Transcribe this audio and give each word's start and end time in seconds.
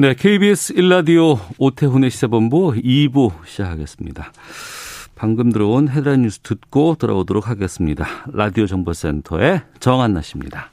네, 0.00 0.14
KBS 0.14 0.74
1라디오 0.74 1.40
오태훈의 1.58 2.10
시사본부 2.10 2.74
2부 2.74 3.32
시작하겠습니다. 3.44 4.32
방금 5.16 5.50
들어온 5.50 5.88
헤드라인 5.88 6.22
뉴스 6.22 6.38
듣고 6.38 6.94
돌아오도록 6.94 7.48
하겠습니다. 7.48 8.06
라디오 8.32 8.68
정보센터의 8.68 9.62
정한나 9.80 10.22
씨입니다. 10.22 10.70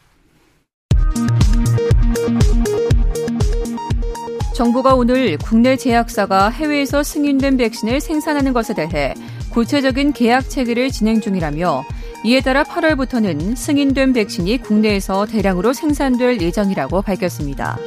정부가 4.53 4.93
오늘 4.93 5.39
국내 5.39 5.75
제약사가 5.75 6.49
해외에서 6.49 7.01
승인된 7.01 7.57
백신을 7.57 8.01
생산하는 8.01 8.53
것에 8.53 8.75
대해 8.75 9.15
구체적인 9.49 10.13
계약 10.13 10.47
체계를 10.51 10.91
진행 10.91 11.19
중이라며 11.19 11.83
이에 12.25 12.41
따라 12.41 12.63
8월부터는 12.63 13.55
승인된 13.55 14.13
백신이 14.13 14.59
국내에서 14.59 15.25
대량으로 15.25 15.73
생산될 15.73 16.41
예정이라고 16.41 17.01
밝혔습니다. 17.01 17.79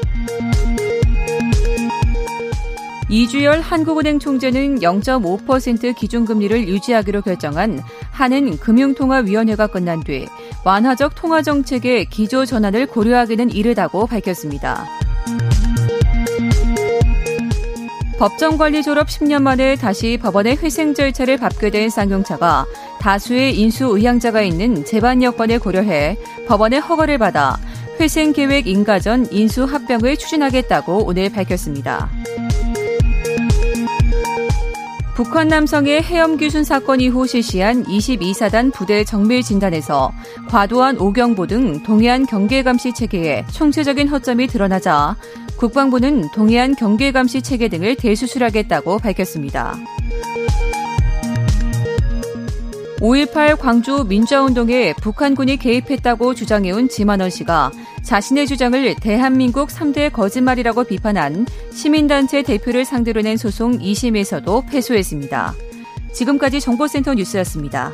이주열 3.11 3.61
한국은행 3.61 4.19
총재는 4.19 4.81
0.5% 4.81 5.97
기준금리를 5.97 6.69
유지하기로 6.69 7.23
결정한 7.23 7.81
한은 8.11 8.59
금융통화위원회가 8.59 9.69
끝난 9.69 10.03
뒤 10.05 10.27
완화적 10.65 11.15
통화정책의 11.15 12.07
기조 12.07 12.45
전환을 12.45 12.87
고려하기는 12.87 13.51
이르다고 13.51 14.07
밝혔습니다. 14.07 14.85
법정관리 18.19 18.83
졸업 18.83 19.07
10년 19.07 19.43
만에 19.43 19.77
다시 19.77 20.19
법원의 20.21 20.57
회생 20.57 20.93
절차를 20.93 21.37
밟게 21.37 21.71
된 21.71 21.89
쌍용차가 21.89 22.67
다수의 23.01 23.57
인수 23.59 23.97
의향자가 23.97 24.43
있는 24.43 24.85
재반 24.85 25.23
여건을 25.23 25.61
고려해 25.61 26.19
법원의 26.49 26.81
허가를 26.81 27.19
받아 27.19 27.57
회생 28.01 28.33
계획 28.33 28.67
인가 28.67 28.99
전 28.99 29.27
인수 29.33 29.65
합병을 29.65 30.17
추진하겠다고 30.17 31.07
오늘 31.07 31.31
밝혔습니다. 31.31 32.11
북한 35.19 35.49
남성의 35.49 36.05
해엄 36.05 36.37
귀순 36.37 36.63
사건 36.63 37.01
이후 37.01 37.27
실시한 37.27 37.83
22사단 37.83 38.73
부대 38.73 39.03
정밀 39.03 39.43
진단에서 39.43 40.13
과도한 40.49 40.97
오경보 40.97 41.49
등 41.49 41.83
동해안 41.83 42.25
경계 42.25 42.63
감시 42.63 42.95
체계에 42.95 43.45
총체적인 43.51 44.07
허점이 44.07 44.47
드러나자 44.47 45.17
국방부는 45.57 46.31
동해안 46.31 46.77
경계 46.77 47.11
감시 47.11 47.43
체계 47.43 47.67
등을 47.67 47.97
대수술하겠다고 47.97 48.99
밝혔습니다. 49.01 49.77
5.18 53.01 53.59
광주 53.59 54.05
민주화운동에 54.09 54.95
북한군이 55.03 55.57
개입했다고 55.57 56.35
주장해온 56.35 56.89
지만원 56.89 57.31
씨가 57.31 57.73
자신의 58.09 58.47
주장을 58.47 58.95
대한민국 58.95 59.69
3대 59.69 60.11
거짓말이라고 60.11 60.85
비판한 60.85 61.45
시민단체 61.75 62.43
대표를 62.43 62.87
상대로 62.87 63.21
낸 63.21 63.37
소송 63.37 63.79
2심에서도 63.79 64.67
패소했습니다. 64.71 65.53
지금까지 66.15 66.59
정보센터 66.59 67.13
뉴스였습니다. 67.13 67.93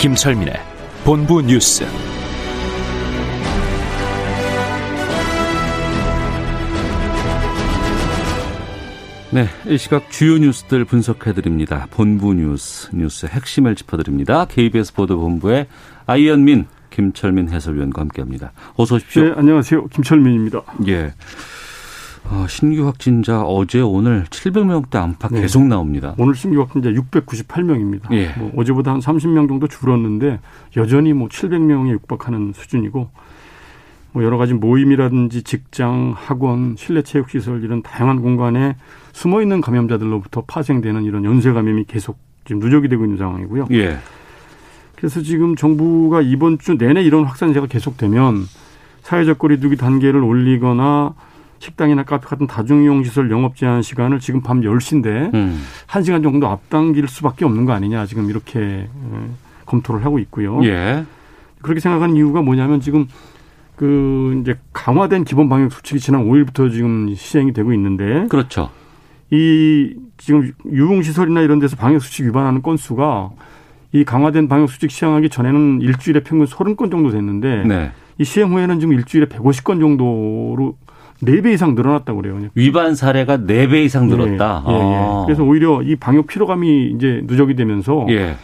김철민의 0.00 0.54
본부 1.04 1.40
뉴스. 1.40 1.84
네, 9.30 9.46
이 9.66 9.76
시각 9.76 10.10
주요 10.10 10.38
뉴스들 10.38 10.86
분석해 10.86 11.34
드립니다. 11.34 11.86
본부 11.90 12.32
뉴스, 12.32 12.88
뉴스 12.96 13.26
핵심을 13.26 13.74
짚어 13.74 13.98
드립니다. 13.98 14.46
KBS 14.46 14.94
보도본부의 14.94 15.66
아이언민, 16.06 16.64
김철민 16.88 17.50
해설위원과 17.50 18.00
함께합니다. 18.00 18.52
어서 18.76 18.94
오십시오. 18.94 19.24
네, 19.24 19.32
안녕하세요. 19.36 19.88
김철민입니다. 19.88 20.62
예. 20.86 21.12
어, 22.24 22.46
신규 22.48 22.86
확진자 22.86 23.42
어제 23.42 23.80
오늘 23.80 24.24
700명대 24.24 24.96
안팎 24.96 25.34
네. 25.34 25.42
계속 25.42 25.62
나옵니다. 25.66 26.14
오늘 26.16 26.34
신규 26.34 26.62
확진자 26.62 26.88
698명입니다. 26.88 28.10
예. 28.12 28.32
뭐 28.38 28.50
어제보다 28.56 28.92
한 28.92 29.00
30명 29.00 29.46
정도 29.46 29.68
줄었는데 29.68 30.40
여전히 30.78 31.12
뭐 31.12 31.28
700명에 31.28 31.90
육박하는 31.90 32.54
수준이고 32.54 33.10
뭐 34.12 34.24
여러 34.24 34.38
가지 34.38 34.54
모임이라든지 34.54 35.42
직장, 35.42 36.14
학원, 36.16 36.76
실내 36.78 37.02
체육 37.02 37.30
시설 37.30 37.62
이런 37.62 37.82
다양한 37.82 38.22
공간에 38.22 38.76
숨어 39.18 39.42
있는 39.42 39.60
감염자들로부터 39.60 40.44
파생되는 40.46 41.02
이런 41.02 41.24
연쇄 41.24 41.52
감염이 41.52 41.86
계속 41.86 42.18
지금 42.44 42.60
누적이 42.60 42.88
되고 42.88 43.02
있는 43.02 43.18
상황이고요. 43.18 43.66
예. 43.72 43.98
그래서 44.94 45.22
지금 45.22 45.56
정부가 45.56 46.22
이번 46.22 46.58
주 46.58 46.78
내내 46.78 47.02
이런 47.02 47.24
확산세가 47.24 47.66
계속되면 47.66 48.46
사회적 49.02 49.40
거리두기 49.40 49.76
단계를 49.76 50.22
올리거나 50.22 51.14
식당이나 51.58 52.04
카페 52.04 52.28
같은 52.28 52.46
다중이용 52.46 53.02
시설 53.02 53.28
영업 53.32 53.56
제한 53.56 53.82
시간을 53.82 54.20
지금 54.20 54.40
밤 54.40 54.60
10시인데 54.60 55.34
음. 55.34 55.60
1시간 55.88 56.22
정도 56.22 56.46
앞당길 56.46 57.08
수밖에 57.08 57.44
없는 57.44 57.64
거 57.64 57.72
아니냐 57.72 58.06
지금 58.06 58.30
이렇게 58.30 58.88
검토를 59.66 60.04
하고 60.04 60.20
있고요. 60.20 60.64
예. 60.64 61.04
그렇게 61.60 61.80
생각하는 61.80 62.14
이유가 62.14 62.40
뭐냐면 62.40 62.80
지금 62.80 63.08
그 63.74 64.38
이제 64.42 64.56
강화된 64.72 65.24
기본 65.24 65.48
방역 65.48 65.72
수칙이 65.72 65.98
지난 65.98 66.24
5일부터 66.24 66.70
지금 66.70 67.12
시행이 67.16 67.52
되고 67.52 67.72
있는데 67.72 68.28
그렇죠. 68.28 68.70
이 69.30 69.94
지금 70.16 70.52
유흥 70.70 71.02
시설이나 71.02 71.40
이런 71.42 71.58
데서 71.58 71.76
방역 71.76 72.00
수칙 72.00 72.26
위반하는 72.26 72.62
건수가 72.62 73.30
이 73.92 74.04
강화된 74.04 74.48
방역 74.48 74.70
수칙 74.70 74.90
시행하기 74.90 75.28
전에는 75.30 75.80
일주일에 75.80 76.20
평균 76.20 76.46
30건 76.46 76.90
정도 76.90 77.10
됐는데 77.10 77.64
네. 77.66 77.90
이 78.18 78.24
시행 78.24 78.52
후에는 78.52 78.80
지금 78.80 78.94
일주일에 78.94 79.26
150건 79.26 79.80
정도로 79.80 80.76
4배 81.22 81.52
이상 81.54 81.74
늘어났다고 81.74 82.22
그래요. 82.22 82.38
위반 82.54 82.94
사례가 82.94 83.38
4배 83.38 83.84
이상 83.84 84.08
늘었다. 84.08 84.64
예, 84.68 84.72
예, 84.72 84.76
예. 84.76 84.80
아. 84.80 85.22
그래서 85.26 85.42
오히려 85.42 85.82
이 85.82 85.96
방역 85.96 86.26
피로감이 86.26 86.92
이제 86.94 87.22
누적이 87.24 87.56
되면서 87.56 88.06
예. 88.10 88.36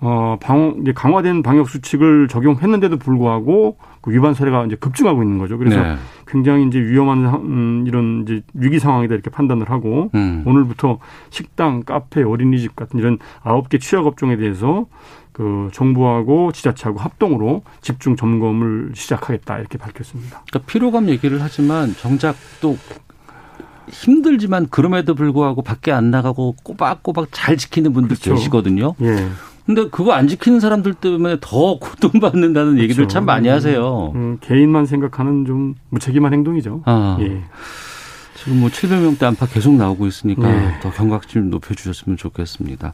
어, 0.00 0.36
방, 0.40 0.76
이제 0.82 0.92
강화된 0.92 1.42
방역 1.42 1.68
수칙을 1.68 2.28
적용했는데도 2.28 2.98
불구하고 2.98 3.78
그 4.02 4.12
위반 4.12 4.34
사례가 4.34 4.66
이제 4.66 4.76
급증하고 4.76 5.22
있는 5.22 5.38
거죠. 5.38 5.56
그래서 5.56 5.82
네. 5.82 5.96
굉장히 6.26 6.66
이제 6.66 6.78
위험한 6.78 7.24
음, 7.24 7.84
이런 7.86 8.22
이제 8.22 8.42
위기 8.52 8.78
상황이다 8.78 9.14
이렇게 9.14 9.30
판단을 9.30 9.70
하고 9.70 10.10
음. 10.14 10.42
오늘부터 10.46 10.98
식당, 11.30 11.82
카페, 11.82 12.22
어린이집 12.22 12.76
같은 12.76 13.00
이런 13.00 13.18
아홉 13.42 13.68
개 13.68 13.78
취약 13.78 14.06
업종에 14.06 14.36
대해서 14.36 14.86
그 15.32 15.70
정부하고 15.72 16.52
지자체하고 16.52 16.98
합동으로 16.98 17.62
집중 17.80 18.16
점검을 18.16 18.92
시작하겠다 18.94 19.58
이렇게 19.58 19.78
밝혔습니다. 19.78 20.42
그러니까 20.48 20.70
피로감 20.70 21.08
얘기를 21.08 21.42
하지만 21.42 21.94
정작 21.94 22.36
또 22.60 22.76
힘들지만 23.88 24.68
그럼에도 24.70 25.14
불구하고 25.14 25.62
밖에 25.62 25.92
안 25.92 26.10
나가고 26.10 26.56
꼬박꼬박 26.62 27.28
잘 27.32 27.56
지키는 27.56 27.92
분들 27.92 28.16
그렇죠. 28.16 28.34
계시거든요. 28.34 28.94
예. 29.02 29.28
근데 29.66 29.88
그거 29.90 30.12
안 30.12 30.28
지키는 30.28 30.60
사람들 30.60 30.94
때문에 30.94 31.38
더 31.40 31.78
고통받는다는 31.80 32.78
얘기들 32.78 33.02
그렇죠. 33.02 33.12
참 33.12 33.24
많이 33.24 33.48
하세요. 33.48 34.12
음, 34.14 34.38
개인만 34.40 34.86
생각하는 34.86 35.44
좀 35.44 35.74
무책임한 35.90 36.32
행동이죠. 36.32 36.82
아. 36.86 37.18
예. 37.20 37.42
지금 38.36 38.60
뭐 38.60 38.68
700명대 38.68 39.24
안팎 39.24 39.54
계속 39.54 39.74
나오고 39.74 40.06
있으니까 40.06 40.42
네. 40.48 40.78
더 40.80 40.90
경각 40.92 41.26
좀 41.26 41.50
높여주셨으면 41.50 42.16
좋겠습니다. 42.16 42.92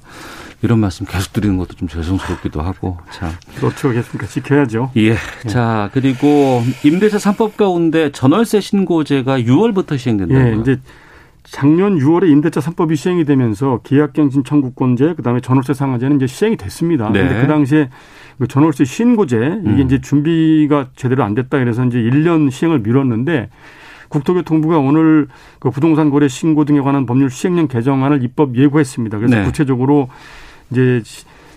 이런 0.63 0.79
말씀 0.79 1.05
계속 1.05 1.35
드리는 1.35 1.59
것도 1.59 1.75
좀 1.75 1.89
죄송스럽기도 1.89 2.63
하고 2.63 2.97
참. 3.13 3.31
그렇죠. 3.57 3.91
그렇습니까? 3.91 4.27
지켜야죠. 4.27 4.93
예. 4.97 5.17
자 5.49 5.91
그리고 5.93 6.63
임대차 6.85 7.19
3법 7.19 7.57
가운데 7.57 8.11
전월세 8.13 8.61
신고제가 8.61 9.41
6월부터 9.41 9.99
시행된다고요. 9.99 10.57
예, 10.57 10.61
이제 10.61 10.81
작년 11.45 11.99
6월에 11.99 12.31
임대차 12.31 12.61
3법이 12.61 12.97
시행이 12.97 13.25
되면서 13.25 13.81
계약갱신 13.83 14.45
청구권제, 14.45 15.15
그다음에 15.15 15.41
전월세 15.41 15.75
상한제는 15.75 16.17
이제 16.17 16.27
시행이 16.27 16.57
됐습니다. 16.57 17.11
네. 17.11 17.21
근데 17.21 17.41
그 17.41 17.47
당시에 17.47 17.89
그 18.39 18.47
전월세 18.47 18.85
신고제 18.85 19.37
이게 19.37 19.71
음. 19.71 19.81
이제 19.81 20.01
준비가 20.01 20.89
제대로 20.95 21.25
안 21.25 21.35
됐다 21.35 21.59
그래서 21.59 21.85
이제 21.85 21.99
1년 21.99 22.51
시행을 22.51 22.81
미뤘는데 22.81 23.51
국토교통부가 24.09 24.79
오늘 24.79 25.29
그 25.59 25.71
부동산 25.71 26.11
거래 26.11 26.29
신고 26.29 26.65
등에 26.65 26.81
관한 26.81 27.07
법률 27.07 27.31
시행령 27.31 27.67
개정안을 27.67 28.23
입법 28.23 28.57
예고했습니다. 28.57 29.19
그래서 29.19 29.37
네. 29.37 29.45
구체적으로 29.45 30.09
이제 30.71 31.03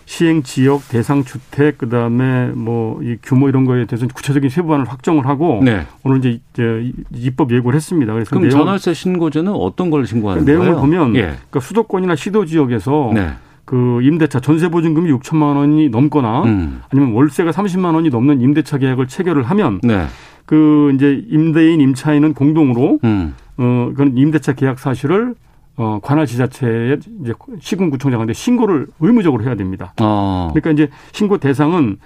시행 0.06 0.44
지역, 0.44 0.88
대상 0.90 1.24
주택, 1.24 1.78
그 1.78 1.90
다음에 1.90 2.48
뭐 2.50 2.86
이 3.02 3.18
규모 3.22 3.50
이런 3.50 3.66
거에 3.66 3.86
대해서 3.86 4.08
구체적인 4.08 4.50
세부안을 4.50 4.86
확정을 4.88 5.26
하고 5.28 5.62
네. 5.64 5.86
오늘 6.04 6.20
이제 6.20 6.40
이제 6.54 6.92
입법 7.14 7.52
예고를 7.52 7.76
했습니다. 7.76 8.14
그래서 8.14 8.30
그럼 8.30 8.44
내용, 8.44 8.60
전월세 8.60 8.94
신고제는 8.94 9.52
어떤 9.52 9.90
걸 9.90 10.06
신고하는 10.06 10.46
내용을 10.46 10.68
거예요? 10.68 10.82
보면 10.82 11.16
예. 11.16 11.22
그러니까 11.22 11.60
수도권이나 11.60 12.16
시도 12.16 12.46
지역에서 12.46 13.12
네. 13.14 13.32
그 13.66 14.00
임대차 14.04 14.40
전세 14.40 14.70
보증금이 14.70 15.12
6천만 15.12 15.56
원이 15.58 15.90
넘거나 15.90 16.44
음. 16.44 16.82
아니면 16.92 17.14
월세가 17.14 17.52
30만 17.52 17.96
원이 17.96 18.10
넘는 18.10 18.42
임대차 18.42 18.78
계약을 18.78 19.08
체결을 19.08 19.44
하면 19.44 19.80
네. 19.84 20.06
그 20.46 20.92
이제 20.96 21.24
임대인 21.30 21.82
임차인은 21.82 22.34
공동으로 22.34 23.00
음. 23.04 23.34
어 23.58 23.92
그런 23.96 24.18
임대차 24.18 24.54
계약 24.54 24.80
사실을 24.80 25.34
어 25.78 26.00
관할 26.02 26.26
지자체에 26.26 26.98
이제 27.22 27.34
시군구청장한테 27.60 28.34
신고를 28.34 28.88
의무적으로 29.00 29.44
해야 29.44 29.56
됩니다. 29.56 29.94
어. 30.02 30.52
그러니까 30.54 30.72
이제 30.72 30.90
신고 31.12 31.38
대상은 31.38 31.98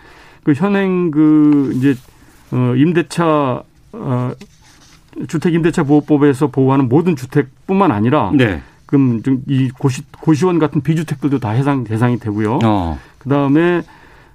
그 0.43 0.53
현행 0.53 1.11
그 1.11 1.71
이제 1.75 1.95
어 2.51 2.73
임대차 2.75 3.63
어 3.93 4.31
주택 5.27 5.53
임대차 5.53 5.83
보호법에서 5.83 6.47
보호하는 6.47 6.89
모든 6.89 7.15
주택뿐만 7.15 7.91
아니라 7.91 8.31
네. 8.33 8.61
그럼 8.87 9.21
좀이 9.21 9.69
고시 9.77 10.01
고시원 10.19 10.57
같은 10.57 10.81
비주택들도 10.81 11.39
다 11.39 11.49
해당 11.51 11.83
대상이 11.83 12.17
되고요. 12.17 12.59
어. 12.63 12.99
그다음에 13.19 13.83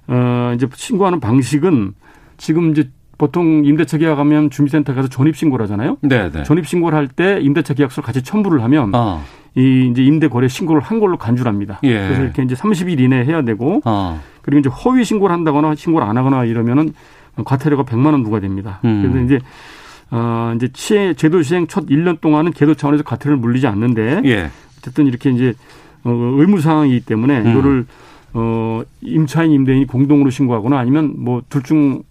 어 0.07 0.53
이제 0.55 0.67
신고하는 0.73 1.19
방식은 1.19 1.93
지금 2.37 2.71
이제 2.71 2.89
보통 3.17 3.63
임대차 3.65 3.97
계약하면 3.97 4.49
주민센터 4.49 4.93
가서 4.93 5.07
전입 5.07 5.35
신고를 5.37 5.63
하잖아요. 5.63 5.97
네, 6.01 6.29
네. 6.31 6.43
전입 6.43 6.67
신고를 6.67 6.97
할 6.97 7.07
때 7.07 7.39
임대차 7.41 7.73
계약서를 7.75 8.05
같이 8.05 8.21
첨부를 8.23 8.61
하면 8.63 8.91
어. 8.93 9.23
이 9.55 9.87
이제 9.91 10.03
임대 10.03 10.27
거래 10.27 10.47
신고를 10.49 10.81
한 10.81 10.99
걸로 10.99 11.17
간주합니다. 11.17 11.79
예. 11.83 11.93
그래서 11.93 12.23
이렇게 12.23 12.43
이제 12.43 12.55
30일 12.55 12.99
이내에 12.99 13.23
해야 13.25 13.41
되고 13.43 13.81
어. 13.85 14.19
그리고 14.41 14.59
이제 14.59 14.69
허위 14.69 15.05
신고를 15.05 15.33
한다거나 15.33 15.75
신고를 15.75 16.05
안 16.07 16.17
하거나 16.17 16.43
이러면은 16.43 16.93
과태료가 17.43 17.83
100만 17.83 18.07
원 18.07 18.23
부과됩니다. 18.23 18.79
음. 18.85 19.01
그래서 19.01 19.25
이제 19.25 19.39
어 20.11 20.53
이제 20.55 20.69
시행 20.73 21.15
제도 21.15 21.41
시행 21.41 21.67
첫 21.67 21.85
1년 21.87 22.19
동안은 22.21 22.51
계도 22.51 22.75
차원에서 22.75 23.03
과태료를 23.03 23.37
물리지 23.37 23.65
않는데 23.67 24.21
예. 24.25 24.49
어쨌든 24.79 25.07
이렇게 25.07 25.29
이제 25.31 25.53
어 26.03 26.11
의무 26.11 26.59
사항이기 26.61 27.01
때문에 27.05 27.39
음. 27.41 27.51
이거를 27.51 27.85
어 28.33 28.81
임차인 29.01 29.51
임대인이 29.51 29.87
공동으로 29.87 30.29
신고하거나 30.29 30.77
아니면 30.77 31.13
뭐 31.17 31.41
둘 31.49 31.63
중 31.63 32.03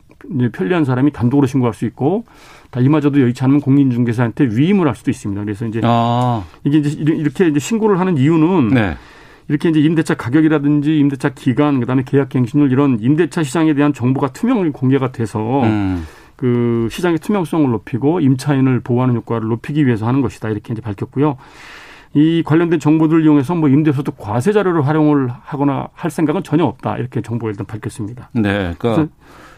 편리한 0.53 0.85
사람이 0.85 1.13
단독으로 1.13 1.47
신고할 1.47 1.75
수 1.75 1.85
있고 1.87 2.25
다 2.71 2.81
이마저도 2.81 3.21
여의치 3.21 3.45
않으면 3.45 3.61
공인중개사한테 3.61 4.49
위임을 4.51 4.89
할 4.89 4.95
수도 4.95 5.11
있습니다. 5.11 5.45
그래서 5.45 5.67
이제 5.67 5.81
아. 5.85 6.45
이게 6.65 6.79
이제 6.79 6.91
이렇게 6.99 7.49
이제 7.49 7.59
신고를 7.59 8.01
하는 8.01 8.17
이유는 8.19 8.69
네. 8.69 8.97
이렇게 9.49 9.69
이제 9.69 9.81
임대차 9.81 10.15
가격이라든지 10.15 10.99
임대차 10.99 11.31
기간 11.31 11.81
그다음에 11.81 12.03
계약 12.05 12.31
갱신율 12.31 12.73
이런 12.73 12.99
임대차 13.01 13.43
시장에 13.43 13.75
대한 13.75 13.93
정보가 13.93 14.33
투명하게 14.33 14.71
공개가 14.71 15.13
돼서 15.13 15.63
음. 15.63 16.05
그 16.37 16.89
시장의 16.91 17.19
투명성을 17.19 17.71
높이고 17.71 18.21
임차인을 18.21 18.81
보호하는 18.81 19.15
효과를 19.17 19.49
높이기 19.49 19.87
위해서 19.87 20.07
하는 20.07 20.21
것이다 20.23 20.49
이렇게 20.49 20.73
이제 20.73 20.83
밝혔고요. 20.83 21.37
이 22.15 22.43
관련된 22.45 22.79
정보들을 22.79 23.25
이용해서 23.25 23.55
뭐 23.55 23.69
임대소득 23.69 24.17
과세 24.19 24.53
자료를 24.53 24.87
활용을 24.87 25.29
하거나 25.43 25.89
할 25.95 26.11
생각은 26.11 26.43
전혀 26.43 26.65
없다 26.65 26.97
이렇게 26.99 27.21
정보를 27.21 27.53
일단 27.53 27.67
밝혔습니다. 27.67 28.31
네. 28.33 28.75
그러니까 28.79 29.09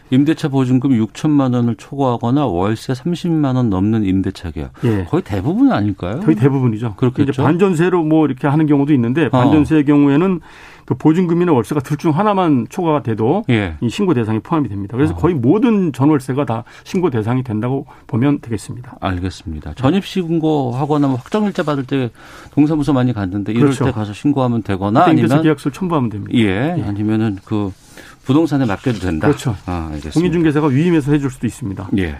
임대차 0.09 0.47
보증금 0.47 0.91
6천만 0.91 1.53
원을 1.53 1.75
초과하거나 1.75 2.45
월세 2.45 2.93
30만 2.93 3.55
원 3.55 3.69
넘는 3.69 4.05
임대차 4.05 4.51
계약. 4.51 4.71
예. 4.85 5.03
거의 5.05 5.21
대부분 5.23 5.71
아닐까요? 5.71 6.19
거의 6.21 6.35
대부분이죠. 6.35 6.95
그렇겠죠. 6.95 7.31
이제 7.31 7.41
반전세로 7.43 8.03
뭐 8.03 8.25
이렇게 8.25 8.47
하는 8.47 8.65
경우도 8.67 8.93
있는데 8.93 9.29
반전세의 9.29 9.85
경우에는 9.85 10.39
그 10.85 10.93
보증금이나 10.95 11.51
월세가 11.51 11.81
둘 11.81 11.97
중 11.97 12.11
하나만 12.17 12.67
초과가 12.69 13.01
돼도 13.01 13.43
예. 13.49 13.75
이 13.81 13.89
신고 13.89 14.13
대상이 14.13 14.39
포함이 14.39 14.69
됩니다. 14.69 14.95
그래서 14.95 15.13
어. 15.13 15.17
거의 15.17 15.33
모든 15.35 15.91
전월세가 15.91 16.45
다 16.45 16.63
신고 16.83 17.09
대상이 17.09 17.43
된다고 17.43 17.87
보면 18.05 18.39
되겠습니다. 18.39 18.97
알겠습니다. 19.01 19.73
전입 19.73 20.05
신고하거나 20.05 21.07
뭐 21.07 21.17
확정일자 21.17 21.63
받을 21.63 21.85
때 21.85 22.11
동사무소 22.51 22.93
많이 22.93 23.13
갔는데 23.13 23.51
이럴 23.51 23.63
그렇죠. 23.65 23.85
때 23.85 23.91
가서 23.91 24.13
신고하면 24.13 24.61
되거나 24.63 25.03
아니면 25.05 25.41
계약서를 25.41 25.73
첨부하면 25.73 26.09
됩니다. 26.11 26.37
예, 26.37 26.81
아니면은 26.87 27.37
그 27.43 27.71
부동산에 28.27 28.65
맡겨도 28.65 28.99
된다. 28.99 29.27
그렇죠. 29.27 29.55
아, 29.65 29.87
알겠습니다. 29.87 30.11
공인중개사가 30.11 30.67
위임해서 30.67 31.13
해줄 31.13 31.31
수도 31.31 31.47
있습니다. 31.47 31.89
예. 31.97 32.17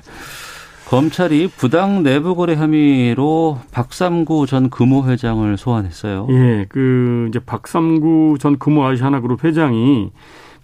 검찰이 0.87 1.49
부당 1.49 2.01
내부 2.01 2.33
거래 2.33 2.55
혐의로 2.55 3.59
박삼구 3.71 4.47
전 4.47 4.69
금호 4.69 5.05
회장을 5.09 5.57
소환했어요. 5.57 6.27
예, 6.29 6.65
그 6.69 7.25
이제 7.27 7.39
박삼구 7.39 8.37
전 8.39 8.57
금호 8.57 8.85
아시아나그룹 8.85 9.43
회장이 9.43 10.11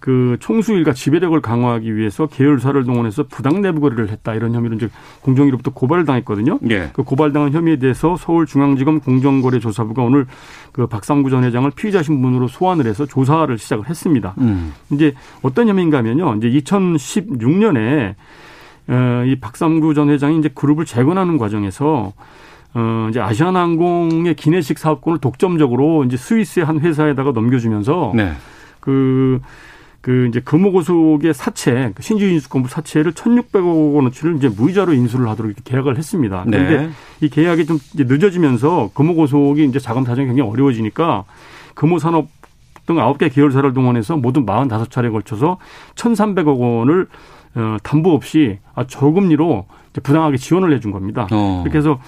그 0.04 0.36
총수일과 0.38 0.92
지배력을 0.92 1.40
강화하기 1.40 1.96
위해서 1.96 2.26
계열사를 2.26 2.84
동원해서 2.84 3.22
부당 3.22 3.62
내부 3.62 3.80
거래를 3.80 4.10
했다 4.10 4.34
이런 4.34 4.54
혐의로 4.54 4.74
이제 4.74 4.90
공정위로부터 5.22 5.70
고발을 5.72 6.04
당했거든요. 6.04 6.58
예. 6.68 6.90
그 6.92 7.04
고발당한 7.04 7.52
혐의에 7.52 7.76
대해서 7.76 8.14
서울중앙지검 8.14 9.00
공정거래조사부가 9.00 10.02
오늘 10.02 10.26
그 10.72 10.86
박삼구 10.86 11.30
전 11.30 11.42
회장을 11.44 11.70
피의자 11.70 12.02
신분으로 12.02 12.48
소환을 12.48 12.84
해서 12.84 13.06
조사를 13.06 13.56
시작을 13.56 13.88
했습니다. 13.88 14.34
음. 14.40 14.74
이제 14.90 15.14
어떤 15.40 15.68
혐의인가 15.68 15.96
하면요. 15.96 16.34
이제 16.34 16.50
2016년에 16.50 18.14
어, 18.88 19.24
이 19.24 19.36
박삼구 19.36 19.94
전 19.94 20.10
회장이 20.10 20.38
이제 20.38 20.50
그룹을 20.54 20.84
재건하는 20.84 21.38
과정에서 21.38 22.12
어, 22.74 23.06
이제 23.08 23.20
아시아나항공의 23.20 24.34
기내식 24.34 24.78
사업권을 24.78 25.20
독점적으로 25.20 26.04
이제 26.04 26.18
스위스의 26.18 26.66
한 26.66 26.80
회사에다가 26.80 27.32
넘겨주면서 27.32 28.12
네. 28.14 28.32
그, 28.80 29.40
그 30.04 30.26
이제 30.28 30.38
금호고속의 30.38 31.32
사채, 31.32 31.92
그 31.94 32.02
신주인수권부 32.02 32.68
사채를 32.68 33.12
1,600억 33.12 33.94
원어치를 33.94 34.36
이제 34.36 34.50
무이자로 34.50 34.92
인수를 34.92 35.30
하도록 35.30 35.50
이렇게 35.50 35.62
계약을 35.64 35.96
했습니다. 35.96 36.44
그런데 36.44 36.76
네. 36.76 36.90
이 37.22 37.30
계약이 37.30 37.64
좀 37.64 37.78
늦어지면서 37.94 38.90
금호고속이 38.92 39.64
이제 39.64 39.78
자금 39.78 40.04
사정이 40.04 40.26
굉장히 40.26 40.50
어려워지니까 40.50 41.24
금호산업 41.72 42.28
등 42.84 42.96
9개 42.96 43.32
계열사를 43.32 43.72
동원해서 43.72 44.18
모두 44.18 44.44
45차례에 44.44 45.10
걸쳐서 45.10 45.56
1,300억 45.94 46.58
원을 46.58 47.06
어, 47.54 47.78
담보 47.82 48.12
없이 48.12 48.58
아, 48.74 48.86
저금리로 48.86 49.64
이제 49.88 50.02
부당하게 50.02 50.36
지원을 50.36 50.74
해준 50.74 50.90
겁니다. 50.90 51.26
어. 51.32 51.62
이렇게 51.64 51.78
해서 51.78 51.98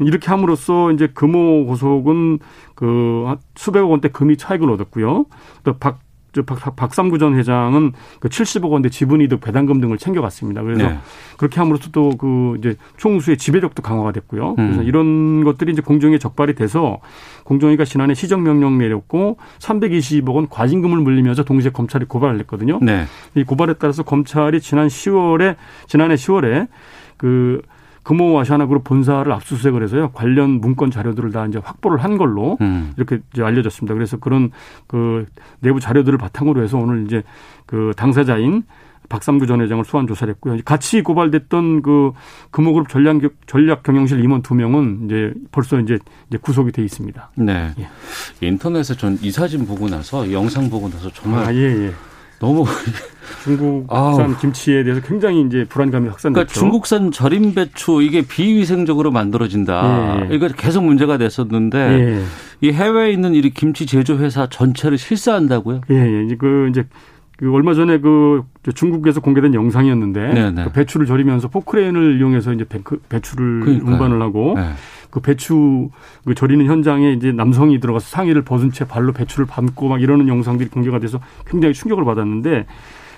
이렇게 0.00 0.28
함으로써 0.28 0.92
이제 0.92 1.06
금호 1.06 1.64
고속은 1.64 2.40
그 2.74 3.34
수백억 3.54 3.90
원대 3.90 4.08
금이 4.08 4.36
차익을 4.36 4.70
얻었고요. 4.70 5.24
또 5.64 5.78
박, 5.78 6.00
저 6.00 6.07
박, 6.44 6.76
박삼구 6.76 7.18
전 7.18 7.36
회장은 7.36 7.92
그 8.20 8.28
70억 8.28 8.70
원대 8.70 8.90
지분이득 8.90 9.40
배당금 9.40 9.80
등을 9.80 9.98
챙겨갔습니다. 9.98 10.62
그래서 10.62 10.88
네. 10.88 10.98
그렇게 11.36 11.60
함으로써 11.60 11.90
또 11.90 12.08
그 12.18 12.56
이제 12.58 12.76
총수의 12.96 13.36
지배력도 13.38 13.82
강화가 13.82 14.12
됐고요. 14.12 14.54
그래서 14.56 14.80
음. 14.80 14.86
이런 14.86 15.44
것들이 15.44 15.72
이제 15.72 15.80
공정위에 15.82 16.18
적발이 16.18 16.54
돼서 16.54 16.98
공정위가 17.44 17.84
지난해 17.84 18.14
시정명령 18.14 18.78
내렸고 18.78 19.38
320억 19.58 20.34
원 20.34 20.48
과징금을 20.48 20.98
물리면서 20.98 21.44
동시에 21.44 21.70
검찰이 21.70 22.06
고발을 22.06 22.38
했거든요. 22.40 22.78
네. 22.82 23.04
이 23.34 23.44
고발에 23.44 23.74
따라서 23.74 24.02
검찰이 24.02 24.60
지난 24.60 24.88
10월에 24.88 25.56
지난해 25.86 26.14
10월에 26.16 26.68
그 27.16 27.62
금호 28.08 28.40
아시아나그룹 28.40 28.84
본사를 28.84 29.30
압수수색을 29.30 29.82
해서요 29.82 30.12
관련 30.14 30.62
문건 30.62 30.90
자료들을 30.90 31.30
다 31.30 31.44
이제 31.44 31.60
확보를 31.62 32.02
한 32.02 32.16
걸로 32.16 32.56
음. 32.62 32.94
이렇게 32.96 33.18
이제 33.34 33.42
알려졌습니다. 33.42 33.92
그래서 33.92 34.16
그런 34.16 34.50
그 34.86 35.26
내부 35.60 35.78
자료들을 35.78 36.16
바탕으로 36.16 36.62
해서 36.62 36.78
오늘 36.78 37.04
이제 37.04 37.22
그 37.66 37.92
당사자인 37.98 38.62
박삼구 39.10 39.46
전 39.46 39.60
회장을 39.60 39.84
소환 39.84 40.06
조사를 40.06 40.32
했고요. 40.34 40.56
같이 40.64 41.02
고발됐던 41.02 41.82
그 41.82 42.12
금호그룹 42.50 42.88
전략 42.88 43.20
전략 43.46 43.82
경영실 43.82 44.24
임원 44.24 44.40
두 44.40 44.54
명은 44.54 45.02
이제 45.04 45.34
벌써 45.52 45.78
이제 45.78 45.98
이제 46.30 46.38
구속이 46.40 46.72
돼 46.72 46.82
있습니다. 46.82 47.30
네. 47.36 47.74
예. 47.78 48.46
인터넷에 48.46 48.94
전 48.94 49.18
이 49.20 49.30
사진 49.30 49.66
보고 49.66 49.86
나서 49.86 50.32
영상 50.32 50.70
보고 50.70 50.88
나서 50.88 51.10
정말 51.10 51.44
아, 51.44 51.54
예, 51.54 51.88
예. 51.88 51.92
너무 52.40 52.64
중국산. 53.44 54.36
김치에 54.38 54.84
대해서 54.84 55.00
굉장히 55.02 55.42
이제 55.42 55.64
불안감이 55.68 56.08
확산됐죠. 56.08 56.32
그러니까 56.34 56.52
중국산 56.52 57.10
절임 57.10 57.54
배추 57.54 58.02
이게 58.02 58.22
비위생적으로 58.22 59.10
만들어진다. 59.10 60.26
예, 60.26 60.30
예. 60.30 60.34
이거 60.34 60.48
계속 60.48 60.84
문제가 60.84 61.18
됐었는데 61.18 61.78
예. 61.78 62.22
이 62.60 62.72
해외에 62.72 63.10
있는 63.12 63.34
이 63.34 63.40
김치 63.50 63.86
제조 63.86 64.18
회사 64.18 64.46
전체를 64.48 64.98
실사한다고요? 64.98 65.82
예, 65.90 65.94
예. 65.94 66.24
이제 66.24 66.36
그 66.36 66.68
이제 66.70 66.84
그 67.38 67.52
얼마 67.52 67.72
전에 67.74 67.98
그 68.00 68.42
중국에서 68.74 69.20
공개된 69.20 69.54
영상이었는데 69.54 70.34
네네. 70.34 70.64
그 70.64 70.72
배추를 70.72 71.06
절이면서 71.06 71.48
포크레인을 71.48 72.18
이용해서 72.18 72.52
이제 72.52 72.64
배, 72.64 72.80
그 72.82 73.00
배추를 73.08 73.60
그러니까요. 73.60 73.92
운반을 73.92 74.20
하고 74.20 74.54
네. 74.56 74.70
그 75.10 75.20
배추 75.20 75.90
그 76.24 76.34
절이는 76.34 76.66
현장에 76.66 77.12
이제 77.12 77.32
남성이 77.32 77.80
들어가서 77.80 78.06
상의를 78.08 78.42
벗은 78.42 78.72
채 78.72 78.86
발로 78.86 79.12
배추를 79.12 79.46
밟고 79.46 79.88
막 79.88 80.02
이러는 80.02 80.28
영상들이 80.28 80.68
공개가 80.70 80.98
돼서 80.98 81.18
굉장히 81.46 81.74
충격을 81.74 82.04
받았는데 82.04 82.66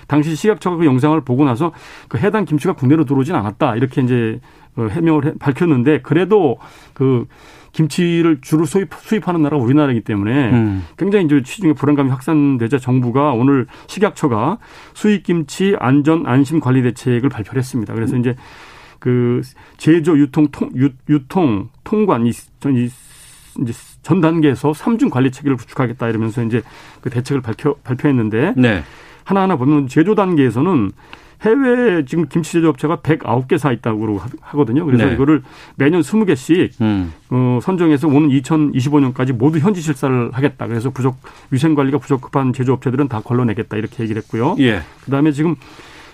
당시 0.07 0.35
시각처가 0.35 0.77
그 0.77 0.85
영상을 0.85 1.19
보고 1.21 1.45
나서 1.45 1.71
그 2.09 2.17
해당 2.17 2.45
김치가 2.45 2.73
국내로 2.73 3.05
들어오진 3.05 3.35
않았다 3.35 3.75
이렇게 3.75 4.01
이제 4.01 4.39
어, 4.75 4.87
해명을 4.89 5.25
해- 5.25 5.33
밝혔는데 5.39 6.01
그래도 6.01 6.57
그 6.93 7.25
김치를 7.73 8.39
주로 8.41 8.65
수입, 8.65 8.89
수입하는 8.93 9.41
나라가 9.41 9.63
우리나라이기 9.63 10.01
때문에 10.01 10.49
음. 10.51 10.85
굉장히 10.97 11.25
이제 11.25 11.41
시중에 11.45 11.73
불안감이 11.73 12.09
확산되자 12.09 12.77
정부가 12.79 13.31
오늘 13.31 13.67
식약처가 13.87 14.57
수입 14.93 15.23
김치 15.23 15.75
안전 15.79 16.25
안심 16.25 16.59
관리 16.59 16.81
대책을 16.83 17.29
발표를 17.29 17.59
했습니다. 17.59 17.93
그래서 17.93 18.17
이제 18.17 18.35
그 19.01 19.41
제조 19.77 20.17
유통 20.17 20.47
통 20.51 20.69
유, 20.77 20.89
유통 21.09 21.67
통관 21.83 22.27
이, 22.27 22.31
전- 22.61 22.77
이 22.77 22.87
이제 23.59 23.73
전 24.03 24.21
단계에서 24.21 24.73
삼중 24.73 25.09
관리 25.09 25.31
체계를 25.31 25.57
구축하겠다 25.57 26.07
이러면서 26.07 26.41
이제 26.43 26.61
그 27.01 27.09
대책을 27.09 27.41
발표 27.41 27.73
발표했는데 27.83 28.53
네. 28.55 28.83
하나하나 29.25 29.57
보면 29.57 29.87
제조 29.87 30.15
단계에서는 30.15 30.91
해외 31.41 32.05
지금 32.05 32.27
김치 32.29 32.51
제조 32.51 32.69
업체가 32.69 32.97
109개사 32.97 33.73
있다고 33.73 34.19
하- 34.19 34.27
하거든요. 34.41 34.85
그래서 34.85 35.05
네. 35.07 35.13
이거를 35.15 35.41
매년 35.75 36.01
20개씩 36.01 36.79
음. 36.81 37.11
어, 37.31 37.57
선정해서 37.63 38.07
오는 38.07 38.29
2025년까지 38.29 39.33
모두 39.33 39.57
현지 39.57 39.81
실사를 39.81 40.29
하겠다. 40.31 40.67
그래서 40.67 40.91
부족 40.91 41.17
위생 41.49 41.73
관리가 41.73 41.97
부족한 41.97 42.53
제조 42.53 42.73
업체들은 42.73 43.07
다 43.07 43.21
걸러내겠다 43.21 43.75
이렇게 43.77 44.03
얘기를 44.03 44.21
했고요. 44.21 44.55
예. 44.59 44.83
그다음에 45.03 45.31
지금 45.31 45.55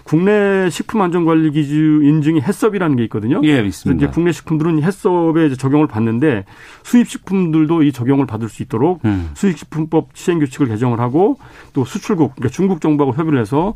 국내 0.07 0.69
식품안전관리 0.69 1.51
기준 1.51 2.01
인증이 2.01 2.39
해썹이라는 2.39 2.95
게 2.95 3.03
있거든요. 3.03 3.41
예, 3.43 3.59
있습니다. 3.59 4.05
이제 4.05 4.11
국내 4.13 4.31
식품들은 4.31 4.79
이제 4.79 5.55
적용을 5.57 5.87
받는데 5.87 6.45
수입 6.83 7.09
식품들도 7.09 7.83
이 7.83 7.91
적용을 7.91 8.25
받을 8.25 8.47
수 8.47 8.63
있도록 8.63 9.03
음. 9.03 9.31
수입식품법 9.33 10.11
시행 10.13 10.39
규칙을 10.39 10.67
개정을 10.67 11.01
하고 11.01 11.37
또 11.73 11.83
수출국 11.83 12.35
그러니까 12.35 12.55
중국 12.55 12.79
정부하고 12.79 13.17
협의를 13.17 13.41
해서 13.41 13.73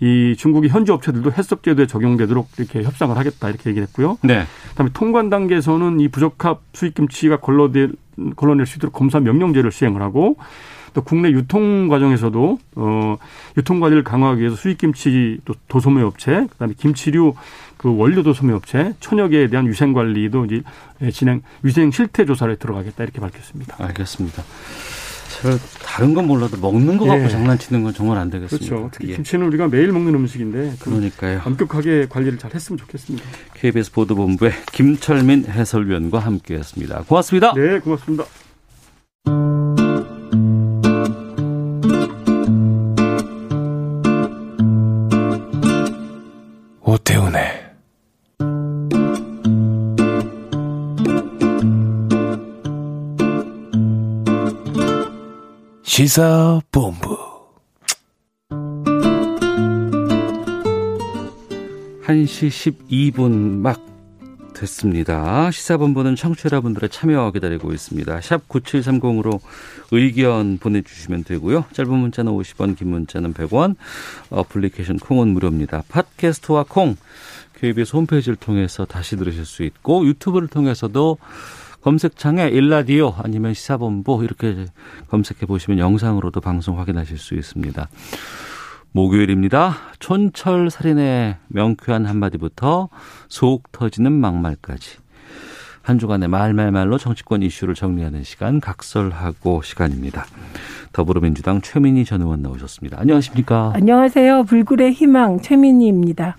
이 0.00 0.34
중국의 0.36 0.68
현지 0.68 0.92
업체들도 0.92 1.32
해썹 1.32 1.62
제도에 1.62 1.86
적용되도록 1.86 2.48
이렇게 2.58 2.82
협상을 2.82 3.16
하겠다 3.16 3.48
이렇게 3.48 3.70
얘기를 3.70 3.86
했고요. 3.88 4.18
네. 4.22 4.44
그다음에 4.70 4.90
통관 4.92 5.30
단계에서는 5.30 6.00
이 6.00 6.08
부적합 6.08 6.60
수입 6.74 6.94
김치가 6.94 7.38
걸러낼 7.38 7.92
걸러낼 8.36 8.66
수 8.66 8.76
있도록 8.76 8.92
검사 8.92 9.18
명령제를 9.18 9.72
시행을 9.72 10.02
하고 10.02 10.36
또 10.92 11.02
국내 11.02 11.30
유통 11.30 11.88
과정에서도 11.88 12.58
어 12.76 13.16
유통 13.56 13.80
관리를 13.80 14.04
강화하기 14.04 14.40
위해서 14.40 14.56
수입 14.56 14.78
김치 14.78 15.38
또 15.44 15.54
도소매 15.68 16.02
업체 16.02 16.46
그다음에 16.50 16.74
김치류 16.76 17.34
그 17.76 17.96
원료 17.96 18.22
도소매 18.22 18.52
업체 18.52 18.94
천여 19.00 19.28
개에 19.28 19.48
대한 19.48 19.68
위생 19.68 19.92
관리도 19.92 20.46
이제 20.46 20.62
진행 21.12 21.42
위생 21.62 21.90
실태 21.90 22.24
조사를 22.24 22.54
들어가겠다 22.56 23.04
이렇게 23.04 23.20
밝혔습니다. 23.20 23.76
알겠습니다. 23.78 24.42
제가 25.42 25.56
다른 25.82 26.12
건 26.12 26.26
몰라도 26.26 26.56
먹는 26.58 26.98
거 26.98 27.06
갖고 27.06 27.24
예. 27.24 27.28
장난치는 27.28 27.82
건 27.82 27.94
정말 27.94 28.18
안 28.18 28.30
되겠습니다. 28.30 28.68
그렇죠. 28.68 28.90
특히 28.92 29.10
예. 29.10 29.14
김치는 29.14 29.46
우리가 29.46 29.68
매일 29.68 29.92
먹는 29.92 30.14
음식인데 30.14 30.74
그 30.80 30.90
그러니까요. 30.90 31.40
엄격하게 31.44 32.06
관리를 32.08 32.38
잘 32.38 32.54
했으면 32.54 32.78
좋겠습니다. 32.78 33.26
KBS 33.54 33.92
보도본부의 33.92 34.52
김철민 34.72 35.46
해설위원과 35.46 36.18
함께했습니다. 36.18 37.04
고맙습니다. 37.08 37.54
네, 37.54 37.78
고맙습니다. 37.78 38.24
오태훈의 46.90 47.70
시사본부. 55.84 57.16
1시 62.02 62.74
12분 62.88 63.30
막 63.60 63.89
됐습니다. 64.60 65.50
시사본부는 65.50 66.16
청취자분들의 66.16 66.90
참여와 66.90 67.32
기다리고 67.32 67.72
있습니다. 67.72 68.20
샵 68.20 68.48
9730으로 68.48 69.40
의견 69.90 70.58
보내주시면 70.58 71.24
되고요. 71.24 71.64
짧은 71.72 71.90
문자는 71.90 72.32
50원, 72.32 72.76
긴 72.76 72.88
문자는 72.88 73.32
100원, 73.34 73.76
어플리케이션 74.30 74.98
콩은 74.98 75.28
무료입니다. 75.28 75.82
팟캐스트와 75.88 76.66
콩, 76.68 76.96
KBS 77.54 77.96
홈페이지를 77.96 78.36
통해서 78.36 78.84
다시 78.84 79.16
들으실 79.16 79.44
수 79.44 79.62
있고 79.62 80.06
유튜브를 80.06 80.48
통해서도 80.48 81.18
검색창에 81.82 82.48
일라디오 82.48 83.14
아니면 83.16 83.54
시사본부 83.54 84.22
이렇게 84.24 84.66
검색해 85.08 85.46
보시면 85.46 85.78
영상으로도 85.78 86.40
방송 86.40 86.78
확인하실 86.78 87.16
수 87.16 87.34
있습니다. 87.34 87.88
목요일입니다. 88.92 89.74
촌철 89.98 90.70
살인의 90.70 91.36
명쾌한 91.48 92.06
한마디부터 92.06 92.88
속 93.28 93.70
터지는 93.72 94.12
막말까지. 94.12 94.98
한 95.82 95.98
주간의 95.98 96.28
말말말로 96.28 96.98
정치권 96.98 97.42
이슈를 97.42 97.74
정리하는 97.74 98.22
시간 98.22 98.60
각설하고 98.60 99.62
시간입니다. 99.62 100.26
더불어민주당 100.92 101.60
최민희 101.60 102.04
전 102.04 102.20
의원 102.20 102.42
나오셨습니다. 102.42 102.98
안녕하십니까? 103.00 103.72
안녕하세요. 103.74 104.44
불굴의 104.44 104.92
희망 104.92 105.40
최민희입니다. 105.40 106.36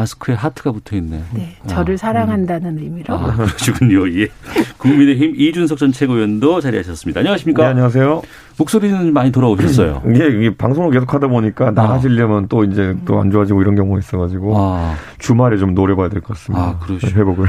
마스크에 0.00 0.34
하트가 0.34 0.72
붙어 0.72 0.94
있네. 0.94 1.22
네, 1.32 1.56
저를 1.66 1.94
아, 1.94 1.96
사랑한다는 1.96 2.76
의미로. 2.78 3.14
아, 3.14 3.34
그러시군요. 3.34 4.06
예. 4.20 4.28
국민의힘 4.76 5.32
이준석 5.36 5.78
전 5.78 5.90
최고위원도 5.90 6.60
자리하셨습니다. 6.60 7.20
안녕하십니까? 7.20 7.62
네, 7.62 7.68
안녕하세요. 7.70 8.20
목소리는 8.58 9.14
많이 9.14 9.32
돌아오셨어요. 9.32 10.02
이게, 10.10 10.26
이게 10.26 10.54
방송을 10.54 10.90
계속 10.90 11.14
하다 11.14 11.28
보니까 11.28 11.70
나가시려면 11.70 12.46
또 12.48 12.64
이제 12.64 12.94
또 13.06 13.16
안 13.16 13.30
좋아지고 13.30 13.62
이런 13.62 13.74
경우가 13.74 13.98
있어가지고 14.00 14.52
아, 14.58 14.94
주말에 15.18 15.56
좀 15.56 15.72
노려봐야 15.72 16.10
될 16.10 16.20
것 16.20 16.34
같습니다. 16.36 16.62
아, 16.62 16.78
그러시군요. 16.78 17.18
회복을. 17.18 17.48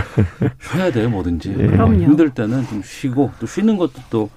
쉬어야 0.61 0.89
돼요, 0.93 1.09
뭐든지. 1.09 1.53
예. 1.59 1.67
그럼요. 1.67 2.01
힘들 2.01 2.29
때는 2.29 2.65
좀 2.67 2.81
쉬고 2.81 3.29
또 3.41 3.45
쉬는 3.45 3.75
것도 3.77 3.91
또, 4.09 4.29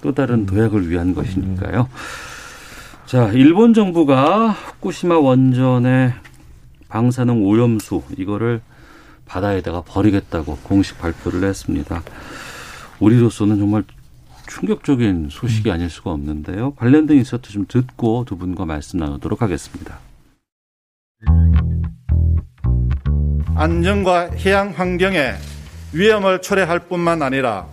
또 0.00 0.14
다른 0.14 0.46
도약을 0.46 0.88
위한 0.88 1.14
것이니까요. 1.14 1.86
자, 3.04 3.28
일본 3.34 3.74
정부가 3.74 4.48
후쿠시마 4.48 5.18
원전의 5.18 6.14
방사능 6.92 7.42
오염수 7.46 8.02
이거를 8.18 8.60
바다에다가 9.24 9.80
버리겠다고 9.80 10.58
공식 10.62 10.98
발표를 10.98 11.48
했습니다. 11.48 12.02
우리로서는 13.00 13.58
정말 13.58 13.84
충격적인 14.46 15.28
소식이 15.30 15.70
아닐 15.70 15.88
수가 15.88 16.10
없는데요. 16.10 16.72
관련된 16.72 17.16
인서트 17.16 17.50
좀 17.50 17.64
듣고 17.66 18.26
두 18.26 18.36
분과 18.36 18.66
말씀 18.66 18.98
나누도록 18.98 19.40
하겠습니다. 19.40 20.00
안전과 23.54 24.32
해양 24.32 24.70
환경에 24.70 25.32
위험을 25.94 26.42
초래할 26.42 26.80
뿐만 26.88 27.22
아니라 27.22 27.66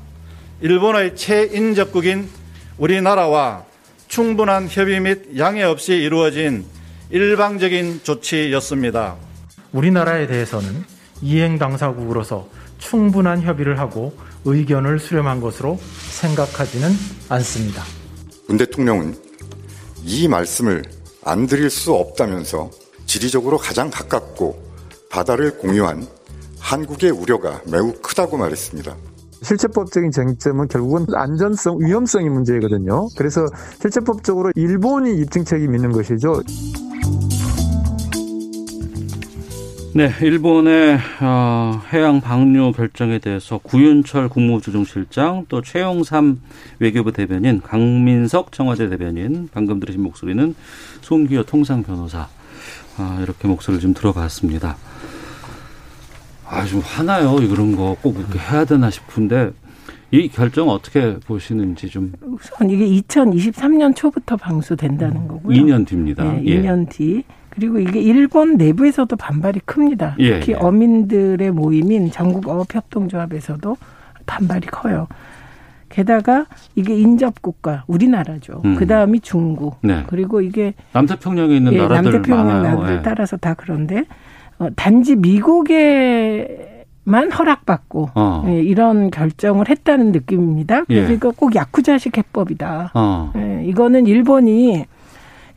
일본의 0.62 1.18
최인접국인 1.18 2.30
우리나라와 2.78 3.66
충분한 4.08 4.68
협의 4.70 5.02
및 5.02 5.38
양해 5.38 5.64
없이 5.64 5.96
이루어진 5.96 6.66
일방적인 7.12 8.02
조치였습니다. 8.04 9.16
우리나라에 9.74 10.28
대해서는 10.28 10.84
이행 11.22 11.58
당사국으로서 11.58 12.48
충분한 12.78 13.42
협의를 13.42 13.80
하고 13.80 14.14
의견을 14.46 15.00
수렴한 15.00 15.42
것으로 15.42 15.80
생각하지는 16.12 16.90
않습니다. 17.30 17.84
문 18.48 18.58
대통령은 18.58 19.16
이 20.04 20.28
말씀을 20.28 20.84
안 21.26 21.48
드릴 21.48 21.70
수 21.70 21.94
없다면서 21.94 22.70
지리적으로 23.06 23.58
가장 23.58 23.90
가깝고 23.90 24.62
바다를 25.10 25.58
공유한 25.58 26.06
한국의 26.60 27.10
우려가 27.10 27.62
매우 27.66 27.92
크다고 28.04 28.38
말했습니다. 28.38 28.96
실체법적인 29.42 30.12
쟁점은 30.12 30.68
결국은 30.68 31.08
안전성, 31.14 31.80
위험성이 31.80 32.30
문제거든요. 32.30 33.08
그래서 33.18 33.48
실체법적으로 33.82 34.52
일본이 34.56 35.18
입증 35.18 35.44
책임이 35.44 35.78
있는 35.78 35.92
것이죠. 35.92 36.42
네, 39.96 40.12
일본의 40.22 41.00
어, 41.22 41.82
해양 41.92 42.22
방류 42.22 42.74
결정에 42.74 43.18
대해서 43.20 43.58
구윤철 43.58 44.30
국무조정실장 44.30 45.46
또 45.50 45.62
최영삼 45.62 46.40
외교부 46.78 47.12
대변인 47.12 47.60
강민석 47.62 48.52
청와대 48.52 48.88
대변인 48.88 49.50
방금 49.52 49.80
들으신 49.80 50.02
목소리는 50.04 50.54
송기호 51.02 51.44
통상 51.44 51.82
변호사 51.84 52.28
아, 52.98 53.20
이렇게 53.24 53.48
목소리를 53.48 53.82
좀 53.82 53.94
들어봤습니다. 53.94 54.78
아, 56.46 56.66
좀 56.66 56.82
화나요. 56.82 57.38
이런 57.40 57.76
거 57.76 57.96
꼭 58.02 58.18
이렇게 58.20 58.38
해야 58.40 58.66
되나 58.66 58.90
싶은데 58.92 59.52
이 60.12 60.28
결정 60.30 60.70
어떻게 60.70 61.18
보시는지 61.20 61.88
좀 61.90 62.14
우선 62.22 62.70
이게 62.70 62.86
2023년 63.02 63.96
초부터 63.96 64.38
방수된다는 64.38 65.28
거고요. 65.28 65.56
2년 65.58 65.86
뒤입니다. 65.88 66.24
네, 66.24 66.44
예. 66.46 66.62
2년 66.62 66.90
뒤. 66.90 67.24
그리고 67.60 67.78
이게 67.78 68.00
일본 68.00 68.56
내부에서도 68.56 69.14
반발이 69.18 69.60
큽니다. 69.66 70.16
예, 70.20 70.40
특히 70.40 70.54
예. 70.54 70.58
어민들의 70.58 71.52
모임인 71.52 72.10
전국 72.10 72.48
어업협동조합에서도 72.48 73.76
반발이 74.26 74.68
커요. 74.68 75.08
게다가 75.90 76.46
이게 76.76 76.98
인접국가 76.98 77.84
우리나라죠. 77.88 78.62
음. 78.64 78.76
그 78.76 78.88
다음이 78.88 79.20
중국. 79.20 79.78
네. 79.82 80.04
그리고 80.08 80.40
이게 80.40 80.74
남태평양에 80.94 81.58
있는 81.58 81.74
예, 81.74 81.78
나라들 81.80 82.12
남태평양 82.12 82.48
많아요. 82.48 82.76
나라들 82.76 82.96
예. 82.96 83.02
따라서 83.02 83.36
다 83.36 83.56
그런데 83.56 84.06
어, 84.60 84.70
단지 84.78 85.18
미국의 85.18 86.86
만 87.04 87.30
허락받고 87.30 88.12
어. 88.16 88.46
예, 88.48 88.62
이런 88.62 89.12
결정을 89.12 89.68
했다는 89.68 90.14
느낌입니다. 90.14 90.86
예. 90.90 90.96
그래서 90.96 91.12
이거 91.12 91.32
꼭 91.36 91.56
야쿠자식 91.56 92.18
해법이다. 92.18 92.92
어. 92.94 93.34
예, 93.36 93.66
이거는 93.66 94.06
일본이 94.08 94.86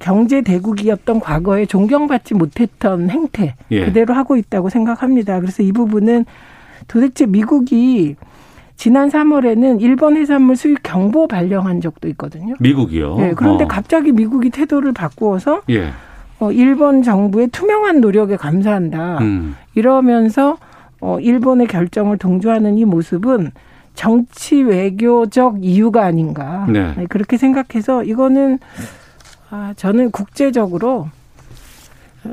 경제 0.02 0.42
대국이었던 0.42 1.20
과거에 1.20 1.64
존경받지 1.64 2.34
못했던 2.34 3.08
행태 3.08 3.54
예. 3.70 3.84
그대로 3.84 4.14
하고 4.14 4.36
있다고 4.36 4.68
생각합니다. 4.68 5.38
그래서 5.38 5.62
이 5.62 5.70
부분은 5.70 6.26
도대체 6.88 7.24
미국이 7.24 8.16
지난 8.74 9.08
3월에는 9.08 9.80
일본 9.80 10.16
해산물 10.16 10.56
수입 10.56 10.82
경보 10.82 11.28
발령한 11.28 11.80
적도 11.80 12.08
있거든요. 12.08 12.56
미국이요. 12.58 13.16
예, 13.20 13.32
그런데 13.36 13.62
어. 13.62 13.68
갑자기 13.68 14.10
미국이 14.10 14.50
태도를 14.50 14.92
바꾸어서 14.92 15.62
예. 15.70 15.90
어, 16.40 16.50
일본 16.50 17.04
정부의 17.04 17.48
투명한 17.48 18.00
노력에 18.00 18.36
감사한다. 18.36 19.18
음. 19.20 19.54
이러면서 19.76 20.56
어, 21.00 21.20
일본의 21.20 21.68
결정을 21.68 22.18
동조하는 22.18 22.76
이 22.76 22.84
모습은 22.84 23.52
정치 23.94 24.62
외교적 24.62 25.64
이유가 25.64 26.04
아닌가. 26.04 26.66
네. 26.68 26.92
네, 26.96 27.06
그렇게 27.08 27.36
생각해서 27.36 28.02
이거는 28.02 28.58
아, 29.52 29.74
저는 29.76 30.10
국제적으로 30.10 31.10
어, 32.24 32.30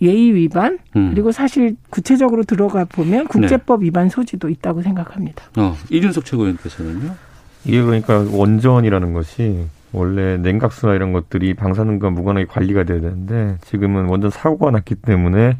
예의 0.00 0.32
위반 0.34 0.78
음. 0.94 1.10
그리고 1.10 1.32
사실 1.32 1.74
구체적으로 1.90 2.44
들어가 2.44 2.84
보면 2.84 3.26
국제법 3.26 3.82
위반 3.82 4.08
소지도 4.08 4.48
있다고 4.48 4.80
생각합니다. 4.82 5.42
어. 5.56 5.76
이준석 5.90 6.24
최고위원께서는요. 6.24 7.12
이게 7.64 7.82
그러니까 7.82 8.24
원전이라는 8.30 9.12
것이 9.12 9.66
원래 9.92 10.36
냉각수나 10.36 10.94
이런 10.94 11.12
것들이 11.12 11.54
방사능과 11.54 12.10
무관하게 12.10 12.46
관리가 12.46 12.84
돼야 12.84 13.00
되는데 13.00 13.58
지금은 13.62 14.04
원전 14.04 14.30
사고가 14.30 14.70
났기 14.70 14.94
때문에 14.94 15.56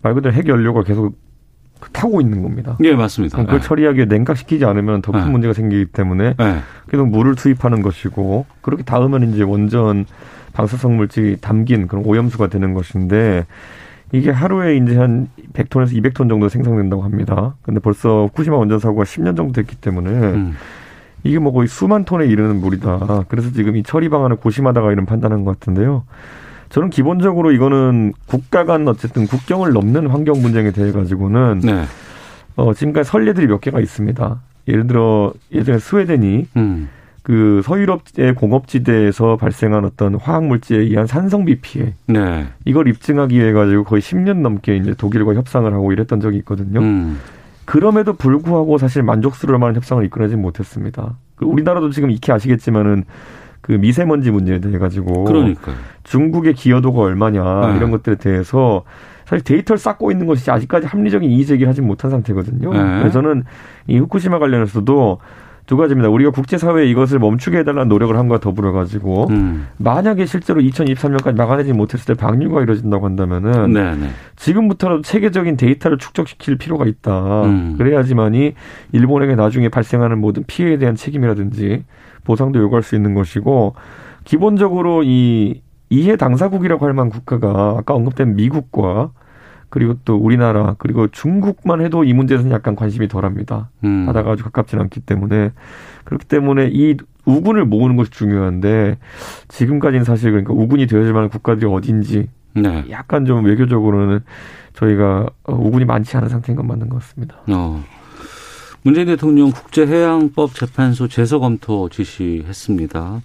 말 0.00 0.14
그대로 0.14 0.32
핵 0.32 0.46
연료가 0.46 0.84
계속 0.84 1.18
타고 1.92 2.20
있는 2.20 2.42
겁니다. 2.42 2.76
예, 2.84 2.94
맞습니다. 2.94 3.38
그걸 3.38 3.56
예. 3.56 3.60
처리하기에 3.60 4.04
냉각시키지 4.06 4.64
않으면 4.64 5.02
더큰 5.02 5.24
네. 5.24 5.30
문제가 5.30 5.54
생기기 5.54 5.86
때문에 5.86 6.34
예. 6.38 6.56
계속 6.88 7.08
물을 7.08 7.34
투입하는 7.34 7.82
것이고 7.82 8.46
그렇게 8.60 8.82
닿으면 8.82 9.32
이제 9.32 9.42
원전 9.42 10.04
방사성 10.52 10.96
물질이 10.96 11.38
담긴 11.40 11.86
그런 11.86 12.04
오염수가 12.04 12.48
되는 12.48 12.74
것인데 12.74 13.46
이게 14.12 14.30
하루에 14.30 14.76
이제 14.76 14.96
한 14.96 15.28
100톤에서 15.52 15.92
200톤 15.92 16.28
정도 16.28 16.48
생성된다고 16.48 17.02
합니다. 17.02 17.54
근데 17.62 17.80
벌써 17.80 18.24
후쿠시마 18.26 18.56
원전 18.56 18.78
사고가 18.78 19.04
10년 19.04 19.36
정도 19.36 19.52
됐기 19.52 19.76
때문에 19.76 20.10
음. 20.10 20.54
이게 21.22 21.38
뭐 21.38 21.52
거의 21.52 21.68
수만 21.68 22.04
톤에 22.04 22.26
이르는 22.26 22.60
물이다. 22.60 23.24
그래서 23.28 23.52
지금 23.52 23.76
이 23.76 23.82
처리 23.82 24.08
방안을 24.08 24.36
고심하다가 24.36 24.90
이런 24.92 25.06
판단한 25.06 25.44
것 25.44 25.58
같은데요. 25.58 26.04
저는 26.70 26.88
기본적으로 26.90 27.52
이거는 27.52 28.12
국가 28.26 28.64
간 28.64 28.86
어쨌든 28.88 29.26
국경을 29.26 29.72
넘는 29.72 30.06
환경 30.06 30.40
분쟁에 30.40 30.70
대해 30.70 30.92
가지고는 30.92 31.60
네. 31.64 31.84
어, 32.56 32.72
지금까지 32.72 33.10
선례들이 33.10 33.48
몇 33.48 33.60
개가 33.60 33.80
있습니다. 33.80 34.40
예를 34.68 34.86
들어 34.86 35.32
예전에 35.52 35.78
스웨덴이 35.78 36.46
음. 36.56 36.88
그 37.22 37.60
서유럽의 37.64 38.34
공업지대에서 38.36 39.36
발생한 39.36 39.84
어떤 39.84 40.14
화학 40.14 40.46
물질에 40.46 40.82
의한 40.82 41.06
산성비 41.06 41.60
피해 41.60 41.94
네. 42.06 42.46
이걸 42.64 42.88
입증하기 42.88 43.36
위해 43.36 43.52
가지고 43.52 43.84
거의 43.84 44.00
10년 44.00 44.38
넘게 44.38 44.76
이제 44.76 44.94
독일과 44.94 45.34
협상을 45.34 45.70
하고 45.72 45.92
이랬던 45.92 46.20
적이 46.20 46.38
있거든요. 46.38 46.80
음. 46.80 47.18
그럼에도 47.64 48.14
불구하고 48.14 48.78
사실 48.78 49.02
만족스러울 49.02 49.58
만한 49.58 49.76
협상을 49.76 50.04
이끌어내지 50.04 50.36
못했습니다. 50.36 51.16
그 51.36 51.44
우리나라도 51.44 51.90
지금 51.90 52.10
익히 52.10 52.32
아시겠지만은 52.32 53.04
그 53.60 53.72
미세먼지 53.72 54.30
문제에 54.30 54.58
대해 54.58 54.78
가지고 54.78 55.24
그러니까요. 55.24 55.74
중국의 56.04 56.54
기여도가 56.54 57.00
얼마냐 57.00 57.68
네. 57.68 57.76
이런 57.76 57.90
것들에 57.90 58.16
대해서 58.16 58.84
사실 59.26 59.44
데이터를 59.44 59.78
쌓고 59.78 60.10
있는 60.10 60.26
것이 60.26 60.50
아직까지 60.50 60.86
합리적인 60.86 61.30
이의 61.30 61.46
제기를 61.46 61.68
하지 61.68 61.82
못한 61.82 62.10
상태거든요. 62.10 62.72
네. 62.72 62.78
그래서 62.98 63.10
저는 63.10 63.44
이 63.86 63.98
후쿠시마 63.98 64.38
관련해서도 64.38 65.18
두 65.66 65.76
가지입니다. 65.76 66.08
우리가 66.08 66.32
국제사회에 66.32 66.86
이것을 66.86 67.20
멈추게 67.20 67.58
해달라는 67.58 67.88
노력을 67.88 68.16
한과 68.16 68.40
더불어 68.40 68.72
가지고 68.72 69.28
음. 69.30 69.68
만약에 69.76 70.26
실제로 70.26 70.60
2023년까지 70.60 71.36
막아내지 71.36 71.72
못했을 71.72 72.12
때 72.12 72.20
방류가 72.20 72.62
이루어진다고 72.62 73.06
한다면은 73.06 73.72
네, 73.72 73.94
네. 73.94 74.08
지금부터라도 74.34 75.02
체계적인 75.02 75.56
데이터를 75.56 75.98
축적시킬 75.98 76.58
필요가 76.58 76.86
있다. 76.86 77.44
음. 77.44 77.76
그래야지만이 77.78 78.54
일본에게 78.90 79.36
나중에 79.36 79.68
발생하는 79.68 80.18
모든 80.18 80.42
피해에 80.44 80.76
대한 80.76 80.96
책임이라든지 80.96 81.84
보상도 82.24 82.60
요구할 82.60 82.82
수 82.82 82.96
있는 82.96 83.14
것이고 83.14 83.74
기본적으로 84.24 85.02
이 85.04 85.62
이해 85.90 86.16
당사국이라고 86.16 86.86
할 86.86 86.92
만한 86.92 87.10
국가가 87.10 87.76
아까 87.78 87.94
언급된 87.94 88.36
미국과 88.36 89.10
그리고 89.70 89.94
또 90.04 90.16
우리나라 90.16 90.74
그리고 90.78 91.08
중국만 91.08 91.80
해도 91.80 92.04
이 92.04 92.12
문제에서는 92.12 92.50
약간 92.52 92.76
관심이 92.76 93.08
덜합니다. 93.08 93.70
음. 93.84 94.06
바다가 94.06 94.32
아주 94.32 94.44
가깝지는 94.44 94.82
않기 94.84 95.00
때문에 95.00 95.52
그렇기 96.04 96.26
때문에 96.26 96.70
이 96.72 96.96
우군을 97.24 97.64
모으는 97.64 97.96
것이 97.96 98.10
중요한데 98.10 98.98
지금까지는 99.48 100.04
사실 100.04 100.30
그러니까 100.30 100.52
우군이 100.52 100.86
되어질 100.86 101.12
만한 101.12 101.28
국가들이 101.28 101.66
어딘지 101.66 102.28
네. 102.54 102.84
약간 102.90 103.24
좀 103.26 103.44
외교적으로는 103.44 104.20
저희가 104.74 105.28
어, 105.44 105.54
우군이 105.54 105.84
많지 105.84 106.16
않은 106.16 106.28
상태인 106.28 106.56
건 106.56 106.66
맞는 106.66 106.88
것 106.88 107.00
같습니다. 107.00 107.36
어. 107.48 107.82
문재인 108.82 109.08
대통령 109.08 109.50
국제해양법 109.50 110.54
재판소 110.54 111.06
재서 111.06 111.38
검토 111.38 111.90
지시했습니다. 111.90 113.22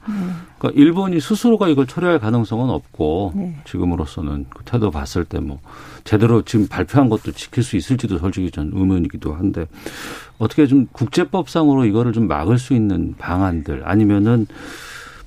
그러니까 0.58 0.82
일본이 0.82 1.22
스스로가 1.22 1.70
이걸 1.70 1.88
처리할 1.88 2.20
가능성은 2.20 2.70
없고 2.70 3.32
네. 3.36 3.56
지금으로서는 3.64 4.48
그 4.50 4.64
태도 4.66 4.92
봤을 4.92 5.24
때 5.24 5.40
뭐 5.40 5.60
제대로 6.04 6.42
지금 6.44 6.68
발표한 6.68 7.10
것도 7.10 7.32
지킬 7.32 7.64
수 7.64 7.78
있을지도 7.78 8.18
솔직히 8.20 8.52
전 8.52 8.72
의문이기도 8.74 9.34
한데 9.34 9.66
어떻게 10.38 10.68
좀 10.68 10.88
국제법상으로 10.92 11.86
이거를 11.86 12.14
좀 12.14 12.28
막을 12.28 12.58
수 12.58 12.74
있는 12.74 13.16
방안들 13.18 13.84
아니면은 13.86 14.48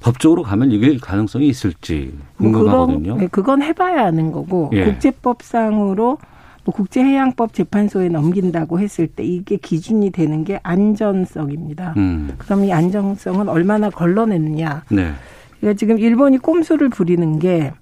법적으로 0.00 0.42
가면 0.42 0.70
이길 0.72 1.00
가능성이 1.00 1.48
있을지 1.48 2.12
뭐 2.36 2.52
궁금하거든요. 2.52 3.02
그건, 3.02 3.18
네, 3.18 3.26
그건 3.26 3.62
해봐야 3.62 4.06
아는 4.06 4.30
거고 4.30 4.70
예. 4.72 4.84
국제법상으로 4.84 6.18
뭐 6.68 6.74
국제해양법 6.74 7.54
재판소에 7.54 8.10
넘긴다고 8.10 8.78
했을 8.78 9.06
때 9.06 9.24
이게 9.24 9.56
기준이 9.56 10.10
되는 10.10 10.44
게 10.44 10.60
안전성입니다. 10.62 11.94
음. 11.96 12.30
그럼 12.36 12.66
이 12.66 12.72
안정성은 12.74 13.48
얼마나 13.48 13.88
걸러냈느냐. 13.88 14.84
네. 14.90 15.12
그러니까 15.60 15.78
지금 15.78 15.98
일본이 15.98 16.36
꼼수를 16.36 16.90
부리는 16.90 17.38
게 17.38 17.72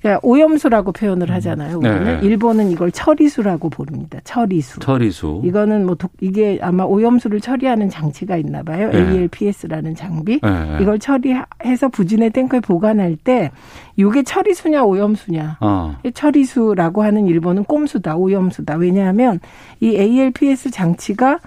그러니까 0.00 0.20
오염수라고 0.22 0.92
표현을 0.92 1.30
하잖아요. 1.30 1.78
우리는 1.78 2.04
네. 2.04 2.20
일본은 2.22 2.70
이걸 2.70 2.90
처리수라고 2.90 3.68
부릅니다. 3.68 4.18
처리수. 4.24 4.80
처리수. 4.80 5.42
이거는 5.44 5.84
뭐 5.84 5.94
독, 5.94 6.12
이게 6.20 6.58
아마 6.62 6.84
오염수를 6.84 7.40
처리하는 7.40 7.90
장치가 7.90 8.36
있나 8.36 8.62
봐요. 8.62 8.90
네. 8.90 8.98
ALPS라는 8.98 9.94
장비. 9.94 10.40
네. 10.42 10.78
이걸 10.80 10.98
처리해서 10.98 11.88
부진의 11.92 12.30
탱크에 12.30 12.60
보관할 12.60 13.16
때 13.16 13.50
이게 13.96 14.22
처리수냐 14.22 14.84
오염수냐. 14.84 15.58
어. 15.60 15.96
처리수라고 16.14 17.02
하는 17.02 17.26
일본은 17.26 17.64
꼼수다, 17.64 18.16
오염수다. 18.16 18.76
왜냐하면 18.76 19.38
이 19.80 19.96
ALPS 19.96 20.70
장치가 20.70 21.38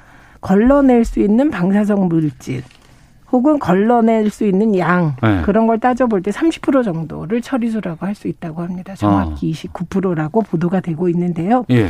걸러낼 0.42 1.06
수 1.06 1.20
있는 1.22 1.50
방사성 1.50 2.08
물질 2.08 2.62
혹은 3.34 3.58
걸러낼 3.58 4.30
수 4.30 4.46
있는 4.46 4.78
양 4.78 5.16
네. 5.22 5.42
그런 5.42 5.66
걸 5.66 5.80
따져볼 5.80 6.22
때 6.22 6.30
30% 6.32 6.84
정도를 6.84 7.42
처리수라고 7.42 8.06
할 8.06 8.14
수 8.14 8.28
있다고 8.28 8.62
합니다. 8.62 8.94
정확히 8.94 9.52
29%라고 9.52 10.44
보도가 10.44 10.82
되고 10.82 11.10
있는데요. 11.10 11.66
예. 11.72 11.90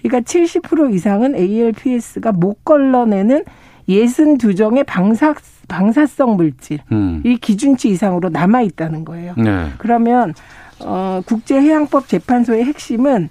그러니까 0.00 0.20
70% 0.20 0.94
이상은 0.94 1.34
ALPS가 1.34 2.30
못 2.30 2.64
걸러내는 2.64 3.44
62종의 3.88 4.86
방사, 4.86 5.34
방사성 5.66 6.36
물질, 6.36 6.78
음. 6.92 7.22
이 7.24 7.36
기준치 7.38 7.88
이상으로 7.88 8.28
남아 8.28 8.62
있다는 8.62 9.04
거예요. 9.04 9.34
네. 9.36 9.66
그러면 9.78 10.32
어, 10.80 11.20
국제해양법 11.26 12.06
재판소의 12.06 12.64
핵심은 12.66 13.30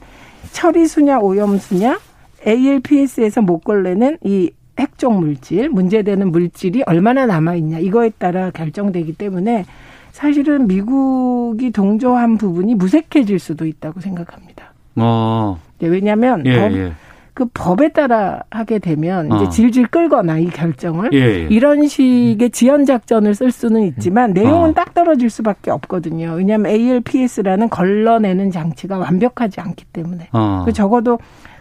처리 0.51 0.85
수냐 0.85 1.19
오염 1.19 1.57
수냐 1.57 1.97
ALPS에서 2.45 3.41
못 3.41 3.59
걸레는 3.59 4.17
이 4.25 4.51
핵종 4.79 5.19
물질, 5.19 5.69
문제되는 5.69 6.31
물질이 6.31 6.83
얼마나 6.85 7.25
남아 7.25 7.55
있냐 7.55 7.79
이거에 7.79 8.11
따라 8.17 8.51
결정되기 8.51 9.13
때문에 9.13 9.65
사실은 10.11 10.67
미국이 10.67 11.71
동조한 11.71 12.37
부분이 12.37 12.75
무색해질 12.75 13.39
수도 13.39 13.65
있다고 13.65 13.99
생각합니다. 13.99 14.73
어. 14.95 15.59
네, 15.79 15.87
왜냐하면 15.87 16.45
예, 16.45 16.59
법, 16.59 16.71
예. 16.73 16.93
그 17.33 17.45
법에 17.51 17.89
따라 17.89 18.43
하게 18.51 18.77
되면 18.77 19.25
이제 19.25 19.45
어. 19.45 19.49
질질 19.49 19.87
끌거나 19.87 20.37
이 20.37 20.45
결정을 20.45 21.09
예, 21.13 21.17
예. 21.17 21.47
이런 21.49 21.87
식의 21.87 22.51
지연 22.51 22.85
작전을 22.85 23.33
쓸 23.33 23.51
수는 23.51 23.81
있지만 23.83 24.33
내용은 24.33 24.69
어. 24.69 24.73
딱 24.73 24.93
떨어질 24.93 25.31
수밖에 25.31 25.71
없거든요. 25.71 26.35
왜냐하면 26.37 26.71
ALPS라는 26.71 27.69
걸러내는 27.69 28.51
장치가 28.51 28.99
완벽하지 28.99 29.61
않기 29.61 29.85
때문에 29.85 30.29
어. 30.31 30.61
그 30.65 30.73
적어도 30.73 31.17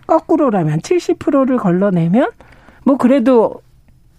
거꾸로라면 0.06 0.80
70%를 0.80 1.56
걸러내면 1.56 2.28
뭐 2.84 2.96
그래도 2.96 3.62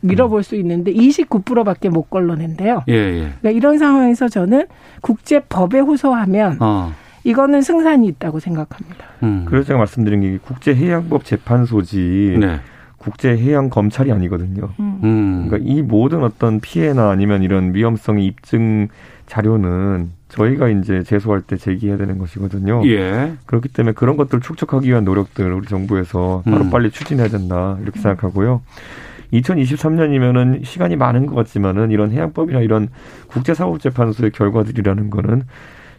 밀어볼 0.02 0.43
수 0.43 0.56
있는데 0.56 0.93
29%밖에 0.93 1.89
못 1.89 2.10
걸러낸대요. 2.10 2.84
예, 2.89 2.93
예. 2.93 3.34
그러니까 3.39 3.52
이런 3.52 3.78
상황에서 3.78 4.28
저는 4.28 4.67
국제법에 5.02 5.80
호소하면 5.80 6.58
어. 6.60 6.93
이거는 7.23 7.62
승산이 7.62 8.08
있다고 8.08 8.39
생각합니다. 8.39 9.06
음. 9.23 9.45
그래서 9.47 9.67
제가 9.67 9.80
말씀드린 9.80 10.21
게 10.21 10.38
국제해양법 10.39 11.23
재판소지 11.23 12.36
네. 12.39 12.60
국제해양 12.97 13.69
검찰이 13.69 14.12
아니거든요. 14.12 14.69
음. 14.80 15.47
그러니까 15.47 15.58
이 15.69 15.82
모든 15.82 16.23
어떤 16.23 16.60
피해나 16.60 17.10
아니면 17.10 17.43
이런 17.43 17.73
위험성의 17.73 18.26
입증 18.26 18.89
자료는 19.34 20.12
저희가 20.30 20.69
이제 20.69 21.02
제소할 21.02 21.41
때 21.41 21.58
제기해야 21.58 21.98
되는 21.98 22.19
것이거든요. 22.19 22.84
예. 22.86 23.34
그렇기 23.48 23.69
때문에 23.69 23.93
그런 23.93 24.15
것들을 24.15 24.41
축적하기 24.41 24.88
위한 24.88 25.04
노력들 25.04 25.52
우리 25.52 25.65
정부에서 25.67 26.43
바로 26.46 26.65
음. 26.65 26.69
빨리 26.69 26.91
추진해야 26.91 27.30
된다 27.30 27.78
이렇게 27.82 28.00
생각하고요. 28.00 28.62
2023년이면은 29.34 30.63
시간이 30.63 30.98
많은 30.98 31.26
것 31.26 31.34
같지만은 31.34 31.89
이런 31.89 32.12
해양법이나 32.12 32.60
이런 32.60 32.89
국제사법재판소의 33.28 34.30
결과들이라는 34.32 35.10
거는 35.10 35.43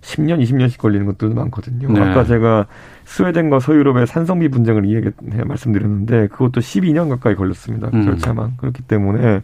10년, 0.02 0.40
20년씩 0.40 0.78
걸리는 0.78 1.04
것도 1.06 1.34
많거든요. 1.34 1.90
네. 1.90 2.00
아까 2.00 2.22
제가 2.22 2.66
스웨덴과 3.04 3.58
서유럽의 3.58 4.06
산성비 4.06 4.48
분쟁을 4.48 4.84
이야기 4.84 5.10
말씀드렸는데 5.44 6.28
그것도 6.28 6.60
12년 6.60 7.08
가까이 7.08 7.34
걸렸습니다. 7.34 7.90
그 7.90 7.96
음. 7.96 8.04
절차만. 8.04 8.58
그렇기 8.58 8.82
때문에 8.82 9.40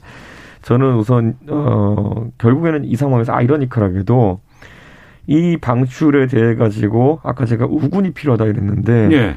저는 0.63 0.95
우선 0.97 1.37
어 1.49 2.29
결국에는 2.39 2.85
이 2.85 2.97
상황에서 2.97 3.33
아이러니컬하게도 3.33 4.41
이 5.27 5.57
방출에 5.59 6.27
대해 6.27 6.55
가지고 6.55 7.21
아까 7.23 7.45
제가 7.47 7.67
우군이 7.67 8.13
필요하다 8.13 8.47
이랬는데 8.47 9.09
네. 9.09 9.35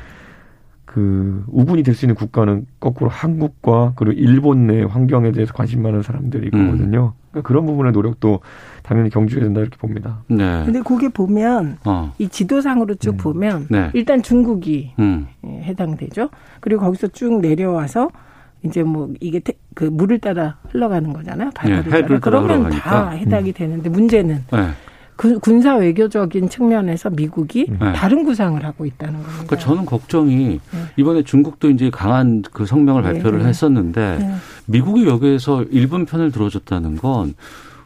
그 0.86 1.43
우군이 1.47 1.81
될 1.81 1.95
수 1.95 2.05
있는 2.05 2.13
국가는 2.15 2.65
거꾸로 2.79 3.09
한국과 3.09 3.93
그리고 3.95 4.12
일본 4.19 4.67
내 4.67 4.83
환경에 4.83 5.31
대해서 5.31 5.51
관심 5.53 5.81
많은 5.81 6.03
사람들이 6.03 6.47
있거든요. 6.47 7.13
음. 7.15 7.23
그러니까 7.31 7.47
그런 7.47 7.65
부분의 7.65 7.93
노력도 7.93 8.41
당연히 8.83 9.09
경주해야 9.09 9.43
된다 9.45 9.62
이렇게 9.62 9.75
봅니다. 9.77 10.21
네. 10.27 10.63
근데 10.65 10.81
거기 10.81 11.09
보면 11.09 11.77
어. 11.86 12.13
이 12.19 12.27
지도상으로 12.27 12.93
쭉 12.95 13.12
음. 13.13 13.17
보면 13.17 13.67
네. 13.71 13.89
일단 13.93 14.21
중국이 14.21 14.93
음. 14.99 15.25
예, 15.45 15.49
해당되죠. 15.63 16.29
그리고 16.59 16.81
거기서 16.81 17.07
쭉 17.07 17.39
내려와서 17.41 18.09
이제 18.63 18.84
뭐 18.84 19.12
이게 19.19 19.39
태, 19.39 19.54
그 19.73 19.86
물을 19.86 20.19
따라 20.19 20.58
흘러가는 20.69 21.12
거잖아요. 21.12 21.52
바다를 21.54 21.84
네, 21.84 22.02
따라. 22.02 22.19
그러면 22.19 22.69
다 22.71 23.10
해당이 23.10 23.49
음. 23.49 23.54
되는데 23.54 23.89
문제는 23.89 24.43
네. 24.52 24.69
그 25.15 25.38
군사 25.39 25.76
외교적인 25.76 26.49
측면에서 26.49 27.10
미국이 27.10 27.67
네. 27.69 27.93
다른 27.93 28.23
구상을 28.23 28.63
하고 28.63 28.86
있다는 28.86 29.13
겁니다. 29.13 29.34
그러니까 29.45 29.58
저는 29.60 29.86
걱정이 29.86 30.60
네. 30.71 30.80
이번에 30.97 31.23
중국도 31.23 31.69
이제 31.69 31.89
강한 31.89 32.41
그 32.52 32.65
성명을 32.65 33.04
네, 33.04 33.13
발표를 33.13 33.39
네. 33.39 33.45
했었는데 33.45 34.17
네. 34.19 34.36
미국이 34.65 35.06
여기에서 35.06 35.63
일본 35.69 36.06
편을 36.06 36.32
들어줬다는 36.32 36.97
건 36.97 37.36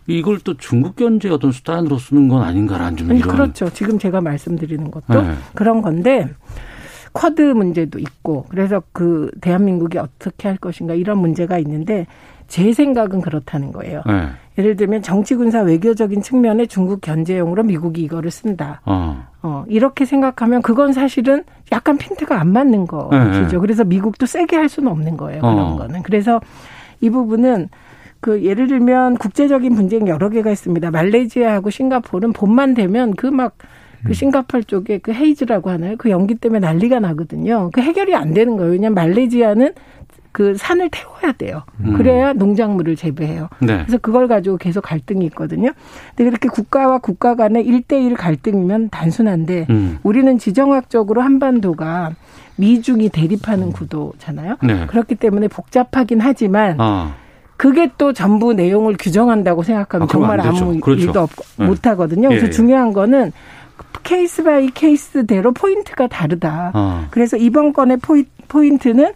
이걸 0.06 0.40
또 0.40 0.56
중국 0.56 0.96
견제 0.96 1.30
어떤 1.30 1.52
수단으로 1.52 1.98
쓰는 1.98 2.30
건 2.30 2.42
아닌가라는 2.44 2.96
좀 2.96 3.12
이런. 3.13 3.36
그렇죠. 3.36 3.70
지금 3.72 4.00
제가 4.00 4.22
말씀드리는 4.22 4.90
것도 4.90 5.22
네. 5.22 5.34
그런 5.54 5.82
건데 5.82 6.30
쿼드 7.18 7.42
문제도 7.42 7.98
있고 7.98 8.46
그래서 8.50 8.84
그 8.92 9.32
대한민국이 9.42 9.98
어떻게 9.98 10.48
할 10.48 10.58
것인가 10.58 10.94
이런 10.94 11.18
문제가 11.18 11.58
있는데 11.58 12.06
제 12.48 12.72
생각은 12.72 13.22
그렇다는 13.22 13.72
거예요. 13.72 14.04
네. 14.06 14.28
예를 14.60 14.76
들면 14.76 15.02
정치 15.02 15.34
군사 15.36 15.62
외교적인 15.62 16.22
측면에 16.22 16.68
중국 16.68 17.02
견제용으로 17.02 17.64
미국이 17.64 18.04
이거를 18.04 18.30
쓴다. 18.30 18.82
어. 18.86 19.26
어 19.42 19.66
이렇게 19.68 20.06
생각하면 20.06 20.62
그건 20.62 20.94
사실은 20.94 21.44
약간 21.72 21.98
핀트가 21.98 22.40
안 22.40 22.52
맞는 22.54 22.86
거죠. 22.86 23.10
네. 23.52 23.58
그래서 23.60 23.84
미국도 23.84 24.28
세게 24.28 24.56
할 24.56 24.70
수는 24.70 24.92
없는 24.92 25.18
거예요. 25.18 25.42
그런 25.42 25.60
어. 25.60 25.76
거는. 25.76 26.04
그래서 26.04 26.40
이 27.02 27.10
부분은 27.10 27.70
그 28.20 28.44
예를 28.44 28.68
들면 28.68 29.18
국제적인 29.18 29.74
분쟁 29.74 30.08
여러 30.08 30.30
개가 30.30 30.52
있습니다. 30.52 30.92
말레이시아하고 30.92 31.72
싱가포르는 31.72 32.34
봄만 32.34 32.76
되면 32.76 33.16
그막 33.16 33.58
그그 34.08 34.13
싱가폴 34.13 34.63
쪽에 34.63 35.00
그 35.00 35.12
헤이즈라고 35.13 35.70
하나요? 35.70 35.96
그 35.98 36.10
연기 36.10 36.36
때문에 36.36 36.60
난리가 36.60 37.00
나거든요. 37.00 37.70
그 37.74 37.82
해결이 37.82 38.15
안 38.15 38.34
되는 38.34 38.58
거예요. 38.58 38.72
왜냐하면 38.72 38.96
말레이시아는 38.96 39.74
그 40.32 40.56
산을 40.56 40.89
태워야 40.91 41.32
돼요. 41.34 41.63
음. 41.84 41.93
그래야 41.93 42.32
농작물을 42.34 42.96
재배해요. 42.96 43.50
네. 43.60 43.80
그래서 43.80 43.98
그걸 43.98 44.28
가지고 44.28 44.58
계속 44.58 44.82
갈등이 44.82 45.26
있거든요. 45.28 45.72
근데 46.15 46.30
그렇게 46.30 46.48
국가와 46.48 47.00
국가 47.00 47.36
간의 47.36 47.65
일대일 47.65 48.13
갈등이면 48.13 48.89
단순한데 48.89 49.65
음. 49.72 49.98
우리는 50.04 50.38
지정학적으로 50.38 51.22
한반도가 51.22 52.12
미중이 52.58 53.10
대립하는 53.10 53.72
구도잖아요. 53.72 54.58
네. 54.62 54.86
그렇기 54.86 55.15
때문에 55.15 55.48
복잡하긴 55.48 56.20
하지만 56.22 56.76
아. 56.80 57.15
그게 57.58 57.89
또 57.98 58.13
전부 58.13 58.54
내용을 58.54 58.96
규정한다고 59.00 59.63
생각하면 59.63 60.04
아, 60.04 60.08
정말 60.12 60.39
아무 60.39 60.80
그렇죠. 60.80 61.08
일도 61.08 61.22
없, 61.22 61.32
네. 61.58 61.65
못 61.65 61.88
하거든요. 61.88 62.30
그래서 62.30 62.46
예, 62.46 62.48
예. 62.50 62.52
중요한 62.52 62.93
거는 62.93 63.32
case 64.04 64.44
by 64.44 64.68
case대로 64.68 65.52
포인트가 65.52 66.08
다르다. 66.08 66.72
아. 66.74 67.08
그래서 67.12 67.36
이번 67.38 67.74
건의 67.74 67.98
포이, 67.98 68.26
포인트는 68.48 69.12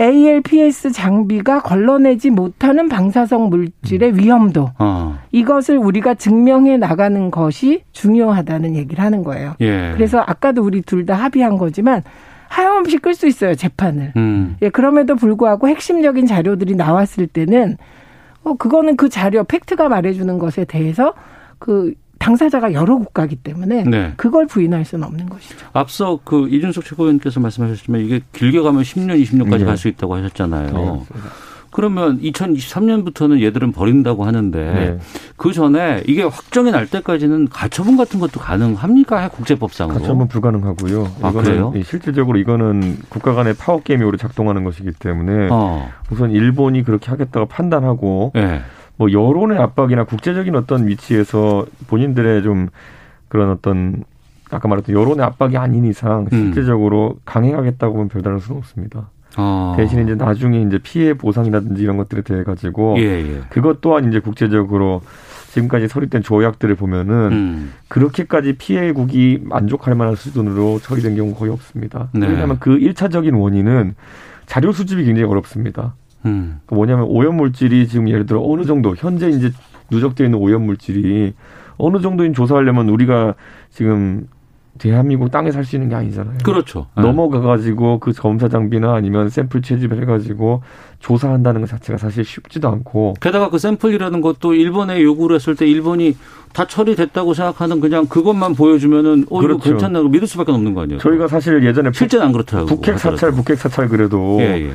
ALPS 0.00 0.90
장비가 0.90 1.60
걸러내지 1.60 2.30
못하는 2.30 2.88
방사성 2.88 3.50
물질의 3.50 4.10
음. 4.12 4.18
위험도 4.18 4.70
어. 4.78 5.18
이것을 5.30 5.76
우리가 5.76 6.14
증명해 6.14 6.78
나가는 6.78 7.30
것이 7.30 7.84
중요하다는 7.92 8.74
얘기를 8.74 9.04
하는 9.04 9.22
거예요. 9.22 9.54
예. 9.60 9.92
그래서 9.94 10.18
아까도 10.26 10.62
우리 10.62 10.80
둘 10.82 11.02
다 11.04 11.14
합의한 11.14 11.58
거지만 11.58 12.02
하염없이 12.48 12.98
끌 12.98 13.14
수 13.14 13.26
있어요 13.26 13.54
재판을. 13.54 14.12
음. 14.16 14.56
예, 14.62 14.70
그럼에도 14.70 15.14
불구하고 15.16 15.68
핵심적인 15.68 16.26
자료들이 16.26 16.74
나왔을 16.76 17.26
때는 17.26 17.76
어 18.44 18.54
그거는 18.54 18.96
그 18.96 19.08
자료 19.08 19.44
팩트가 19.44 19.88
말해주는 19.88 20.38
것에 20.38 20.64
대해서 20.64 21.12
그 21.58 21.94
당사자가 22.22 22.72
여러 22.72 22.98
국가기 22.98 23.36
때문에 23.36 23.82
네. 23.82 24.12
그걸 24.16 24.46
부인할 24.46 24.84
수는 24.84 25.04
없는 25.08 25.28
것이죠. 25.28 25.66
앞서 25.72 26.20
그 26.22 26.48
이준석 26.48 26.84
최고위원께서 26.84 27.40
말씀하셨지만 27.40 28.00
이게 28.00 28.20
길게 28.32 28.60
가면 28.60 28.82
10년, 28.82 29.20
20년까지 29.20 29.58
네. 29.58 29.64
갈수 29.64 29.88
있다고 29.88 30.14
하셨잖아요. 30.14 30.70
네, 30.72 31.20
그러면 31.72 32.20
2023년부터는 32.20 33.42
얘들은 33.42 33.72
버린다고 33.72 34.24
하는데 34.24 34.58
네. 34.58 34.98
그 35.36 35.52
전에 35.52 36.02
이게 36.06 36.22
확정이 36.22 36.70
날 36.70 36.86
때까지는 36.86 37.48
가처분 37.48 37.96
같은 37.96 38.20
것도 38.20 38.38
가능합니까 38.38 39.28
국제법상으로? 39.30 39.98
가처분 39.98 40.28
불가능하고요. 40.28 41.10
아, 41.22 41.30
이거는 41.30 41.42
그래요? 41.42 41.72
실질적으로 41.84 42.38
이거는 42.38 42.98
국가 43.08 43.32
간의 43.32 43.54
파워 43.54 43.80
게임이 43.82 44.04
오래 44.04 44.18
작동하는 44.18 44.64
것이기 44.64 44.92
때문에 44.92 45.48
어. 45.50 45.90
우선 46.10 46.30
일본이 46.30 46.84
그렇게 46.84 47.10
하겠다고 47.10 47.46
판단하고 47.46 48.32
네. 48.34 48.60
뭐 48.96 49.10
여론의 49.10 49.58
압박이나 49.58 50.04
국제적인 50.04 50.54
어떤 50.54 50.86
위치에서 50.86 51.66
본인들의 51.88 52.42
좀 52.42 52.68
그런 53.28 53.50
어떤 53.50 54.04
아까 54.50 54.68
말했던 54.68 54.94
여론의 54.94 55.24
압박이 55.24 55.56
아닌 55.56 55.84
이상 55.84 56.26
음. 56.32 56.38
실질적으로 56.38 57.16
강행하겠다고 57.24 57.94
보면 57.94 58.08
별다를 58.08 58.40
수는 58.40 58.58
없습니다. 58.58 59.08
아. 59.36 59.74
대신 59.76 60.02
이제 60.02 60.14
나중에 60.14 60.60
이제 60.60 60.78
피해 60.78 61.14
보상이라든지 61.14 61.82
이런 61.82 61.96
것들에 61.96 62.20
대해 62.22 62.44
가지고 62.44 62.96
예, 62.98 63.02
예. 63.02 63.40
그것 63.48 63.80
또한 63.80 64.08
이제 64.08 64.20
국제적으로 64.20 65.00
지금까지 65.52 65.88
설립된 65.88 66.22
조약들을 66.22 66.74
보면은 66.76 67.14
음. 67.32 67.72
그렇게까지 67.88 68.54
피해국이 68.54 69.40
만족할 69.42 69.94
만한 69.94 70.16
수준으로 70.16 70.80
처리된 70.80 71.16
경우 71.16 71.34
거의 71.34 71.52
없습니다. 71.52 72.08
네. 72.12 72.26
왜냐하면 72.26 72.58
그 72.58 72.76
일차적인 72.76 73.34
원인은 73.34 73.94
자료 74.46 74.72
수집이 74.72 75.04
굉장히 75.04 75.28
어렵습니다. 75.28 75.94
음. 76.26 76.60
그 76.66 76.74
뭐냐면 76.74 77.06
오염 77.08 77.36
물질이 77.36 77.88
지금 77.88 78.08
예를 78.08 78.26
들어 78.26 78.42
어느 78.42 78.64
정도 78.64 78.94
현재 78.96 79.28
이제 79.28 79.50
누적되어 79.90 80.26
있는 80.26 80.38
오염 80.38 80.62
물질이 80.66 81.34
어느 81.78 82.00
정도인 82.00 82.32
조사하려면 82.34 82.88
우리가 82.88 83.34
지금 83.70 84.28
대한민국 84.78 85.30
땅에 85.30 85.50
살 85.52 85.64
수 85.64 85.76
있는 85.76 85.88
게 85.90 85.94
아니잖아요. 85.94 86.38
그렇죠. 86.44 86.86
네. 86.96 87.02
넘어가 87.02 87.40
가지고 87.40 87.98
그 87.98 88.12
검사 88.12 88.48
장비나 88.48 88.94
아니면 88.94 89.28
샘플 89.28 89.60
채집을 89.62 90.00
해 90.00 90.06
가지고 90.06 90.62
조사한다는 91.02 91.60
것 91.60 91.68
자체가 91.68 91.98
사실 91.98 92.24
쉽지도 92.24 92.68
않고. 92.68 93.14
게다가 93.20 93.50
그 93.50 93.58
샘플이라는 93.58 94.20
것도 94.20 94.54
일본에 94.54 95.02
요구를 95.02 95.36
했을 95.36 95.54
때 95.54 95.66
일본이 95.66 96.16
다 96.52 96.66
처리됐다고 96.66 97.34
생각하는 97.34 97.80
그냥 97.80 98.06
그것만 98.06 98.54
보여주면은 98.54 99.26
어 99.28 99.40
그렇죠. 99.40 99.58
이거 99.58 99.70
괜찮나 99.70 100.02
믿을 100.02 100.26
수밖에 100.26 100.52
없는 100.52 100.74
거 100.74 100.82
아니에요. 100.82 101.00
저희가 101.00 101.28
사실 101.28 101.64
예전에 101.64 101.90
실제는 101.92 102.26
안 102.26 102.32
그렇더라고요. 102.32 102.66
북핵 102.74 102.98
사찰, 102.98 103.32
북핵 103.32 103.58
사찰 103.58 103.88
그래도 103.88 104.38
예, 104.40 104.68
예. 104.68 104.72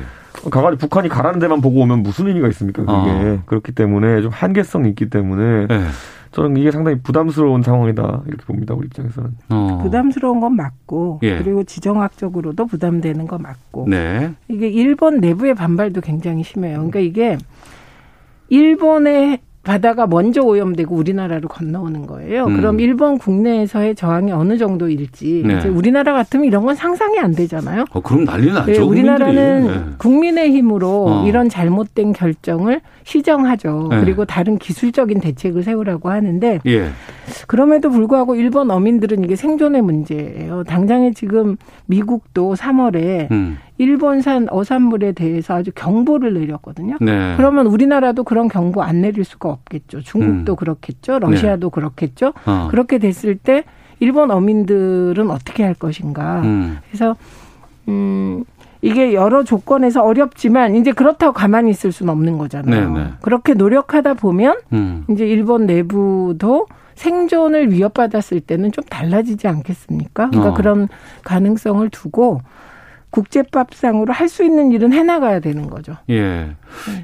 가가지고 0.50 0.76
북한이 0.78 1.08
가라는 1.08 1.40
데만 1.40 1.60
보고 1.60 1.80
오면 1.80 2.02
무슨 2.02 2.28
의미가 2.28 2.48
있습니까? 2.48 2.82
그게 2.82 2.92
어. 2.92 3.42
그렇기 3.46 3.72
때문에 3.72 4.20
좀 4.22 4.30
한계성이 4.32 4.90
있기 4.90 5.08
때문에 5.08 5.66
네. 5.66 5.84
저는 6.32 6.56
이게 6.56 6.70
상당히 6.70 7.00
부담스러운 7.00 7.62
상황이다 7.62 8.22
이렇게 8.26 8.44
봅니다 8.44 8.74
우리 8.74 8.86
입장에서는. 8.86 9.30
어. 9.50 9.80
부담스러운 9.82 10.40
건 10.40 10.56
맞고 10.56 11.20
예. 11.22 11.38
그리고 11.38 11.64
지정학적으로도 11.64 12.66
부담되는 12.66 13.26
거 13.26 13.38
맞고 13.38 13.86
네. 13.88 14.32
이게 14.48 14.68
일본 14.68 15.20
내부의 15.20 15.54
반발도 15.54 16.00
굉장히 16.00 16.44
심해요. 16.44 16.76
그러니까 16.76 17.00
이게 17.00 17.38
일본의 18.48 19.40
바다가 19.68 20.06
먼저 20.06 20.40
오염되고 20.40 20.96
우리나라로 20.96 21.46
건너오는 21.46 22.06
거예요. 22.06 22.46
음. 22.46 22.56
그럼 22.56 22.80
일본 22.80 23.18
국내에서의 23.18 23.96
저항이 23.96 24.32
어느 24.32 24.56
정도일지 24.56 25.42
네. 25.46 25.58
이제 25.58 25.68
우리나라 25.68 26.14
같으면 26.14 26.46
이런 26.46 26.64
건 26.64 26.74
상상이 26.74 27.18
안 27.18 27.34
되잖아요. 27.34 27.84
어, 27.92 28.00
그럼 28.00 28.24
난리 28.24 28.50
나죠. 28.50 28.72
네, 28.72 28.78
우리나라는 28.78 29.66
네. 29.66 29.80
국민의 29.98 30.52
힘으로 30.52 31.04
어. 31.08 31.26
이런 31.26 31.50
잘못된 31.50 32.14
결정을 32.14 32.80
시정하죠. 33.04 33.88
네. 33.90 34.00
그리고 34.00 34.24
다른 34.24 34.56
기술적인 34.56 35.20
대책을 35.20 35.62
세우라고 35.62 36.08
하는데 36.08 36.60
예. 36.64 36.88
그럼에도 37.46 37.90
불구하고 37.90 38.34
일본 38.34 38.70
어민들은 38.70 39.24
이게 39.24 39.36
생존의 39.36 39.82
문제예요. 39.82 40.64
당장에 40.64 41.12
지금 41.12 41.56
미국도 41.86 42.54
3월에 42.54 43.30
음. 43.30 43.58
일본산 43.78 44.48
어산물에 44.50 45.12
대해서 45.12 45.54
아주 45.54 45.70
경보를 45.74 46.34
내렸거든요. 46.34 46.96
네. 47.00 47.34
그러면 47.36 47.66
우리나라도 47.66 48.24
그런 48.24 48.48
경보 48.48 48.82
안 48.82 49.02
내릴 49.02 49.24
수가 49.24 49.48
없겠죠. 49.48 50.02
중국도 50.02 50.54
음. 50.54 50.56
그렇겠죠. 50.56 51.18
러시아도 51.18 51.70
네. 51.70 51.74
그렇겠죠. 51.74 52.32
어. 52.44 52.68
그렇게 52.70 52.98
됐을 52.98 53.36
때 53.36 53.64
일본 54.00 54.30
어민들은 54.30 55.30
어떻게 55.30 55.62
할 55.62 55.74
것인가. 55.74 56.42
음. 56.42 56.78
그래서 56.88 57.16
음 57.88 58.44
이게 58.80 59.12
여러 59.12 59.42
조건에서 59.42 60.04
어렵지만 60.04 60.76
이제 60.76 60.92
그렇다고 60.92 61.32
가만히 61.32 61.70
있을 61.70 61.90
수는 61.92 62.12
없는 62.12 62.38
거잖아요. 62.38 62.92
네네. 62.92 63.04
네. 63.04 63.10
그렇게 63.22 63.54
노력하다 63.54 64.14
보면 64.14 64.56
음. 64.72 65.04
이제 65.10 65.26
일본 65.26 65.66
내부도 65.66 66.66
생존을 66.98 67.72
위협받았을 67.72 68.40
때는 68.40 68.72
좀 68.72 68.84
달라지지 68.84 69.48
않겠습니까? 69.48 70.28
그러니까 70.30 70.50
어. 70.50 70.54
그런 70.54 70.88
가능성을 71.24 71.88
두고 71.90 72.40
국제법상으로 73.10 74.12
할 74.12 74.28
수 74.28 74.44
있는 74.44 74.70
일은 74.70 74.92
해나가야 74.92 75.40
되는 75.40 75.70
거죠. 75.70 75.94
예. 76.10 76.20
네. 76.20 76.56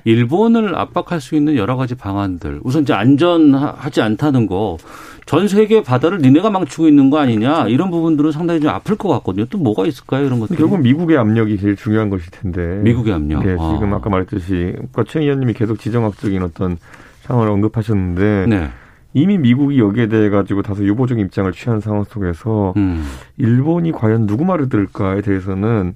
일본을 0.04 0.74
압박할 0.76 1.20
수 1.22 1.34
있는 1.34 1.56
여러 1.56 1.76
가지 1.76 1.94
방안들. 1.94 2.60
우선 2.62 2.82
이제 2.82 2.92
안전하지 2.92 4.02
않다는 4.02 4.46
거. 4.46 4.76
전 5.24 5.48
세계 5.48 5.82
바다를 5.82 6.18
니네가 6.18 6.50
망치고 6.50 6.86
있는 6.86 7.08
거 7.08 7.16
아니냐. 7.18 7.68
이런 7.68 7.90
부분들은 7.90 8.32
상당히 8.32 8.60
좀 8.60 8.68
아플 8.68 8.96
것 8.96 9.08
같거든요. 9.08 9.46
또 9.46 9.56
뭐가 9.56 9.86
있을까요? 9.86 10.26
이런 10.26 10.38
것들. 10.40 10.56
결국 10.56 10.82
미국의 10.82 11.16
압력이 11.16 11.58
제일 11.58 11.76
중요한 11.76 12.10
것일 12.10 12.30
텐데. 12.30 12.80
미국의 12.82 13.14
압력. 13.14 13.42
네. 13.42 13.52
지금 13.52 13.94
아. 13.94 13.96
아까 13.96 14.10
말했듯이 14.10 14.74
최 15.08 15.20
의원님이 15.20 15.54
계속 15.54 15.78
지정학적인 15.80 16.42
어떤 16.42 16.76
상황을 17.22 17.48
언급하셨는데. 17.50 18.46
네. 18.50 18.68
이미 19.14 19.38
미국이 19.38 19.78
여기에 19.78 20.08
대해 20.08 20.28
가지고 20.28 20.62
다소 20.62 20.84
유보적인 20.84 21.24
입장을 21.26 21.50
취한 21.52 21.80
상황 21.80 22.02
속에서 22.02 22.74
음. 22.76 23.04
일본이 23.38 23.92
과연 23.92 24.26
누구 24.26 24.44
말을 24.44 24.68
들을까에 24.68 25.22
대해서는 25.22 25.94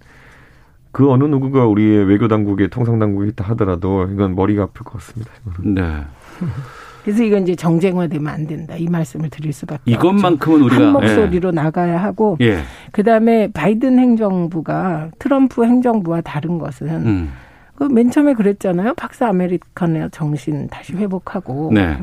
그 0.92 1.10
어느 1.10 1.24
누구가 1.24 1.66
우리의 1.66 2.04
외교 2.04 2.28
당국의 2.28 2.70
통상 2.70 2.98
당국이 2.98 3.28
있다 3.30 3.44
하더라도 3.50 4.08
이건 4.12 4.36
머리가 4.36 4.62
아플 4.62 4.84
것 4.84 4.94
같습니다. 4.94 5.32
이거는. 5.46 5.74
네. 5.74 6.04
그래서 7.04 7.22
이건 7.24 7.42
이제 7.42 7.54
정쟁화되면 7.54 8.26
안 8.26 8.46
된다 8.46 8.74
이 8.76 8.86
말씀을 8.86 9.30
드릴 9.30 9.52
수밖에 9.52 9.90
이것만큼은 9.90 10.62
우리가 10.62 10.86
한 10.86 10.92
목소리로 10.92 11.48
예. 11.48 11.52
나가야 11.52 12.02
하고 12.02 12.36
예. 12.40 12.58
그다음에 12.92 13.50
바이든 13.50 13.98
행정부가 13.98 15.10
트럼프 15.18 15.64
행정부와 15.64 16.20
다른 16.20 16.58
것은 16.58 16.88
음. 16.88 17.32
그맨 17.76 18.10
처음에 18.10 18.34
그랬잖아요. 18.34 18.94
박스 18.94 19.24
아메리카노 19.24 20.08
정신 20.10 20.68
다시 20.68 20.94
회복하고 20.94 21.70
네. 21.72 21.96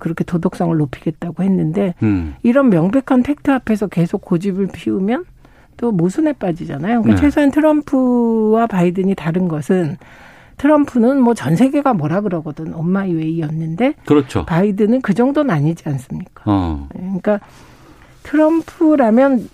그렇게 0.00 0.24
도덕성을 0.24 0.76
높이겠다고 0.76 1.42
했는데 1.42 1.94
음. 2.02 2.34
이런 2.42 2.70
명백한 2.70 3.22
팩트 3.22 3.50
앞에서 3.50 3.86
계속 3.86 4.22
고집을 4.22 4.68
피우면 4.72 5.24
또 5.76 5.92
모순에 5.92 6.32
빠지잖아요. 6.32 7.02
그러니까 7.02 7.14
네. 7.14 7.20
최소한 7.20 7.50
트럼프와 7.50 8.66
바이든이 8.66 9.14
다른 9.14 9.46
것은 9.48 9.96
트럼프는 10.56 11.20
뭐 11.20 11.34
전 11.34 11.54
세계가 11.54 11.92
뭐라 11.92 12.22
그러거든 12.22 12.72
엄마이 12.74 13.12
웨이였는데 13.12 13.94
그렇죠. 14.06 14.46
바이든은 14.46 15.02
그 15.02 15.12
정도는 15.12 15.54
아니지 15.54 15.84
않습니까? 15.86 16.42
어. 16.46 16.88
네, 16.94 17.00
그러니까 17.02 17.40
트럼프라면 18.22 19.48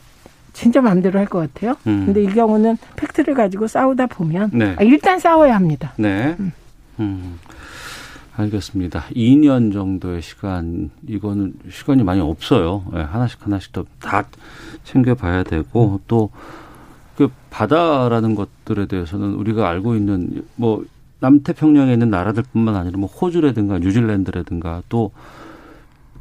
진짜 0.53 0.81
마음대로 0.81 1.18
할 1.18 1.27
것 1.27 1.38
같아요. 1.53 1.77
음. 1.87 2.05
근데 2.07 2.23
이 2.23 2.27
경우는 2.29 2.77
팩트를 2.97 3.35
가지고 3.35 3.66
싸우다 3.66 4.07
보면 4.07 4.51
네. 4.53 4.75
아, 4.79 4.83
일단 4.83 5.18
싸워야 5.18 5.55
합니다. 5.55 5.92
네. 5.97 6.37
음. 6.38 6.53
음. 7.01 7.38
알겠습니다. 8.35 9.05
2년 9.14 9.73
정도의 9.73 10.23
시간, 10.23 10.90
이거는 11.07 11.55
시간이 11.71 12.03
많이 12.03 12.21
없어요. 12.21 12.85
네, 12.92 13.01
하나씩 13.03 13.45
하나씩 13.45 13.73
다 14.01 14.25
챙겨봐야 14.85 15.42
되고, 15.42 16.01
또, 16.09 16.31
그 17.16 17.29
바다라는 17.51 18.35
것들에 18.35 18.87
대해서는 18.87 19.35
우리가 19.35 19.68
알고 19.68 19.97
있는, 19.97 20.45
뭐, 20.57 20.85
남태평양에 21.21 21.92
있는 21.92 22.11
나라들 22.11 22.42
뿐만 22.53 22.75
아니라 22.75 22.99
뭐 22.99 23.09
호주라든가 23.09 23.79
뉴질랜드라든가 23.79 24.83
또 24.88 25.12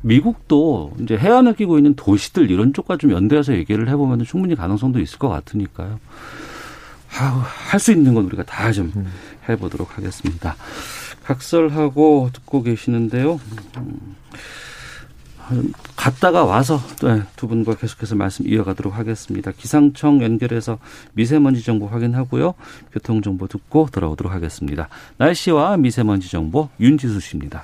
미국도 0.03 0.93
이제 0.99 1.17
해안을 1.17 1.55
끼고 1.55 1.77
있는 1.79 1.95
도시들 1.95 2.51
이런 2.51 2.71
쪽과 2.71 2.97
좀 2.97 3.11
연대해서 3.11 3.53
얘기를 3.55 3.89
해보면 3.89 4.23
충분히 4.25 4.55
가능성도 4.55 4.99
있을 4.99 5.17
것 5.17 5.27
같으니까요. 5.29 5.99
할 7.07 7.79
수 7.79 7.91
있는 7.91 8.13
건 8.13 8.25
우리가 8.25 8.43
다 8.43 8.71
좀 8.71 8.91
해보도록 9.49 9.97
하겠습니다. 9.97 10.55
각설하고 11.33 12.29
듣고 12.33 12.63
계시는데요. 12.63 13.39
음, 13.77 15.73
갔다가 15.95 16.43
와서 16.45 16.79
네, 17.03 17.23
두 17.35 17.47
분과 17.47 17.75
계속해서 17.75 18.15
말씀 18.15 18.47
이어가도록 18.47 18.95
하겠습니다. 18.95 19.51
기상청 19.51 20.21
연결해서 20.21 20.79
미세먼지 21.13 21.63
정보 21.63 21.87
확인하고요. 21.87 22.53
교통 22.91 23.21
정보 23.21 23.47
듣고 23.47 23.87
돌아오도록 23.91 24.33
하겠습니다. 24.33 24.89
날씨와 25.17 25.77
미세먼지 25.77 26.29
정보 26.29 26.69
윤지수 26.79 27.19
씨입니다. 27.19 27.63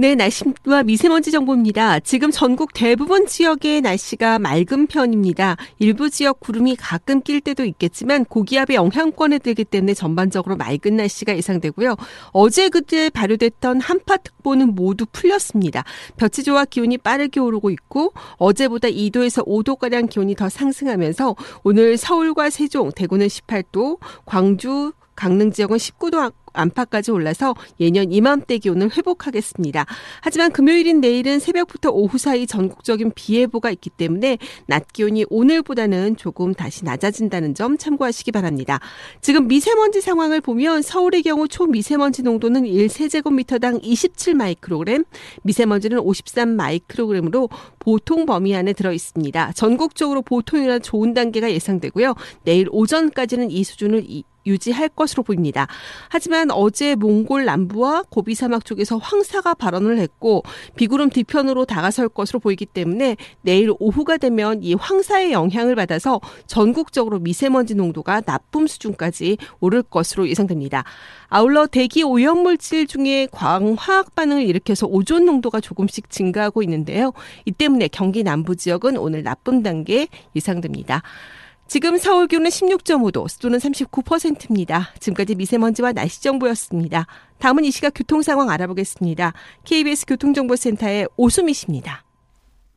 네, 0.00 0.14
날씨와 0.14 0.84
미세먼지 0.84 1.32
정보입니다. 1.32 1.98
지금 1.98 2.30
전국 2.30 2.72
대부분 2.72 3.26
지역의 3.26 3.80
날씨가 3.80 4.38
맑은 4.38 4.86
편입니다. 4.86 5.56
일부 5.80 6.08
지역 6.08 6.38
구름이 6.38 6.76
가끔 6.76 7.20
낄 7.20 7.40
때도 7.40 7.64
있겠지만 7.64 8.24
고기압의 8.24 8.76
영향권에 8.76 9.38
들기 9.38 9.64
때문에 9.64 9.94
전반적으로 9.94 10.54
맑은 10.54 10.94
날씨가 10.94 11.36
예상되고요. 11.36 11.96
어제 12.30 12.68
그때 12.68 13.10
발효됐던 13.10 13.80
한파특보는 13.80 14.76
모두 14.76 15.04
풀렸습니다. 15.10 15.82
볕이 16.16 16.44
좋아 16.44 16.64
기온이 16.64 16.96
빠르게 16.96 17.40
오르고 17.40 17.70
있고 17.70 18.12
어제보다 18.36 18.86
2도에서 18.86 19.44
5도가량 19.48 20.08
기온이 20.08 20.36
더 20.36 20.48
상승하면서 20.48 21.34
오늘 21.64 21.96
서울과 21.96 22.50
세종, 22.50 22.92
대구는 22.92 23.26
18도, 23.26 23.98
광주, 24.24 24.92
강릉 25.16 25.50
지역은 25.50 25.78
19도 25.78 26.18
안팎까지 26.52 27.10
올라서 27.10 27.54
예년 27.80 28.12
이맘때 28.12 28.58
기온을 28.58 28.90
회복하겠습니다. 28.96 29.86
하지만 30.20 30.52
금요일인 30.52 31.00
내일은 31.00 31.38
새벽부터 31.38 31.90
오후 31.90 32.18
사이 32.18 32.46
전국적인 32.46 33.12
비 33.14 33.36
예보가 33.36 33.70
있기 33.70 33.90
때문에 33.90 34.38
낮 34.66 34.92
기온이 34.92 35.24
오늘보다는 35.30 36.16
조금 36.16 36.54
다시 36.54 36.84
낮아진다는 36.84 37.54
점 37.54 37.76
참고하시기 37.78 38.32
바랍니다. 38.32 38.80
지금 39.20 39.48
미세먼지 39.48 40.00
상황을 40.00 40.40
보면 40.40 40.82
서울의 40.82 41.22
경우 41.22 41.48
초미세먼지 41.48 42.22
농도는 42.22 42.64
1세제곱미터당 42.64 43.80
27 43.82 44.34
마이크로그램, 44.34 45.04
미세먼지는 45.42 45.98
53 45.98 46.48
마이크로그램으로 46.48 47.48
보통 47.88 48.26
범위 48.26 48.54
안에 48.54 48.74
들어 48.74 48.92
있습니다. 48.92 49.52
전국적으로 49.52 50.20
보통이나 50.20 50.78
좋은 50.78 51.14
단계가 51.14 51.50
예상되고요. 51.50 52.16
내일 52.44 52.68
오전까지는 52.70 53.50
이 53.50 53.64
수준을 53.64 54.04
유지할 54.48 54.88
것으로 54.88 55.22
보입니다. 55.22 55.66
하지만 56.08 56.50
어제 56.50 56.94
몽골 56.94 57.44
남부와 57.44 58.04
고비 58.08 58.34
사막 58.34 58.64
쪽에서 58.64 58.96
황사가 58.96 59.54
발언을 59.54 59.98
했고 59.98 60.42
비구름 60.76 61.10
뒤편으로 61.10 61.64
다가설 61.66 62.08
것으로 62.08 62.40
보이기 62.40 62.66
때문에 62.66 63.16
내일 63.42 63.72
오후가 63.78 64.16
되면 64.16 64.62
이 64.62 64.74
황사의 64.74 65.32
영향을 65.32 65.74
받아서 65.74 66.20
전국적으로 66.46 67.18
미세먼지 67.18 67.74
농도가 67.74 68.20
나쁨 68.20 68.66
수준까지 68.66 69.36
오를 69.60 69.82
것으로 69.82 70.28
예상됩니다. 70.28 70.84
아울러 71.28 71.66
대기 71.66 72.02
오염물질 72.02 72.86
중에 72.86 73.28
광화학 73.30 74.14
반응을 74.14 74.44
일으켜서 74.44 74.86
오존 74.86 75.26
농도가 75.26 75.60
조금씩 75.60 76.08
증가하고 76.08 76.62
있는데요. 76.62 77.12
이 77.44 77.52
때문에 77.52 77.77
경기 77.86 78.24
남부 78.24 78.56
지역은 78.56 78.96
오늘 78.96 79.22
나쁨 79.22 79.62
단계 79.62 80.08
예상됩니다. 80.34 81.02
지금 81.68 81.98
서울 81.98 82.26
기온은 82.26 82.48
16.5도, 82.50 83.28
습도는 83.28 83.58
39%입니다. 83.58 84.88
지금까지 84.98 85.34
미세먼지와 85.34 85.92
날씨 85.92 86.22
정보였습니다. 86.22 87.06
다음은 87.38 87.64
이 87.66 87.70
시각 87.70 87.92
교통 87.94 88.22
상황 88.22 88.48
알아보겠습니다. 88.48 89.34
KBS 89.64 90.06
교통정보센터의 90.06 91.08
오수미 91.16 91.52
씨입니다. 91.52 92.04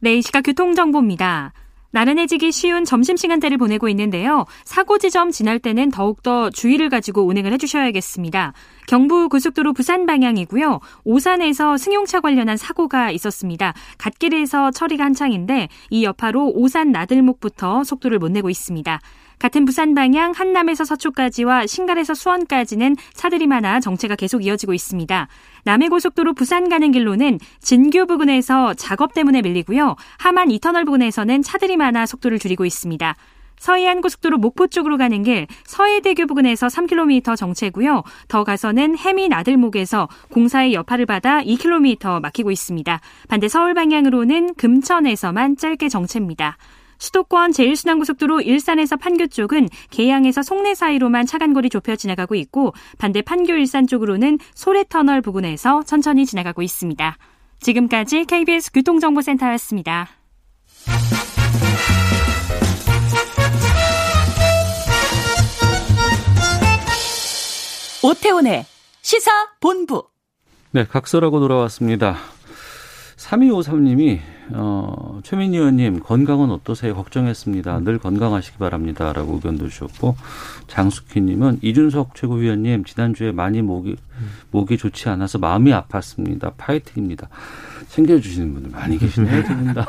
네, 0.02 0.16
이 0.16 0.22
시각 0.22 0.42
교통정보입니다. 0.42 1.54
나른해지기 1.91 2.51
쉬운 2.51 2.86
점심시간대를 2.86 3.58
보내고 3.58 3.89
있는데요. 3.89 4.45
사고 4.63 4.97
지점 4.97 5.32
지날 5.32 5.60
때는 5.60 5.91
더욱더 5.91 6.49
주의를 6.49 6.89
가지고 6.89 7.25
운행을 7.27 7.54
해주셔야겠습니다. 7.54 8.54
경부 8.88 9.30
고속도로 9.30 9.73
부산 9.73 10.06
방향이고요. 10.06 10.80
오산에서 11.04 11.77
승용차 11.77 12.21
관련한 12.21 12.58
사고가 12.58 13.12
있었습니다. 13.12 13.73
갓길에서 13.97 14.71
처리가 14.71 15.06
한창인데 15.06 15.69
이 15.89 16.04
여파로 16.04 16.51
오산 16.56 16.91
나들목부터 16.91 17.84
속도를 17.84 18.19
못 18.19 18.32
내고 18.32 18.49
있습니다. 18.49 18.99
같은 19.41 19.65
부산 19.65 19.95
방향 19.95 20.34
한남에서 20.36 20.86
서초까지와 20.86 21.65
신갈에서 21.65 22.13
수원까지는 22.13 22.95
차들이 23.15 23.47
많아 23.47 23.80
정체가 23.80 24.15
계속 24.15 24.45
이어지고 24.45 24.75
있습니다. 24.75 25.27
남해고속도로 25.63 26.36
부산 26.36 26.69
가는 26.69 26.91
길로는 26.91 27.39
진교 27.60 28.06
부근에서 28.06 28.75
작업 28.75 29.15
때문에 29.15 29.41
밀리고요. 29.41 29.95
하만 30.19 30.51
이터널 30.51 30.86
부근에서는 30.86 31.41
차들이 31.41 31.75
많아 31.75 32.06
속도를 32.06 32.38
줄이고 32.38 32.65
있습니다. 32.65 33.15
서해안 33.58 34.01
고속도로 34.01 34.38
목포 34.38 34.67
쪽으로 34.67 34.97
가는 34.97 35.23
길 35.23 35.47
서해대교 35.65 36.27
부근에서 36.27 36.67
3km 36.67 37.36
정체고요. 37.36 38.04
더 38.27 38.43
가서는 38.43 38.95
해미 38.95 39.27
나들목에서 39.30 40.08
공사의 40.32 40.75
여파를 40.75 41.08
받아 41.08 41.41
2km 41.41 42.21
막히고 42.21 42.51
있습니다. 42.51 43.01
반대 43.27 43.47
서울 43.47 43.73
방향으로는 43.73 44.54
금천에서만 44.54 45.58
짧게 45.58 45.89
정체입니다. 45.89 46.58
수도권 47.02 47.52
제1순환고속도로 47.52 48.46
일산에서 48.46 48.96
판교 48.96 49.28
쪽은 49.28 49.70
계양에서 49.90 50.44
송내 50.44 50.76
사이로만 50.76 51.26
차간거리 51.26 51.70
좁혀 51.70 51.96
지나가고 51.96 52.36
있고 52.36 52.74
반대 53.00 53.24
판교 53.24 53.54
일산 53.54 53.88
쪽으로는 53.88 54.38
소래터널 54.54 55.22
부근에서 55.22 55.82
천천히 55.84 56.28
지나가고 56.28 56.62
있습니다. 56.62 57.18
지금까지 57.60 58.26
KBS 58.26 58.72
교통정보센터였습니다. 58.72 60.10
오태훈의 68.04 68.66
시사 69.02 69.32
본부. 69.60 70.04
네, 70.72 70.86
각설하고 70.86 71.40
돌아왔습니다. 71.40 72.18
3253님이 73.32 74.20
어, 74.54 75.22
최민희 75.24 75.58
의원님 75.58 76.02
건강은 76.02 76.52
어떠세요? 76.52 76.94
걱정했습니다. 76.96 77.80
늘 77.82 77.98
건강하시기 78.00 78.58
바랍니다라고 78.58 79.36
의견도 79.36 79.70
주셨고 79.70 80.17
장숙희님은 80.67 81.60
이준석 81.62 82.15
최고위원님 82.15 82.84
지난주에 82.84 83.32
많이 83.32 83.62
목이 83.62 83.96
목이 84.52 84.78
좋지 84.78 85.08
않아서 85.10 85.38
마음이 85.38 85.72
아팠습니다. 85.72 86.54
파이팅입니다. 86.58 87.30
챙겨주시는 87.88 88.54
분들 88.54 88.72
많이 88.72 88.98
계시네요. 88.98 89.44
됩니다. 89.44 89.86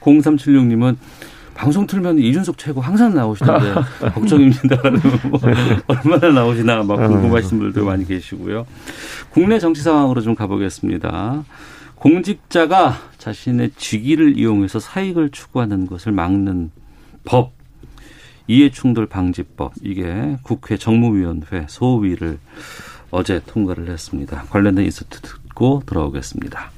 0376님은 0.00 0.96
방송 1.58 1.88
틀면 1.88 2.20
이준석 2.20 2.56
최고 2.56 2.80
항상 2.80 3.14
나오시던데 3.14 3.74
걱정입니다라는 4.14 5.00
뭐 5.28 5.40
얼마나 5.88 6.30
나오시나 6.30 6.84
막 6.84 6.96
궁금하신 6.96 7.58
분들도 7.58 7.84
많이 7.84 8.06
계시고요. 8.06 8.64
국내 9.30 9.58
정치 9.58 9.82
상황으로 9.82 10.20
좀 10.20 10.36
가보겠습니다. 10.36 11.42
공직자가 11.96 12.96
자신의 13.18 13.72
직위를 13.76 14.38
이용해서 14.38 14.78
사익을 14.78 15.30
추구하는 15.30 15.88
것을 15.88 16.12
막는 16.12 16.70
법, 17.24 17.54
이해충돌 18.46 19.06
방지법, 19.06 19.72
이게 19.82 20.36
국회 20.42 20.76
정무위원회 20.76 21.66
소위를 21.68 22.38
어제 23.10 23.40
통과를 23.44 23.88
했습니다. 23.88 24.44
관련된 24.50 24.84
인서트 24.84 25.22
듣고 25.22 25.82
들어오겠습니다. 25.86 26.77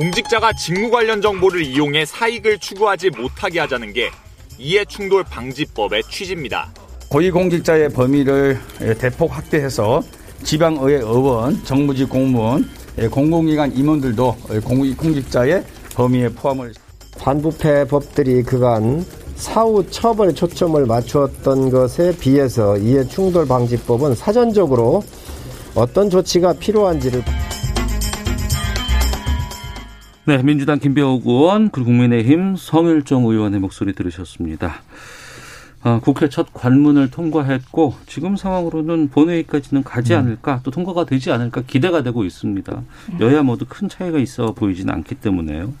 공직자가 0.00 0.54
직무 0.54 0.90
관련 0.90 1.20
정보를 1.20 1.62
이용해 1.62 2.06
사익을 2.06 2.58
추구하지 2.58 3.10
못하게 3.10 3.60
하자는 3.60 3.92
게 3.92 4.10
이해충돌 4.56 5.24
방지법의 5.24 6.04
취지입니다. 6.10 6.70
고위공직자의 7.10 7.90
범위를 7.90 8.58
대폭 8.98 9.36
확대해서 9.36 10.02
지방의회 10.42 11.00
의원, 11.00 11.62
정무직 11.64 12.08
공무원, 12.08 12.66
공공기관 13.10 13.76
임원들도 13.76 14.36
공직자의 14.96 15.64
범위에 15.94 16.30
포함을 16.30 16.72
반부패 17.18 17.84
법들이 17.88 18.42
그간 18.42 19.04
사후 19.36 19.84
처벌 19.90 20.34
초점을 20.34 20.82
맞추었던 20.86 21.68
것에 21.68 22.16
비해서 22.16 22.78
이해 22.78 23.04
충돌 23.04 23.46
방지법은 23.46 24.14
사전적으로 24.14 25.04
어떤 25.74 26.08
조치가 26.08 26.54
필요한지를 26.54 27.22
네, 30.26 30.42
민주당 30.42 30.78
김병욱 30.78 31.26
의원 31.26 31.70
그리고 31.70 31.86
국민의힘 31.86 32.56
성일정 32.56 33.24
의원의 33.24 33.58
목소리 33.58 33.94
들으셨습니다. 33.94 34.82
아, 35.82 35.98
국회 36.02 36.28
첫 36.28 36.52
관문을 36.52 37.10
통과했고 37.10 37.94
지금 38.06 38.36
상황으로는 38.36 39.08
본회의까지는 39.08 39.82
가지 39.82 40.14
않을까 40.14 40.60
또 40.62 40.70
통과가 40.70 41.06
되지 41.06 41.32
않을까 41.32 41.62
기대가 41.66 42.02
되고 42.02 42.24
있습니다. 42.24 42.82
여야 43.20 43.42
모두 43.42 43.64
큰 43.66 43.88
차이가 43.88 44.18
있어 44.18 44.52
보이지는 44.52 44.92
않기 44.92 45.14
때문에요. 45.16 45.72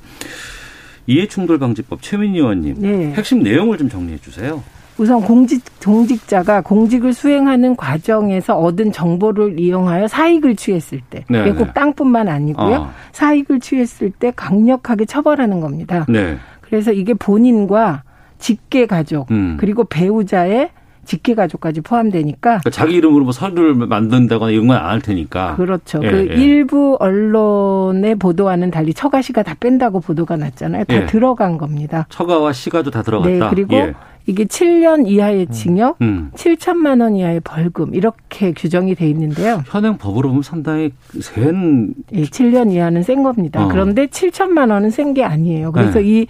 이해충돌 1.06 1.58
방지법 1.58 2.00
최민희 2.00 2.38
의원님 2.38 2.76
네. 2.78 3.12
핵심 3.12 3.42
내용을 3.42 3.76
좀 3.76 3.90
정리해 3.90 4.18
주세요. 4.18 4.62
우선 5.00 5.22
공직 5.22 5.62
공직자가 5.82 6.60
공직을 6.60 7.14
수행하는 7.14 7.74
과정에서 7.74 8.58
얻은 8.58 8.92
정보를 8.92 9.58
이용하여 9.58 10.06
사익을 10.08 10.56
취했을 10.56 11.00
때, 11.08 11.24
네, 11.30 11.40
이게 11.40 11.52
네. 11.52 11.56
꼭 11.56 11.72
땅뿐만 11.72 12.28
아니고요. 12.28 12.74
아. 12.74 12.90
사익을 13.12 13.60
취했을 13.60 14.10
때 14.10 14.30
강력하게 14.36 15.06
처벌하는 15.06 15.60
겁니다. 15.60 16.04
네. 16.06 16.36
그래서 16.60 16.92
이게 16.92 17.14
본인과 17.14 18.02
직계 18.38 18.84
가족 18.84 19.30
음. 19.30 19.56
그리고 19.58 19.84
배우자의 19.84 20.68
직계 21.06 21.34
가족까지 21.34 21.80
포함되니까 21.80 22.58
그러니까 22.60 22.70
자기 22.70 22.94
이름으로 22.96 23.24
뭐 23.24 23.32
서류를 23.32 23.74
만든다거나 23.74 24.50
이런 24.52 24.66
건 24.66 24.76
안 24.76 24.84
할 24.84 25.00
테니까. 25.00 25.56
그렇죠. 25.56 25.98
예, 26.04 26.10
그 26.10 26.28
예. 26.30 26.34
일부 26.34 26.98
언론의 27.00 28.16
보도와는 28.16 28.70
달리 28.70 28.92
처가 28.92 29.22
시가 29.22 29.42
다 29.42 29.54
뺀다고 29.58 30.00
보도가 30.00 30.36
났잖아요. 30.36 30.84
다 30.84 30.94
예. 30.94 31.06
들어간 31.06 31.56
겁니다. 31.56 32.06
처가와 32.10 32.52
시가도 32.52 32.90
다 32.90 33.02
들어갔다. 33.02 33.30
네, 33.30 33.40
그리고 33.48 33.76
예. 33.76 33.94
이게 34.26 34.44
7년 34.44 35.08
이하의 35.08 35.46
징역, 35.48 35.96
음. 36.02 36.30
7천만 36.34 37.00
원 37.00 37.16
이하의 37.16 37.40
벌금 37.40 37.94
이렇게 37.94 38.52
규정이 38.52 38.94
돼 38.94 39.08
있는데요. 39.08 39.62
현행 39.66 39.96
법으로 39.96 40.28
보면 40.28 40.42
상당히 40.42 40.92
센 41.20 41.94
예, 42.12 42.22
7년 42.22 42.70
이하는 42.72 43.02
센 43.02 43.22
겁니다. 43.22 43.64
어. 43.64 43.68
그런데 43.68 44.06
7천만 44.06 44.70
원은 44.70 44.90
센 44.90 45.14
게 45.14 45.24
아니에요. 45.24 45.72
그래서 45.72 45.98
네. 45.98 46.04
이 46.06 46.26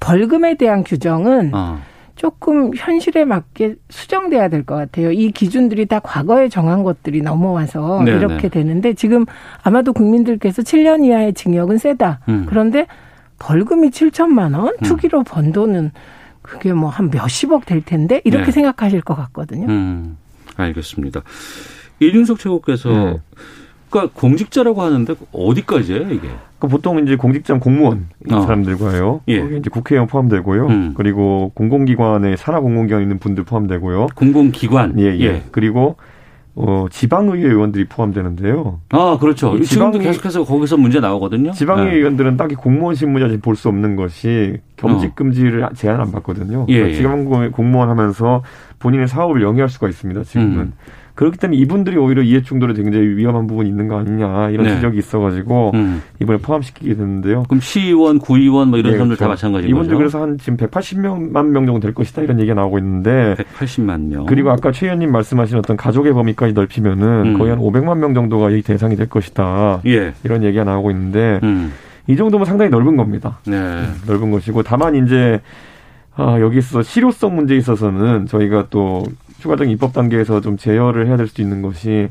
벌금에 0.00 0.54
대한 0.56 0.84
규정은 0.84 1.50
어. 1.52 1.78
조금 2.14 2.70
현실에 2.74 3.24
맞게 3.24 3.74
수정돼야 3.90 4.48
될 4.48 4.64
것 4.64 4.76
같아요. 4.76 5.10
이 5.12 5.30
기준들이 5.32 5.86
다 5.86 5.98
과거에 5.98 6.48
정한 6.48 6.82
것들이 6.84 7.20
넘어와서 7.20 8.02
네, 8.04 8.12
이렇게 8.12 8.42
네. 8.42 8.48
되는데 8.48 8.94
지금 8.94 9.26
아마도 9.62 9.92
국민들께서 9.92 10.62
7년 10.62 11.04
이하의 11.04 11.34
징역은 11.34 11.78
세다. 11.78 12.20
음. 12.28 12.46
그런데 12.48 12.86
벌금이 13.38 13.90
7천만 13.90 14.56
원, 14.56 14.72
투기로 14.84 15.24
번 15.24 15.52
돈은 15.52 15.90
그게 16.42 16.72
뭐 16.72 16.90
한 16.90 17.10
몇십억 17.10 17.64
될 17.66 17.82
텐데 17.82 18.20
이렇게 18.24 18.46
네. 18.46 18.52
생각하실 18.52 19.00
것 19.02 19.14
같거든요. 19.14 19.66
음, 19.68 20.16
알겠습니다. 20.56 21.22
이준석 22.00 22.38
최고께서 22.38 22.90
네. 22.90 23.20
그러니까 23.90 24.12
공직자라고 24.18 24.82
하는데 24.82 25.14
어디까지예요 25.32 26.10
이게? 26.12 26.28
그 26.58 26.68
보통 26.68 26.98
이제 27.00 27.16
공직장 27.16 27.60
공무원 27.60 28.08
이 28.28 28.32
어. 28.32 28.40
사람들과요. 28.42 29.22
예. 29.28 29.40
거기 29.40 29.56
이제 29.58 29.68
국회의원 29.70 30.06
포함되고요. 30.08 30.66
음. 30.66 30.94
그리고 30.96 31.50
공공기관에 31.54 32.36
산하 32.36 32.60
공공기관 32.60 33.02
있는 33.02 33.18
분들 33.18 33.44
포함되고요. 33.44 34.08
공공기관. 34.14 34.98
예, 35.00 35.06
예. 35.16 35.20
예. 35.20 35.42
그리고 35.50 35.96
어, 36.54 36.86
지방의회 36.90 37.48
의원들이 37.48 37.86
포함되는데요. 37.86 38.80
아 38.90 39.16
그렇죠. 39.18 39.56
이 39.56 39.64
지금도 39.64 39.98
계속해서 39.98 40.44
거기서 40.44 40.76
문제 40.76 41.00
나오거든요. 41.00 41.52
지방의회 41.52 41.90
네. 41.90 41.96
의원들은 41.96 42.36
딱히 42.36 42.54
공무원 42.54 42.94
신분이 42.94 43.38
볼수 43.38 43.68
없는 43.68 43.96
것이 43.96 44.58
겸직 44.76 45.14
금지를 45.14 45.66
제한 45.74 46.00
안 46.00 46.12
받거든요. 46.12 46.60
어. 46.60 46.66
예, 46.68 46.74
그러니까 46.74 46.94
예. 46.94 46.96
지방 46.96 47.50
공무원 47.52 47.88
하면서 47.88 48.42
본인의 48.80 49.08
사업을 49.08 49.42
영위할 49.42 49.68
수가 49.68 49.88
있습니다. 49.88 50.24
지금은. 50.24 50.58
음. 50.58 50.72
그렇기 51.22 51.38
때문에 51.38 51.56
이분들이 51.60 51.96
오히려 51.98 52.20
이해충돌에 52.20 52.74
굉장히 52.74 53.06
위험한 53.16 53.46
부분이 53.46 53.68
있는 53.68 53.86
거 53.86 53.96
아니냐 53.96 54.50
이런 54.50 54.66
네. 54.66 54.74
지적이 54.74 54.98
있어가지고 54.98 55.70
음. 55.74 56.02
이번에 56.20 56.40
포함시키게 56.40 56.96
됐는데요. 56.96 57.44
그럼 57.44 57.60
시의원, 57.60 58.18
구의원 58.18 58.70
뭐 58.70 58.78
이런 58.80 58.90
네, 58.90 58.98
사람들 58.98 59.16
다 59.16 59.26
그렇죠. 59.26 59.30
마찬가지인 59.30 59.70
이분들 59.70 59.90
거죠. 59.90 59.98
그래서 59.98 60.20
한 60.20 60.36
지금 60.38 60.56
180만 60.56 61.46
명 61.46 61.64
정도 61.64 61.78
될 61.78 61.94
것이다 61.94 62.22
이런 62.22 62.40
얘기가 62.40 62.54
나오고 62.54 62.78
있는데 62.78 63.36
180만 63.38 64.08
명. 64.08 64.26
그리고 64.26 64.50
아까 64.50 64.72
최 64.72 64.86
의원님 64.86 65.12
말씀하신 65.12 65.58
어떤 65.58 65.76
가족의 65.76 66.12
범위까지 66.12 66.54
넓히면은 66.54 67.34
음. 67.34 67.38
거의 67.38 67.50
한 67.50 67.60
500만 67.60 67.98
명 67.98 68.14
정도가 68.14 68.50
이 68.50 68.62
대상이 68.62 68.96
될 68.96 69.08
것이다. 69.08 69.82
예. 69.86 70.14
이런 70.24 70.42
얘기가 70.42 70.64
나오고 70.64 70.90
있는데 70.90 71.38
음. 71.44 71.72
이 72.08 72.16
정도면 72.16 72.46
상당히 72.46 72.68
넓은 72.72 72.96
겁니다. 72.96 73.38
네. 73.46 73.84
넓은 74.08 74.32
것이고 74.32 74.64
다만 74.64 74.96
이제 74.96 75.40
아, 76.14 76.40
여기서 76.40 76.82
실효성 76.82 77.36
문제에 77.36 77.56
있어서는 77.56 78.26
저희가 78.26 78.66
또 78.70 79.04
추가적인 79.42 79.72
입법 79.72 79.92
단계에서 79.92 80.40
좀 80.40 80.56
제어를 80.56 81.08
해야 81.08 81.16
될 81.16 81.26
수도 81.26 81.42
있는 81.42 81.62
것이 81.62 82.08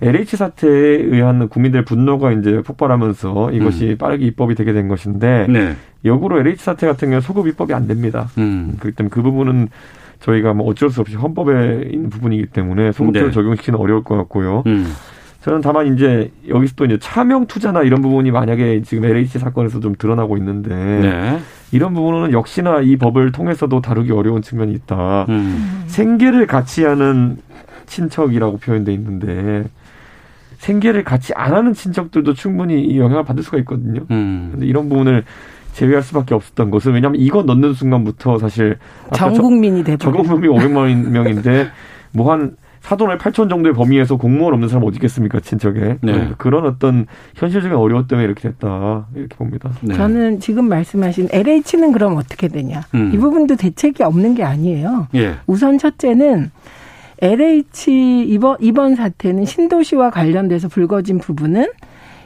LH 0.00 0.36
사태에 0.36 0.70
의한 0.70 1.48
국민들의 1.48 1.84
분노가 1.84 2.30
이제 2.32 2.62
폭발하면서 2.62 3.52
이것이 3.52 3.96
빠르게 3.98 4.26
입법이 4.26 4.54
되게 4.54 4.72
된 4.72 4.86
것인데 4.86 5.46
음. 5.48 5.52
네. 5.52 5.76
역으로 6.04 6.38
LH 6.40 6.62
사태 6.62 6.86
같은 6.86 7.08
경우는 7.08 7.20
소급 7.22 7.48
입법이 7.48 7.72
안 7.74 7.88
됩니다. 7.88 8.28
음. 8.38 8.76
그렇기 8.78 8.96
때문에 8.96 9.10
그 9.10 9.22
부분은 9.22 9.68
저희가 10.20 10.52
뭐 10.52 10.68
어쩔 10.68 10.90
수 10.90 11.00
없이 11.00 11.16
헌법에 11.16 11.88
있는 11.90 12.10
부분이기 12.10 12.46
때문에 12.46 12.92
소급제를 12.92 13.28
네. 13.28 13.34
적용시키는 13.34 13.78
어려울 13.78 14.04
것 14.04 14.16
같고요. 14.16 14.62
음. 14.66 14.86
저는 15.48 15.62
다만 15.62 15.94
이제 15.94 16.30
여기서 16.46 16.74
또 16.76 16.84
이제 16.84 16.98
차명 17.00 17.46
투자나 17.46 17.80
이런 17.80 18.02
부분이 18.02 18.30
만약에 18.30 18.82
지금 18.82 19.06
LH 19.06 19.38
사건에서 19.38 19.80
좀 19.80 19.94
드러나고 19.96 20.36
있는데 20.36 20.74
네. 20.74 21.38
이런 21.72 21.94
부분은 21.94 22.32
역시나 22.32 22.80
이 22.82 22.96
법을 22.96 23.32
통해서도 23.32 23.80
다루기 23.80 24.12
어려운 24.12 24.42
측면이 24.42 24.72
있다. 24.72 25.24
음. 25.30 25.84
생계를 25.86 26.46
같이 26.46 26.84
하는 26.84 27.38
친척이라고 27.86 28.58
표현돼 28.58 28.92
있는데 28.92 29.64
생계를 30.58 31.02
같이 31.02 31.32
안 31.34 31.54
하는 31.54 31.72
친척들도 31.72 32.34
충분히 32.34 32.84
이 32.84 32.98
영향을 32.98 33.24
받을 33.24 33.42
수가 33.42 33.56
있거든요. 33.60 34.02
음. 34.10 34.50
근데 34.52 34.66
이런 34.66 34.90
부분을 34.90 35.24
제외할 35.72 36.02
수밖에 36.02 36.34
없었던 36.34 36.70
것은 36.70 36.92
왜냐하면 36.92 37.22
이거 37.22 37.42
넣는 37.42 37.72
순간부터 37.72 38.36
사실 38.36 38.76
전 39.14 39.32
국민이 39.32 39.82
돼버린 39.82 39.98
전 39.98 40.12
국민이 40.12 40.54
500만 40.54 41.08
명인데 41.08 41.68
뭐한 42.12 42.56
사돈을 42.80 43.18
8천 43.18 43.48
정도의 43.48 43.74
범위에서 43.74 44.16
공무원 44.16 44.54
없는 44.54 44.68
사람 44.68 44.84
어디 44.84 44.96
있겠습니까 44.96 45.40
친척에 45.40 45.80
네. 45.80 45.96
그러니까 46.00 46.36
그런 46.36 46.66
어떤 46.66 47.06
현실적인 47.34 47.76
어려움 47.76 48.06
때문에 48.06 48.24
이렇게 48.24 48.48
됐다 48.48 49.06
이렇게 49.14 49.34
봅니다. 49.36 49.70
네. 49.80 49.94
저는 49.94 50.40
지금 50.40 50.68
말씀하신 50.68 51.28
LH는 51.32 51.92
그럼 51.92 52.16
어떻게 52.16 52.48
되냐. 52.48 52.82
음. 52.94 53.10
이 53.12 53.18
부분도 53.18 53.56
대책이 53.56 54.02
없는 54.02 54.34
게 54.34 54.44
아니에요. 54.44 55.08
예. 55.14 55.34
우선 55.46 55.78
첫째는 55.78 56.50
LH 57.20 58.26
이번 58.28 58.56
이번 58.60 58.94
사태는 58.94 59.44
신도시와 59.44 60.10
관련돼서 60.10 60.68
불거진 60.68 61.18
부분은 61.18 61.66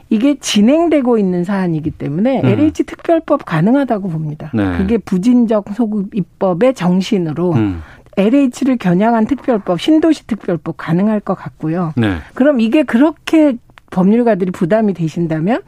이게 0.09 0.35
진행되고 0.35 1.17
있는 1.17 1.43
사안이기 1.43 1.89
때문에 1.89 2.41
음. 2.41 2.45
LH 2.45 2.83
특별법 2.83 3.45
가능하다고 3.45 4.09
봅니다. 4.09 4.51
네. 4.53 4.77
그게 4.77 4.99
부진적 4.99 5.65
소급 5.73 6.13
입법의 6.13 6.75
정신으로 6.75 7.53
음. 7.53 7.81
LH를 8.17 8.77
겨냥한 8.79 9.25
특별법, 9.27 9.81
신도시 9.81 10.27
특별법 10.27 10.77
가능할 10.77 11.19
것 11.19 11.33
같고요. 11.35 11.93
네. 11.97 12.17
그럼 12.33 12.59
이게 12.59 12.83
그렇게 12.83 13.55
법률가들이 13.91 14.51
부담이 14.51 14.93
되신다면 14.93 15.61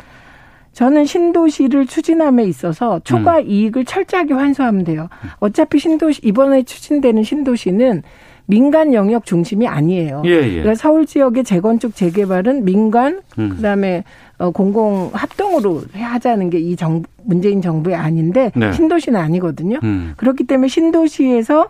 저는 0.73 1.05
신도시를 1.05 1.85
추진함에 1.87 2.43
있어서 2.45 2.99
초과 3.03 3.37
음. 3.39 3.45
이익을 3.47 3.85
철저하게 3.85 4.33
환수하면 4.33 4.83
돼요. 4.83 5.07
어차피 5.39 5.79
신도시 5.79 6.21
이번에 6.23 6.63
추진되는 6.63 7.23
신도시는 7.23 8.03
민간 8.47 8.93
영역 8.93 9.25
중심이 9.25 9.67
아니에요. 9.67 10.21
예, 10.25 10.29
예. 10.31 10.49
그러니까 10.49 10.75
서울 10.75 11.05
지역의 11.05 11.45
재건축 11.45 11.95
재개발은 11.95 12.65
민간 12.65 13.21
음. 13.39 13.49
그다음에 13.49 14.03
어, 14.37 14.51
공공 14.51 15.11
합동으로 15.13 15.81
하자는 15.93 16.49
게 16.49 16.59
이 16.59 16.75
정 16.75 17.03
문재인 17.23 17.61
정부의 17.61 17.95
아닌데 17.95 18.51
네. 18.55 18.71
신도시는 18.73 19.19
아니거든요. 19.19 19.79
음. 19.81 20.13
그렇기 20.17 20.43
때문에 20.43 20.67
신도시에서 20.67 21.69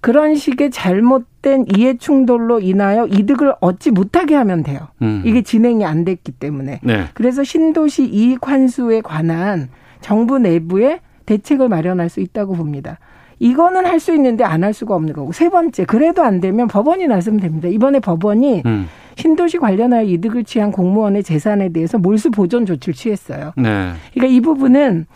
그런 0.00 0.34
식의 0.34 0.70
잘못된 0.70 1.66
이해 1.76 1.96
충돌로 1.96 2.60
인하여 2.60 3.06
이득을 3.06 3.54
얻지 3.60 3.90
못하게 3.90 4.34
하면 4.34 4.62
돼요. 4.62 4.88
음. 5.02 5.22
이게 5.24 5.42
진행이 5.42 5.84
안 5.84 6.04
됐기 6.04 6.32
때문에. 6.32 6.80
네. 6.82 7.04
그래서 7.14 7.44
신도시 7.44 8.04
이익 8.06 8.48
환수에 8.48 9.02
관한 9.02 9.68
정부 10.00 10.38
내부의 10.38 11.00
대책을 11.26 11.68
마련할 11.68 12.08
수 12.08 12.20
있다고 12.20 12.54
봅니다. 12.54 12.98
이거는 13.38 13.86
할 13.86 14.00
수 14.00 14.14
있는데 14.14 14.44
안 14.44 14.64
할 14.64 14.72
수가 14.74 14.94
없는 14.94 15.12
거고. 15.12 15.32
세 15.32 15.48
번째, 15.48 15.84
그래도 15.84 16.22
안 16.22 16.40
되면 16.40 16.66
법원이 16.66 17.06
나서면 17.06 17.40
됩니다. 17.40 17.68
이번에 17.68 18.00
법원이 18.00 18.62
음. 18.66 18.86
신도시 19.16 19.58
관련하여 19.58 20.02
이득을 20.04 20.44
취한 20.44 20.72
공무원의 20.72 21.22
재산에 21.22 21.70
대해서 21.70 21.98
몰수 21.98 22.30
보존 22.30 22.64
조치를 22.64 22.94
취했어요. 22.94 23.52
네. 23.56 23.92
그러니까 24.14 24.34
이 24.34 24.40
부분은 24.40 25.06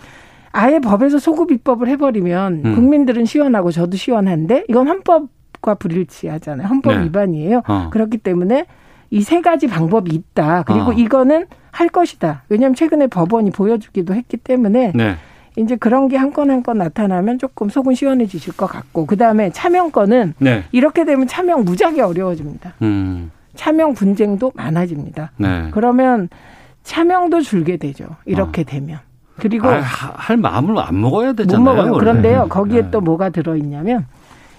아예 0.56 0.78
법에서 0.78 1.18
소급 1.18 1.50
입법을 1.50 1.88
해버리면 1.88 2.62
음. 2.64 2.74
국민들은 2.76 3.24
시원하고 3.24 3.72
저도 3.72 3.96
시원한데 3.96 4.64
이건 4.68 4.86
헌법과 4.88 5.74
불일치하잖아요. 5.74 6.68
헌법 6.68 6.94
네. 6.98 7.04
위반이에요. 7.04 7.62
어. 7.66 7.88
그렇기 7.90 8.18
때문에 8.18 8.66
이 9.10 9.20
세 9.22 9.40
가지 9.40 9.66
방법이 9.66 10.12
있다. 10.14 10.62
그리고 10.62 10.90
어. 10.90 10.92
이거는 10.92 11.46
할 11.72 11.88
것이다. 11.88 12.44
왜냐하면 12.48 12.74
최근에 12.76 13.08
법원이 13.08 13.50
보여주기도 13.50 14.14
했기 14.14 14.36
때문에 14.36 14.92
네. 14.94 15.16
이제 15.56 15.74
그런 15.76 16.08
게 16.08 16.16
한 16.16 16.32
건 16.32 16.50
한 16.50 16.62
건 16.62 16.78
나타나면 16.78 17.38
조금 17.38 17.68
속은 17.68 17.94
시원해지실 17.94 18.56
것 18.56 18.66
같고 18.66 19.06
그 19.06 19.16
다음에 19.16 19.50
차명권은 19.50 20.34
네. 20.38 20.64
이렇게 20.72 21.04
되면 21.04 21.26
차명 21.26 21.64
무지하게 21.64 22.02
어려워집니다. 22.02 22.74
음. 22.82 23.30
차명 23.56 23.94
분쟁도 23.94 24.52
많아집니다. 24.54 25.32
네. 25.36 25.68
그러면 25.72 26.28
차명도 26.84 27.40
줄게 27.40 27.76
되죠. 27.76 28.06
이렇게 28.24 28.62
어. 28.62 28.64
되면. 28.64 28.98
그리고 29.36 29.68
아, 29.68 29.80
하- 29.80 30.12
할 30.16 30.36
마음을 30.36 30.78
안 30.78 31.00
먹어야 31.00 31.28
못 31.28 31.36
되잖아요. 31.36 31.92
그런데요, 31.94 32.46
거기에 32.48 32.82
네. 32.82 32.90
또 32.90 33.00
뭐가 33.00 33.30
들어있냐면 33.30 34.06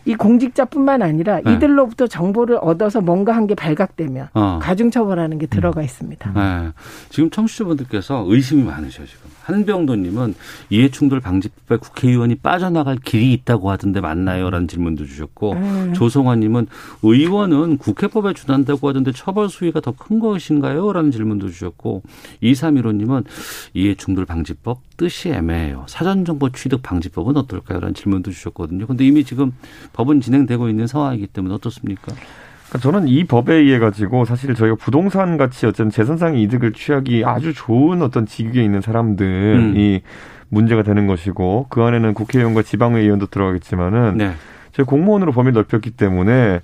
이 0.07 0.13
공직자뿐만 0.15 1.01
아니라 1.01 1.39
네. 1.41 1.53
이들로부터 1.53 2.05
정보를 2.07 2.59
얻어서 2.61 3.01
뭔가 3.01 3.35
한 3.35 3.47
게 3.47 3.55
발각되면 3.55 4.29
어. 4.33 4.59
가중처벌하는 4.61 5.39
게 5.39 5.45
들어가 5.47 5.81
있습니다. 5.81 6.31
네. 6.33 6.69
지금 7.09 7.29
청취자분들께서 7.31 8.25
의심이 8.27 8.63
많으셔요, 8.63 9.07
지금. 9.07 9.29
한병도님은 9.45 10.33
이해충돌 10.69 11.19
방지법에 11.19 11.77
국회의원이 11.77 12.35
빠져나갈 12.35 12.97
길이 12.97 13.31
있다고 13.33 13.69
하던데 13.69 14.01
맞나요? 14.01 14.49
라는 14.49 14.67
질문도 14.67 15.05
주셨고, 15.05 15.53
음. 15.53 15.93
조성환님은 15.93 16.67
의원은 17.03 17.77
국회법에 17.77 18.33
준한다고 18.33 18.89
하던데 18.89 19.11
처벌 19.11 19.49
수위가 19.49 19.81
더 19.81 19.95
큰 19.95 20.19
것인가요? 20.19 20.91
라는 20.91 21.11
질문도 21.11 21.49
주셨고, 21.49 22.01
2315님은 22.43 23.23
이해충돌 23.73 24.25
방지법 24.25 24.81
뜻이 24.97 25.29
애매해요. 25.29 25.85
사전정보 25.87 26.49
취득 26.51 26.81
방지법은 26.81 27.37
어떨까요? 27.37 27.79
라는 27.79 27.93
질문도 27.93 28.31
주셨거든요. 28.31 28.87
근데 28.87 29.05
이미 29.05 29.23
지금 29.23 29.53
법은 29.93 30.21
진행되고 30.21 30.69
있는 30.69 30.87
상황이기 30.87 31.27
때문에 31.27 31.53
어떻습니까? 31.55 32.13
그러니까 32.75 32.77
저는 32.77 33.07
이 33.07 33.23
법에 33.23 33.55
의해 33.55 33.79
가지고 33.79 34.25
사실 34.25 34.53
저희가 34.53 34.75
부동산 34.75 35.37
같이 35.37 35.65
어쨌든 35.65 35.89
재산상의 35.89 36.41
이득을 36.43 36.73
취하기 36.73 37.23
아주 37.25 37.53
좋은 37.53 38.01
어떤 38.01 38.25
직위에 38.25 38.63
있는 38.63 38.81
사람들이 38.81 40.01
문제가 40.49 40.83
되는 40.83 41.07
것이고 41.07 41.67
그 41.69 41.81
안에는 41.83 42.13
국회의원과 42.13 42.63
지방의 42.63 43.03
의원도 43.03 43.27
들어가겠지만은 43.27 44.17
네. 44.17 44.31
저희 44.71 44.85
공무원으로 44.85 45.31
범위를 45.31 45.53
넓혔기 45.53 45.91
때문에 45.91 46.61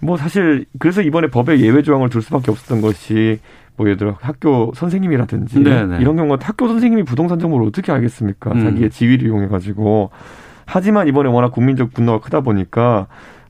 뭐 0.00 0.16
사실 0.16 0.66
그래서 0.78 1.00
이번에 1.00 1.28
법에 1.28 1.58
예외 1.60 1.82
조항을 1.82 2.10
둘 2.10 2.22
수밖에 2.22 2.50
없었던 2.50 2.80
것이 2.80 3.38
뭐 3.76 3.86
예를 3.86 3.96
들어 3.96 4.16
학교 4.20 4.72
선생님이라든지 4.74 5.60
네네. 5.60 5.98
이런 6.00 6.16
경우가 6.16 6.38
학교 6.40 6.68
선생님이 6.68 7.04
부동산 7.04 7.38
정보를 7.38 7.66
어떻게 7.66 7.92
알겠습니까? 7.92 8.52
음. 8.52 8.64
자기의 8.64 8.90
지위를 8.90 9.26
이용해 9.26 9.48
가지고 9.48 10.10
하지만 10.64 11.08
이번에 11.08 11.30
워낙 11.30 11.52
국민적 11.52 11.94
분노가 11.94 12.18
크다 12.24 12.40
보니까 12.40 13.06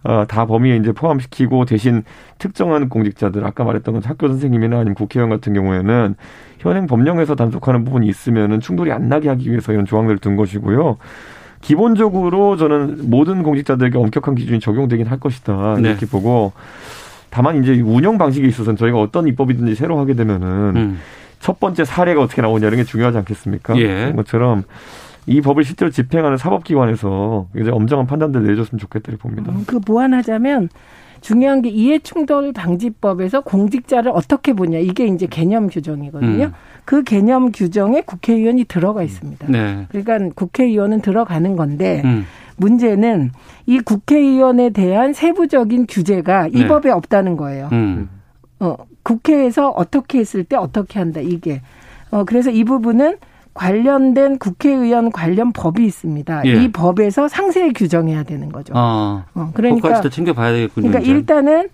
어, 0.06 0.24
다 0.28 0.46
범위에 0.46 0.76
이제 0.76 0.92
포함시키고 0.92 1.64
대신 1.64 2.04
특정한 2.38 2.88
공직자들 2.88 3.44
아까 3.44 3.64
말했던 3.64 3.94
건 3.94 4.02
학교 4.04 4.28
선생님이나 4.28 4.76
아니면 4.76 4.94
국회의원 4.94 5.30
같은 5.30 5.52
경우에는 5.52 6.14
현행 6.60 6.86
법령에서 6.86 7.34
단속하는 7.34 7.84
부분이 7.84 8.06
있으면은 8.06 8.60
충돌이 8.60 8.92
안 8.92 9.08
나게 9.08 9.28
하기 9.28 9.50
위해서 9.50 9.72
이런 9.72 9.84
조항들을 9.84 10.18
둔 10.18 10.36
것이고요. 10.36 10.96
기본적으로 11.60 12.56
저는 12.56 13.10
모든 13.10 13.42
공직자들에게 13.42 13.98
엄격한 13.98 14.36
기준이 14.36 14.60
적용되긴 14.60 15.08
할 15.08 15.18
것이다 15.18 15.78
네. 15.80 15.88
이렇게 15.88 16.06
보고 16.06 16.52
다만 17.30 17.60
이제 17.60 17.80
운영 17.80 18.16
방식에 18.18 18.46
있어서는 18.46 18.76
저희가 18.76 19.00
어떤 19.00 19.26
입법이든지 19.26 19.74
새로 19.74 19.98
하게 19.98 20.14
되면은 20.14 20.46
음. 20.76 20.98
첫 21.40 21.58
번째 21.58 21.84
사례가 21.84 22.22
어떻게 22.22 22.42
나오냐 22.42 22.68
이런 22.68 22.76
게 22.76 22.84
중요하지 22.84 23.18
않겠습니까? 23.18 23.76
예. 23.78 23.86
그런 23.86 24.16
것처럼 24.16 24.62
이 25.26 25.40
법을 25.40 25.64
실제로 25.64 25.90
집행하는 25.90 26.36
사법기관에서 26.36 27.48
이제 27.58 27.70
엄정한 27.70 28.06
판단들을 28.06 28.46
내줬으면 28.46 28.78
좋겠다 28.78 29.10
이렇게 29.10 29.22
봅니다. 29.22 29.52
음, 29.52 29.64
그 29.66 29.80
보완하자면 29.80 30.68
중요한 31.20 31.62
게 31.62 31.68
이해충돌 31.70 32.52
방지법에서 32.52 33.40
공직자를 33.40 34.12
어떻게 34.14 34.52
보냐 34.52 34.78
이게 34.78 35.06
이제 35.06 35.26
개념 35.26 35.68
규정이거든요. 35.68 36.44
음. 36.44 36.52
그 36.84 37.02
개념 37.02 37.50
규정에 37.50 38.02
국회의원이 38.02 38.64
들어가 38.64 39.02
있습니다. 39.02 39.46
네. 39.48 39.86
그러니까 39.88 40.34
국회의원은 40.34 41.00
들어가는 41.00 41.56
건데 41.56 42.02
음. 42.04 42.26
문제는 42.56 43.32
이 43.66 43.80
국회의원에 43.80 44.70
대한 44.70 45.12
세부적인 45.12 45.86
규제가 45.88 46.48
이 46.48 46.60
네. 46.60 46.68
법에 46.68 46.90
없다는 46.90 47.36
거예요. 47.36 47.68
음. 47.72 48.08
어, 48.60 48.76
국회에서 49.02 49.70
어떻게 49.70 50.18
했을 50.18 50.44
때 50.44 50.56
어떻게 50.56 50.98
한다 50.98 51.20
이게. 51.20 51.60
어, 52.10 52.24
그래서 52.24 52.50
이 52.50 52.64
부분은 52.64 53.16
관련된 53.56 54.38
국회의원 54.38 55.10
관련 55.10 55.52
법이 55.52 55.84
있습니다. 55.84 56.42
예. 56.44 56.62
이 56.62 56.70
법에서 56.70 57.26
상세히 57.26 57.72
규정해야 57.72 58.22
되는 58.22 58.52
거죠. 58.52 58.74
아. 58.76 59.24
어, 59.34 59.50
그러니까 59.54 59.80
그것까지도 59.88 60.10
챙겨봐야 60.10 60.52
되겠군요. 60.52 60.88
그러니까 60.88 61.00
이제. 61.00 61.10
일단은 61.10 61.68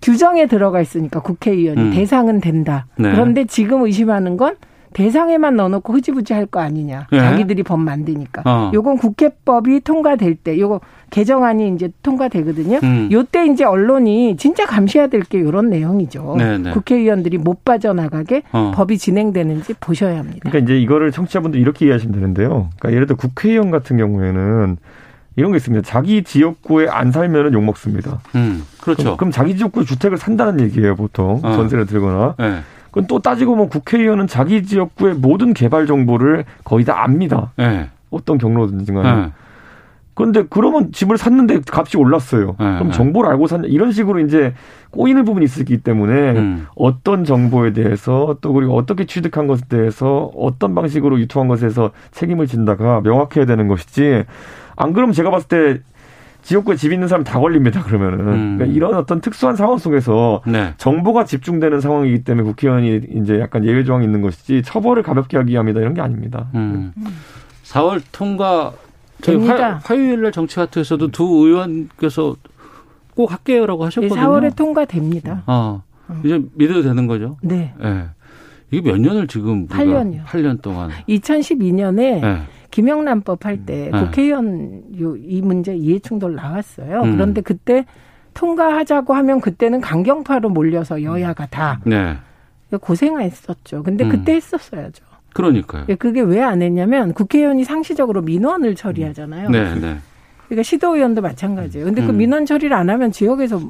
규정에 0.00 0.46
들어가 0.46 0.80
있으니까 0.80 1.20
국회의원이 1.20 1.80
음. 1.80 1.90
대상은 1.92 2.40
된다. 2.40 2.86
네. 2.96 3.10
그런데 3.10 3.44
지금 3.46 3.82
의심하는 3.82 4.36
건 4.36 4.56
대상에만 4.94 5.56
넣어놓고 5.56 5.92
흐지부지 5.92 6.32
할 6.32 6.46
거 6.46 6.60
아니냐. 6.60 7.08
네. 7.10 7.18
자기들이 7.18 7.62
법 7.62 7.80
만드니까. 7.80 8.42
어. 8.46 8.70
요건 8.72 8.96
국회법이 8.96 9.80
통과될 9.80 10.36
때, 10.36 10.58
요거 10.58 10.80
개정안이 11.10 11.74
이제 11.74 11.90
통과되거든요. 12.02 12.78
음. 12.82 13.08
요때 13.12 13.46
이제 13.46 13.64
언론이 13.64 14.36
진짜 14.36 14.64
감시해야 14.66 15.08
될 15.08 15.22
게 15.24 15.40
요런 15.40 15.70
내용이죠. 15.70 16.34
네, 16.38 16.58
네. 16.58 16.70
국회의원들이 16.72 17.38
못 17.38 17.64
빠져나가게 17.64 18.42
어. 18.52 18.72
법이 18.74 18.98
진행되는지 18.98 19.74
보셔야 19.80 20.18
합니다. 20.18 20.40
그러니까 20.42 20.64
이제 20.64 20.78
이거를 20.80 21.12
청취자분들 21.12 21.58
이렇게 21.60 21.86
이해하시면 21.86 22.14
되는데요. 22.14 22.68
그러니까 22.78 22.92
예를 22.92 23.06
들어 23.06 23.16
국회의원 23.16 23.70
같은 23.70 23.96
경우에는 23.96 24.76
이런 25.36 25.50
게 25.50 25.56
있습니다. 25.56 25.82
자기 25.84 26.22
지역구에 26.22 26.86
안 26.88 27.10
살면은 27.10 27.52
욕 27.54 27.64
먹습니다. 27.64 28.20
음, 28.36 28.62
그렇죠. 28.80 29.02
그럼, 29.02 29.16
그럼 29.16 29.30
자기 29.32 29.56
지역구에 29.56 29.84
주택을 29.84 30.18
산다는 30.18 30.60
얘기예요, 30.60 30.94
보통 30.94 31.40
어. 31.42 31.52
전세를 31.52 31.86
들거나. 31.86 32.34
네. 32.38 32.60
그건 32.94 33.08
또 33.08 33.18
따지고 33.18 33.56
보면 33.56 33.70
국회의원은 33.70 34.28
자기 34.28 34.62
지역구의 34.62 35.14
모든 35.14 35.52
개발 35.52 35.88
정보를 35.88 36.44
거의 36.62 36.84
다 36.84 37.02
압니다. 37.02 37.50
네. 37.56 37.88
어떤 38.10 38.38
경로든지 38.38 38.92
간에. 38.92 39.16
네. 39.16 39.32
그런데 40.14 40.44
그러면 40.48 40.92
집을 40.92 41.18
샀는데 41.18 41.62
값이 41.68 41.96
올랐어요. 41.96 42.50
네, 42.50 42.74
그럼 42.74 42.84
네. 42.84 42.90
정보를 42.92 43.28
알고 43.30 43.48
샀냐 43.48 43.66
이런 43.66 43.90
식으로 43.90 44.20
이제 44.20 44.54
꼬이는 44.90 45.24
부분이 45.24 45.44
있기 45.44 45.78
때문에 45.78 46.38
음. 46.38 46.66
어떤 46.76 47.24
정보에 47.24 47.72
대해서 47.72 48.36
또 48.40 48.52
그리고 48.52 48.76
어떻게 48.76 49.06
취득한 49.06 49.48
것에 49.48 49.64
대해서 49.68 50.30
어떤 50.36 50.76
방식으로 50.76 51.18
유통한 51.18 51.48
것에서 51.48 51.90
책임을 52.12 52.46
진다가 52.46 53.00
명확해야 53.00 53.44
되는 53.44 53.66
것이지 53.66 54.22
안 54.76 54.92
그러면 54.92 55.12
제가 55.14 55.32
봤을 55.32 55.48
때 55.48 55.80
지역구에 56.44 56.76
집 56.76 56.92
있는 56.92 57.08
사람 57.08 57.24
다 57.24 57.40
걸립니다. 57.40 57.82
그러면은 57.82 58.28
음. 58.28 58.56
그러니까 58.56 58.76
이런 58.76 58.94
어떤 58.94 59.20
특수한 59.20 59.56
상황 59.56 59.78
속에서 59.78 60.42
네. 60.46 60.74
정보가 60.76 61.24
집중되는 61.24 61.80
상황이기 61.80 62.22
때문에 62.22 62.46
국회의원이 62.46 63.00
이제 63.16 63.40
약간 63.40 63.64
예외 63.64 63.82
조항이 63.82 64.04
있는 64.04 64.20
것이지 64.20 64.62
처벌을 64.62 65.02
가볍게 65.02 65.38
하기 65.38 65.52
위함이다 65.52 65.80
이런 65.80 65.94
게 65.94 66.02
아닙니다. 66.02 66.48
음. 66.54 66.92
4월 67.64 68.02
통과 68.12 68.72
저희 69.22 69.36
됩니다. 69.38 69.80
화, 69.82 69.96
요일날 69.96 70.32
정치화투에서도 70.32 71.08
두 71.10 71.24
의원께서 71.24 72.36
꼭 73.14 73.32
할게요라고 73.32 73.84
하셨거든요. 73.86 74.20
4월에 74.20 74.54
통과됩니다. 74.54 75.44
어, 75.46 75.82
이제 76.24 76.42
믿어도 76.54 76.82
되는 76.82 77.06
거죠? 77.06 77.38
네. 77.40 77.72
예. 77.82 78.04
이게 78.74 78.90
몇 78.90 79.00
년을 79.00 79.26
지금 79.28 79.66
우리가 79.70 79.76
8년이요. 79.84 80.24
8년 80.24 80.60
동안 80.62 80.90
2012년에 81.08 82.20
네. 82.20 82.42
김영란법 82.70 83.44
할때 83.46 83.90
네. 83.92 84.00
국회의원 84.00 84.82
요, 85.00 85.16
이 85.16 85.40
문제 85.42 85.74
이해충돌 85.74 86.34
나왔어요. 86.34 87.02
음. 87.02 87.12
그런데 87.12 87.40
그때 87.40 87.84
통과하자고 88.34 89.14
하면 89.14 89.40
그때는 89.40 89.80
강경파로 89.80 90.48
몰려서 90.48 91.02
여야가 91.02 91.46
다 91.46 91.80
네. 91.84 92.16
고생했었죠. 92.80 93.82
근데 93.84 94.04
음. 94.04 94.10
그때 94.10 94.34
했었어야죠. 94.34 95.04
그러니까요. 95.34 95.84
그게 95.98 96.20
왜 96.20 96.40
안 96.40 96.62
했냐면 96.62 97.12
국회의원이 97.12 97.64
상시적으로 97.64 98.22
민원을 98.22 98.74
처리하잖아요. 98.74 99.50
네, 99.50 99.74
네. 99.74 99.96
그러니까 100.46 100.62
시도의원도 100.62 101.22
마찬가지예요. 101.22 101.86
근데 101.86 102.02
그 102.02 102.10
음. 102.10 102.18
민원 102.18 102.44
처리를 102.46 102.72
안 102.76 102.90
하면 102.90 103.10
지역에서 103.12 103.60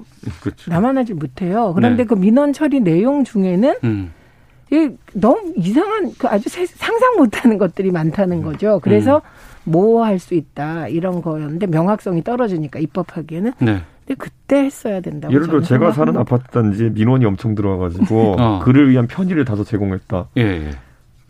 그렇죠. 0.40 0.70
남아나지 0.70 1.14
못해요. 1.14 1.72
그런데 1.74 2.02
네. 2.02 2.07
그 2.07 2.14
민원 2.14 2.52
처리 2.52 2.80
내용 2.80 3.24
중에는 3.24 3.74
음. 3.84 4.12
이게 4.74 4.96
너무 5.12 5.52
이상한 5.56 6.10
그 6.18 6.26
아주 6.26 6.48
세- 6.48 6.66
상상 6.66 7.16
못하는 7.16 7.58
것들이 7.58 7.90
많다는 7.92 8.42
거죠. 8.42 8.80
그래서 8.82 9.22
뭐할수 9.64 10.34
있다 10.34 10.88
이런 10.88 11.22
거였는데 11.22 11.66
명확성이 11.68 12.22
떨어지니까 12.24 12.80
입법하기에는. 12.80 13.52
네. 13.60 13.80
근데 14.06 14.14
그때 14.18 14.56
했어야 14.64 15.00
된다고. 15.00 15.32
예를 15.32 15.46
들어 15.46 15.62
제가 15.62 15.92
사는. 15.92 16.14
아파트 16.16 16.44
단지에 16.50 16.90
민원이 16.90 17.24
엄청 17.24 17.54
들어와가지고 17.54 18.36
어. 18.38 18.58
그를 18.62 18.90
위한 18.90 19.06
편의를 19.06 19.44
다소 19.46 19.64
제공했다. 19.64 20.26
예, 20.36 20.42
예. 20.42 20.70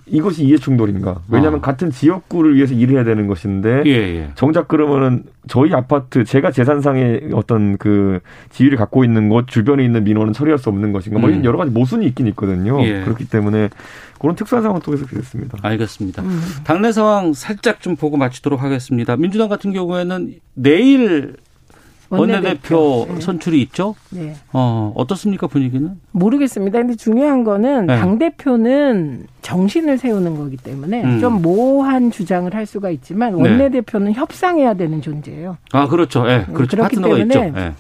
이것이 0.07 0.45
이해 0.45 0.59
충돌인가? 0.59 1.23
왜냐하면 1.29 1.61
어. 1.61 1.63
같은 1.63 1.91
지역구를 1.91 2.57
위해서 2.57 2.75
일해야 2.75 3.05
되는 3.05 3.27
것인데 3.27 3.83
예, 3.87 3.91
예. 3.91 4.31
정작 4.35 4.69
그러면은 4.69 5.25
저희 5.49 5.73
아파트 5.73 6.25
제가 6.25 6.51
재산상의 6.51 7.31
어떤 7.33 7.79
그 7.79 8.21
지위를 8.51 8.77
갖고 8.77 9.05
있는 9.05 9.29
곳 9.29 9.47
주변에 9.47 9.85
있는 9.85 10.05
민원은 10.05 10.33
처리할 10.33 10.59
수 10.59 10.69
없는 10.69 10.93
것인가? 10.93 11.19
뭐 11.19 11.29
음. 11.29 11.33
이런 11.33 11.45
여러 11.45 11.59
가지 11.59 11.71
모순이 11.71 12.07
있긴 12.07 12.27
있거든요. 12.29 12.83
예. 12.85 13.03
그렇기 13.03 13.29
때문에 13.29 13.71
그런 14.19 14.37
특수한 14.37 14.63
상황 14.63 14.81
속에서 14.81 15.07
그랬습니다. 15.07 15.59
알겠습니다. 15.63 16.23
당내 16.65 16.93
상황 16.93 17.33
살짝 17.33 17.81
좀 17.81 17.97
보고 17.97 18.17
마치도록 18.17 18.63
하겠습니다. 18.63 19.17
민주당 19.17 19.49
같은 19.49 19.73
경우에는 19.73 20.35
내일 20.55 21.37
원내대표, 22.11 22.77
원내대표. 22.79 23.15
네. 23.15 23.21
선출이 23.21 23.63
있죠? 23.63 23.95
네. 24.11 24.35
어, 24.53 24.93
어떻습니까, 24.95 25.47
분위기는? 25.47 25.91
모르겠습니다. 26.13 26.79
근데 26.79 26.95
중요한 26.97 27.45
거는 27.45 27.87
네. 27.87 27.99
당 27.99 28.19
대표는 28.19 29.27
정신을 29.43 29.99
세우는 29.99 30.37
거기 30.37 30.57
때문에 30.57 31.03
음. 31.05 31.21
좀 31.21 31.43
모호한 31.43 32.11
주장을 32.11 32.53
할 32.55 32.67
수가 32.67 32.91
있지만 32.91 33.35
네. 33.37 33.43
원내 33.43 33.71
대표는 33.71 34.13
협상해야 34.15 34.75
되는 34.75 35.01
존재예요. 35.01 35.57
아, 35.73 35.89
그렇죠. 35.89 36.29
예, 36.29 36.39
네, 36.39 36.45
그렇죠. 36.53 36.77
그렇기. 36.77 36.97
때문에 36.97 37.53
예. 37.57 37.73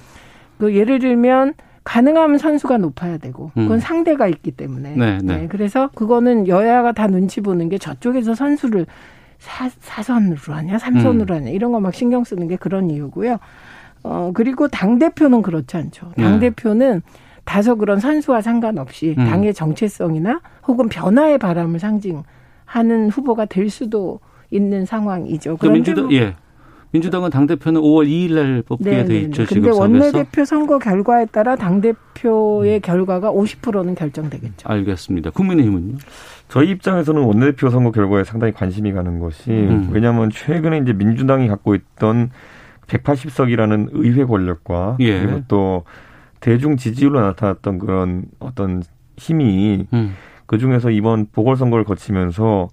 그 0.58 0.74
예를 0.74 0.98
들면 0.98 1.54
가능하면 1.84 2.38
선수가 2.38 2.78
높아야 2.78 3.18
되고 3.18 3.50
그건 3.52 3.72
음. 3.72 3.78
상대가 3.78 4.26
있기 4.26 4.52
때문에 4.52 4.94
네, 4.96 5.18
네. 5.22 5.46
그래서 5.50 5.90
그거는 5.94 6.48
여야가 6.48 6.92
다 6.92 7.06
눈치 7.08 7.42
보는 7.42 7.68
게 7.68 7.76
저쪽에서 7.76 8.34
선수를 8.34 8.86
사, 9.38 9.68
사선으로 9.80 10.54
하냐 10.54 10.78
삼선으로 10.78 11.34
음. 11.34 11.40
하냐 11.40 11.50
이런 11.50 11.72
거 11.72 11.80
막 11.80 11.92
신경 11.92 12.24
쓰는 12.24 12.48
게 12.48 12.56
그런 12.56 12.88
이유고요. 12.90 13.36
어 14.04 14.30
그리고 14.34 14.68
당 14.68 14.98
대표는 14.98 15.42
그렇지 15.42 15.76
않죠. 15.76 16.12
당 16.16 16.38
네. 16.38 16.50
대표는 16.50 17.02
다소 17.44 17.76
그런 17.76 17.98
선수와 18.00 18.40
상관없이 18.42 19.14
음. 19.18 19.24
당의 19.26 19.52
정체성이나 19.54 20.40
혹은 20.68 20.88
변화의 20.88 21.38
바람을 21.38 21.78
상징하는 21.80 23.10
후보가 23.10 23.46
될 23.46 23.68
수도 23.70 24.20
있는 24.50 24.84
상황이죠. 24.86 25.56
그 25.56 25.60
그런데 25.68 25.78
민주당, 25.78 26.04
뭐- 26.04 26.14
예. 26.14 26.34
민주당은 26.92 27.30
당대표는 27.30 27.80
5월 27.80 28.06
2일 28.06 28.34
날 28.34 28.62
뽑게 28.62 29.04
돼 29.06 29.18
있죠, 29.22 29.44
지금 29.46 29.62
근데. 29.62 29.76
원내대표 29.76 30.44
선거 30.44 30.78
결과에 30.78 31.26
따라 31.26 31.56
당대표의 31.56 32.80
결과가 32.80 33.32
50%는 33.32 33.96
결정되겠죠. 33.96 34.68
알겠습니다. 34.68 35.30
국민의힘은요? 35.30 35.96
저희 36.48 36.70
입장에서는 36.70 37.20
원내대표 37.20 37.68
선거 37.70 37.90
결과에 37.90 38.22
상당히 38.22 38.52
관심이 38.52 38.92
가는 38.92 39.18
것이 39.18 39.50
음. 39.50 39.88
왜냐하면 39.90 40.30
최근에 40.30 40.78
이제 40.78 40.92
민주당이 40.92 41.48
갖고 41.48 41.74
있던 41.74 42.30
180석이라는 42.86 43.90
의회 43.92 44.24
권력과 44.24 44.96
예. 45.00 45.20
그리고 45.20 45.42
또 45.48 45.84
대중 46.40 46.76
지지율로 46.76 47.20
나타났던 47.20 47.78
그런 47.78 48.24
어떤 48.38 48.82
힘이 49.16 49.86
음. 49.92 50.14
그 50.46 50.58
중에서 50.58 50.90
이번 50.90 51.26
보궐선거를 51.32 51.84
거치면서 51.84 52.68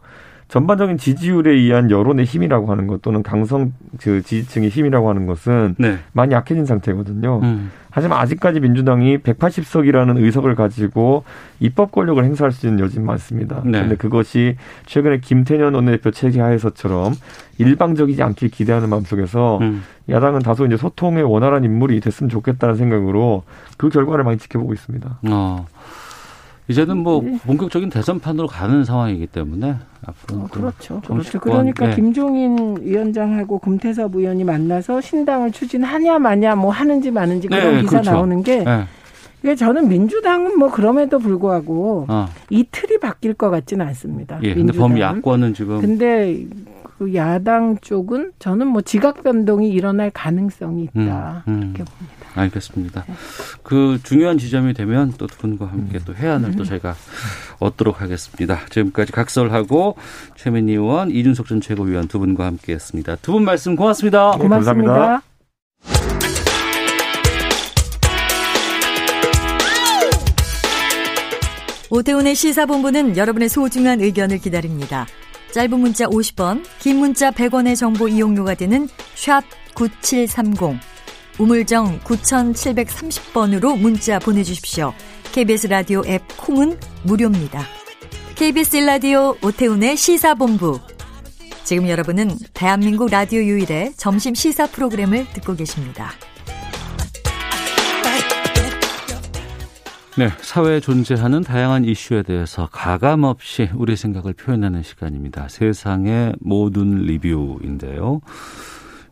전반적인 0.52 0.98
지지율에 0.98 1.50
의한 1.50 1.90
여론의 1.90 2.26
힘이라고 2.26 2.70
하는 2.70 2.86
것 2.86 3.02
또는 3.02 3.24
강성 3.24 3.72
그 4.02 4.22
지지층의 4.22 4.68
힘이라고 4.70 5.08
하는 5.10 5.26
것은 5.26 5.76
네. 5.80 5.98
많이 6.12 6.34
약해진 6.34 6.66
상태거든요. 6.66 7.40
음. 7.42 7.72
하지만 7.90 8.20
아직까지 8.20 8.60
민주당이 8.60 9.20
180석이라는 9.20 10.22
의석을 10.22 10.56
가지고 10.56 11.24
입법 11.62 11.94
권력을 11.94 12.22
행사할 12.22 12.52
수 12.52 12.68
있는 12.68 12.84
여지는 12.84 13.06
많습니다. 13.06 13.62
네. 13.64 13.72
그런데 13.72 13.96
그것이 13.96 14.58
최근에 14.88 15.22
김태년 15.22 15.74
원내대표 15.74 16.12
체계하에서처럼 16.12 17.14
일방적이지 17.58 18.22
않길 18.22 18.50
기대하는 18.50 18.90
마음속에서 18.90 19.60
음. 19.62 19.84
야당은 20.10 20.42
다소 20.42 20.66
이제 20.66 20.76
소통에 20.76 21.22
원활한 21.22 21.64
인물이 21.64 22.02
됐으면 22.02 22.30
좋겠다는 22.30 22.76
생각으로 22.76 23.44
그 23.78 23.88
결과를 23.88 24.26
많이 24.26 24.38
지켜보고 24.38 24.74
있습니다. 24.74 25.20
어. 25.30 25.66
이제는 26.68 26.98
뭐 26.98 27.22
본격적인 27.46 27.90
대선판으로 27.90 28.48
가는 28.48 28.86
상황이기 28.86 29.28
때문에 29.28 29.76
앞으로 30.06 30.40
어, 30.40 30.48
그렇죠. 30.50 31.02
그렇죠. 31.02 31.40
그러니까 31.40 31.88
네. 31.88 31.96
김종인 31.96 32.78
위원장하고 32.82 33.60
금태섭 33.60 34.16
의원이 34.16 34.44
만나서 34.44 35.02
신당을 35.02 35.52
추진하냐 35.52 36.20
마냐 36.20 36.56
뭐 36.56 36.72
하는지 36.72 37.12
마는지 37.12 37.48
그런 37.48 37.76
네, 37.76 37.82
기사 37.82 37.92
그렇죠. 38.02 38.12
나오는 38.12 38.44
게 38.44 38.64
네. 38.64 38.84
이게 39.44 39.56
저는 39.56 39.90
민주당은 39.90 40.58
뭐 40.58 40.70
그럼에도 40.70 41.18
불구하고 41.20 42.06
어. 42.08 42.28
이 42.50 42.64
틀이 42.72 43.00
바뀔 43.00 43.34
것 43.34 43.50
같지는 43.50 43.86
않습니다. 43.88 44.40
예, 44.44 44.54
근데 44.54 44.72
민주당은. 44.72 44.90
범야권은 44.94 45.54
지금 45.56 45.82
근데 45.82 46.46
그 46.98 47.16
야당 47.16 47.78
쪽은 47.82 48.34
저는 48.38 48.68
뭐 48.68 48.82
지각 48.82 49.24
변동이 49.24 49.70
일어날 49.70 50.12
가능성이 50.12 50.84
있다 50.84 51.44
음, 51.48 51.54
음. 51.54 51.74
이렇게 51.76 51.84
봅니다. 51.84 52.21
알겠습니다. 52.36 53.06
그 53.64 54.00
중요한 54.04 54.38
지점이 54.38 54.74
되면 54.74 55.14
또 55.18 55.28
두 55.28 55.38
분과 55.38 55.68
함께 55.68 56.00
또 56.06 56.14
해안을 56.16 56.50
음. 56.50 56.56
또 56.56 56.64
저희가 56.64 56.96
얻도록 57.60 58.02
하겠습니다. 58.02 58.60
지금까지 58.70 59.12
각설하고 59.12 59.98
최민희 60.36 60.74
의원, 60.74 61.12
이준석 61.12 61.48
전 61.48 61.62
최고위원 61.62 62.08
두 62.08 62.20
분과 62.20 62.46
함께 62.46 62.74
했습니다. 62.74 63.16
두 63.18 63.32
분 63.34 63.46
말씀 63.46 63.76
고맙습니다. 63.76 64.32
네, 64.38 64.44
고맙습니다. 64.44 65.22
오태훈의 71.90 72.36
시사본부는 72.36 73.18
여러분의 73.18 73.50
소중한 73.50 74.00
의견을 74.00 74.38
기다립니다. 74.40 75.06
짧은 75.52 75.78
문자 75.80 76.06
50원, 76.06 76.64
긴 76.80 76.98
문자 76.98 77.32
100원의 77.32 77.76
정보 77.76 78.08
이용료가 78.08 78.56
되는 78.56 78.88
샵 79.16 79.44
9730, 79.76 80.80
우물정 81.40 82.00
9730번으로 82.02 83.78
문자 83.80 84.20
보내주십시오. 84.20 84.94
KBS 85.32 85.68
라디오 85.68 86.02
앱 86.06 86.22
콩은 86.38 86.78
무료입니다. 87.04 87.64
KBS 88.36 88.78
라디오 88.78 89.36
오태훈의 89.44 89.96
시사본부. 89.98 90.80
지금 91.64 91.88
여러분은 91.88 92.32
대한민국 92.54 93.10
라디오 93.10 93.42
유일의 93.42 93.94
점심 93.96 94.36
시사 94.36 94.68
프로그램을 94.68 95.28
듣고 95.34 95.56
계십니다. 95.56 96.12
네, 100.18 100.28
사회에 100.42 100.82
존재하는 100.82 101.42
다양한 101.42 101.86
이슈에 101.86 102.24
대해서 102.24 102.68
가감 102.70 103.24
없이 103.24 103.70
우리 103.74 103.96
생각을 103.96 104.34
표현하는 104.34 104.84
시간입니다. 104.84 105.48
세상의 105.48 106.34
모든 106.42 107.06
리뷰인데요. 107.06 108.20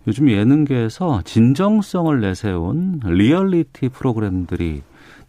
요즘 0.08 0.30
예능계에서 0.30 1.22
진정성을 1.24 2.20
내세운 2.22 3.00
리얼리티 3.04 3.90
프로그램들이 3.90 4.82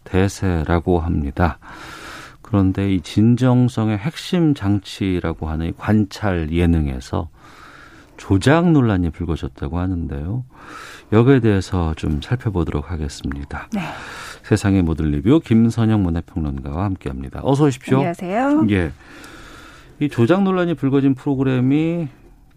대세라고 0.03 0.99
합니다. 0.99 1.59
그런데 2.41 2.93
이 2.93 3.01
진정성의 3.01 3.97
핵심 3.97 4.53
장치라고 4.53 5.49
하는 5.49 5.67
이 5.67 5.73
관찰 5.77 6.51
예능에서 6.51 7.29
조작 8.17 8.71
논란이 8.71 9.09
불거졌다고 9.11 9.79
하는데요. 9.79 10.43
여기에 11.11 11.39
대해서 11.39 11.93
좀 11.95 12.21
살펴보도록 12.21 12.91
하겠습니다. 12.91 13.67
네. 13.73 13.81
세상의 14.43 14.83
모든 14.83 15.11
리뷰 15.11 15.39
김선영 15.39 16.03
문화평론가와 16.03 16.85
함께합니다. 16.85 17.41
어서 17.43 17.65
오십시오. 17.65 17.97
안녕하세요. 17.97 18.67
예. 18.69 18.91
이 19.99 20.09
조작 20.09 20.43
논란이 20.43 20.73
불거진 20.73 21.15
프로그램이 21.15 22.07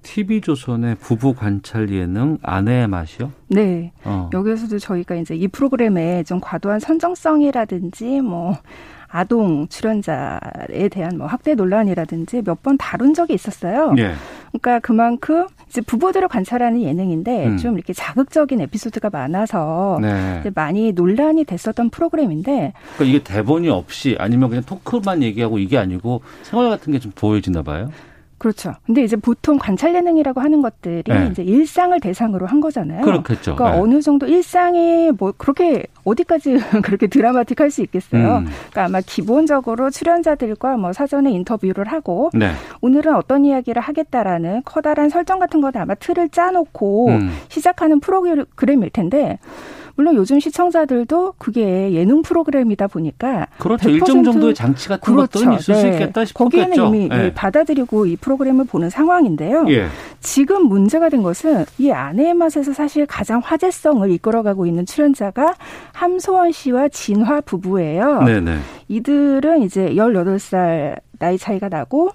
TV조선의 0.04 0.96
부부 0.96 1.34
관찰 1.34 1.88
예능 1.90 2.38
아내의 2.42 2.86
맛이요? 2.86 3.32
네. 3.48 3.92
어. 4.04 4.30
여기에서도 4.32 4.78
저희가 4.78 5.16
이제 5.16 5.34
이 5.34 5.48
프로그램에 5.48 6.22
좀 6.22 6.38
과도한 6.40 6.78
선정성이라든지 6.78 8.20
뭐 8.20 8.56
아동 9.08 9.68
출연자에 9.68 10.88
대한 10.90 11.18
뭐 11.18 11.26
학대 11.28 11.54
논란이라든지 11.54 12.42
몇 12.42 12.62
번 12.62 12.76
다룬 12.78 13.14
적이 13.14 13.34
있었어요. 13.34 13.94
예. 13.98 14.14
그러니까 14.52 14.80
그만큼 14.80 15.46
이제 15.68 15.80
부부들을 15.80 16.26
관찰하는 16.28 16.82
예능인데 16.82 17.46
음. 17.48 17.56
좀 17.58 17.74
이렇게 17.74 17.92
자극적인 17.92 18.60
에피소드가 18.60 19.10
많아서 19.10 19.98
네. 20.02 20.42
많이 20.54 20.92
논란이 20.92 21.44
됐었던 21.44 21.90
프로그램인데 21.90 22.72
그러니까 22.96 23.04
이게 23.04 23.22
대본이 23.24 23.68
없이 23.68 24.16
아니면 24.18 24.48
그냥 24.48 24.64
토크만 24.64 25.22
얘기하고 25.22 25.58
이게 25.58 25.78
아니고 25.78 26.22
생활 26.42 26.68
같은 26.70 26.92
게 26.92 26.98
좀 26.98 27.12
보여지나 27.14 27.62
봐요. 27.62 27.90
그렇죠. 28.38 28.74
근데 28.84 29.02
이제 29.02 29.16
보통 29.16 29.58
관찰 29.58 29.94
예능이라고 29.94 30.40
하는 30.40 30.60
것들이 30.60 31.04
네. 31.06 31.28
이제 31.30 31.42
일상을 31.42 31.98
대상으로 32.00 32.46
한 32.46 32.60
거잖아요. 32.60 33.02
그렇겠죠. 33.02 33.54
그러니까 33.54 33.76
네. 33.76 33.82
어느 33.82 34.02
정도 34.02 34.26
일상이 34.26 35.12
뭐 35.12 35.32
그렇게 35.36 35.84
어디까지 36.04 36.54
그렇게 36.82 37.06
드라마틱할 37.06 37.70
수 37.70 37.82
있겠어요. 37.82 38.38
음. 38.38 38.46
그러니까 38.70 38.84
아마 38.84 39.00
기본적으로 39.00 39.90
출연자들과 39.90 40.76
뭐 40.76 40.92
사전에 40.92 41.30
인터뷰를 41.30 41.86
하고 41.86 42.30
네. 42.34 42.52
오늘은 42.80 43.14
어떤 43.14 43.44
이야기를 43.44 43.80
하겠다라는 43.80 44.62
커다란 44.64 45.08
설정 45.08 45.38
같은 45.38 45.60
거는 45.60 45.80
아마 45.80 45.94
틀을 45.94 46.28
짜놓고 46.30 47.08
음. 47.08 47.30
시작하는 47.48 48.00
프로그램일 48.00 48.90
텐데 48.90 49.38
물론 49.96 50.16
요즘 50.16 50.40
시청자들도 50.40 51.34
그게 51.38 51.92
예능 51.92 52.22
프로그램이다 52.22 52.88
보니까 52.88 53.46
그렇죠. 53.58 53.88
100% 53.88 53.92
일정 53.92 54.24
정도의 54.24 54.54
장치 54.54 54.88
같은 54.88 55.14
것들은 55.14 55.52
있을 55.54 55.74
수 55.74 55.86
있겠다 55.86 56.24
싶었겠죠. 56.24 56.66
네. 56.66 56.66
거기에는 56.68 56.88
이미 56.88 57.08
예. 57.12 57.24
예, 57.26 57.34
받아들이고 57.34 58.06
이 58.06 58.16
프로그램을 58.16 58.64
보는 58.64 58.90
상황인데요. 58.90 59.66
예. 59.68 59.86
지금 60.20 60.66
문제가 60.66 61.08
된 61.08 61.22
것은 61.22 61.64
이 61.78 61.92
아내의 61.92 62.34
맛에서 62.34 62.72
사실 62.72 63.06
가장 63.06 63.40
화제성을 63.44 64.10
이끌어가고 64.10 64.66
있는 64.66 64.84
출연자가 64.84 65.54
함소원 65.92 66.52
씨와 66.52 66.88
진화 66.88 67.40
부부예요. 67.40 68.22
네네. 68.22 68.58
이들은 68.88 69.62
이제 69.62 69.90
18살 69.90 71.00
나이 71.18 71.38
차이가 71.38 71.68
나고 71.68 72.10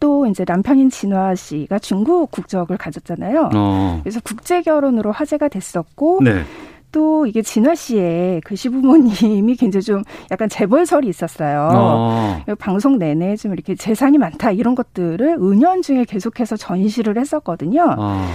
또 0.00 0.26
이제 0.26 0.44
남편인 0.46 0.90
진화 0.90 1.34
씨가 1.34 1.78
중국 1.80 2.30
국적을 2.30 2.76
가졌잖아요. 2.76 3.50
어. 3.54 4.00
그래서 4.02 4.20
국제 4.22 4.62
결혼으로 4.62 5.12
화제가 5.12 5.48
됐었고 5.48 6.20
네. 6.22 6.44
또 6.92 7.26
이게 7.26 7.42
진화 7.42 7.74
씨의 7.74 8.40
그 8.42 8.56
시부모님이 8.56 9.56
굉장히 9.56 9.82
좀 9.82 10.02
약간 10.30 10.48
재벌설이 10.48 11.08
있었어요. 11.08 11.70
어. 11.72 12.42
방송 12.58 12.98
내내 12.98 13.36
좀 13.36 13.52
이렇게 13.52 13.74
재산이 13.74 14.18
많다 14.18 14.52
이런 14.52 14.74
것들을 14.74 15.38
은연중에 15.40 16.04
계속해서 16.04 16.56
전시를 16.56 17.18
했었거든요. 17.18 17.94
어. 17.98 18.26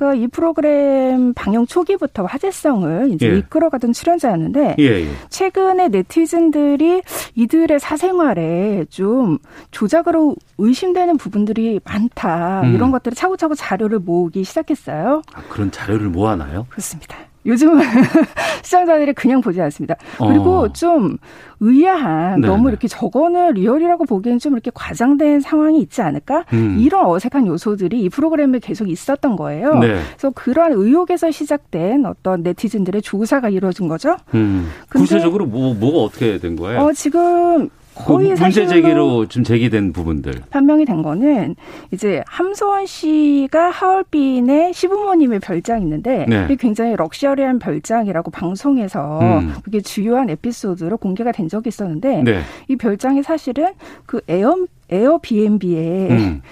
그러니까 0.00 0.24
이 0.24 0.26
프로그램 0.28 1.34
방영 1.34 1.66
초기부터 1.66 2.24
화제성을 2.24 3.10
이제 3.12 3.28
예. 3.28 3.38
이끌어가던 3.38 3.92
출연자였는데 3.92 4.76
예, 4.78 4.84
예. 4.84 5.08
최근에 5.28 5.88
네티즌들이 5.88 7.02
이들의 7.34 7.78
사생활에 7.78 8.86
좀 8.88 9.36
조작으로 9.70 10.36
의심되는 10.56 11.18
부분들이 11.18 11.80
많다 11.84 12.62
음. 12.62 12.74
이런 12.74 12.90
것들을 12.90 13.14
차고차고 13.14 13.54
자료를 13.54 13.98
모으기 13.98 14.42
시작했어요. 14.42 15.20
아, 15.34 15.42
그런 15.50 15.70
자료를 15.70 16.08
모아놔요? 16.08 16.66
그렇습니다. 16.70 17.16
요즘은 17.46 17.82
시청자들이 18.62 19.12
그냥 19.14 19.40
보지 19.40 19.60
않습니다. 19.62 19.96
그리고 20.18 20.58
어. 20.58 20.72
좀 20.72 21.16
의아한 21.60 22.40
네, 22.40 22.46
너무 22.46 22.64
네. 22.64 22.70
이렇게 22.70 22.88
저거는 22.88 23.54
리얼이라고 23.54 24.04
보기엔 24.04 24.38
좀 24.38 24.54
이렇게 24.54 24.70
과장된 24.72 25.40
상황이 25.40 25.80
있지 25.80 26.02
않을까? 26.02 26.44
음. 26.52 26.78
이런 26.78 27.06
어색한 27.06 27.46
요소들이 27.46 28.02
이 28.02 28.08
프로그램에 28.08 28.58
계속 28.58 28.88
있었던 28.88 29.36
거예요. 29.36 29.78
네. 29.78 30.00
그래서 30.16 30.30
그러한 30.34 30.72
의혹에서 30.72 31.30
시작된 31.30 32.06
어떤 32.06 32.42
네티즌들의 32.42 33.02
조사가 33.02 33.50
이루어진 33.50 33.88
거죠. 33.88 34.16
음. 34.34 34.68
구체적으로 34.90 35.46
뭐, 35.46 35.74
뭐가 35.74 35.98
어떻게 35.98 36.38
된 36.38 36.56
거예요? 36.56 36.80
어, 36.80 36.92
지금 36.92 37.68
그 37.96 38.04
거의 38.04 38.34
문제 38.34 38.66
제기로 38.66 39.26
좀 39.26 39.44
제기된 39.44 39.92
부분들. 39.92 40.32
판명이 40.50 40.84
된 40.84 41.02
거는 41.02 41.56
이제 41.90 42.22
함소원 42.26 42.86
씨가 42.86 43.70
하얼빈의 43.70 44.72
시부모님의 44.72 45.40
별장이 45.40 45.82
있는데 45.82 46.26
네. 46.28 46.44
이게 46.44 46.56
굉장히 46.56 46.96
럭셔리한 46.96 47.58
별장이라고 47.58 48.30
방송에서 48.30 49.20
음. 49.20 49.54
그게 49.62 49.80
주요한 49.80 50.30
에피소드로 50.30 50.96
공개가 50.96 51.32
된 51.32 51.48
적이 51.48 51.68
있었는데 51.68 52.22
네. 52.22 52.40
이 52.68 52.76
별장이 52.76 53.22
사실은 53.22 53.72
그 54.06 54.20
에어 54.28 54.56
에어비앤비에 54.90 56.08
음. 56.10 56.42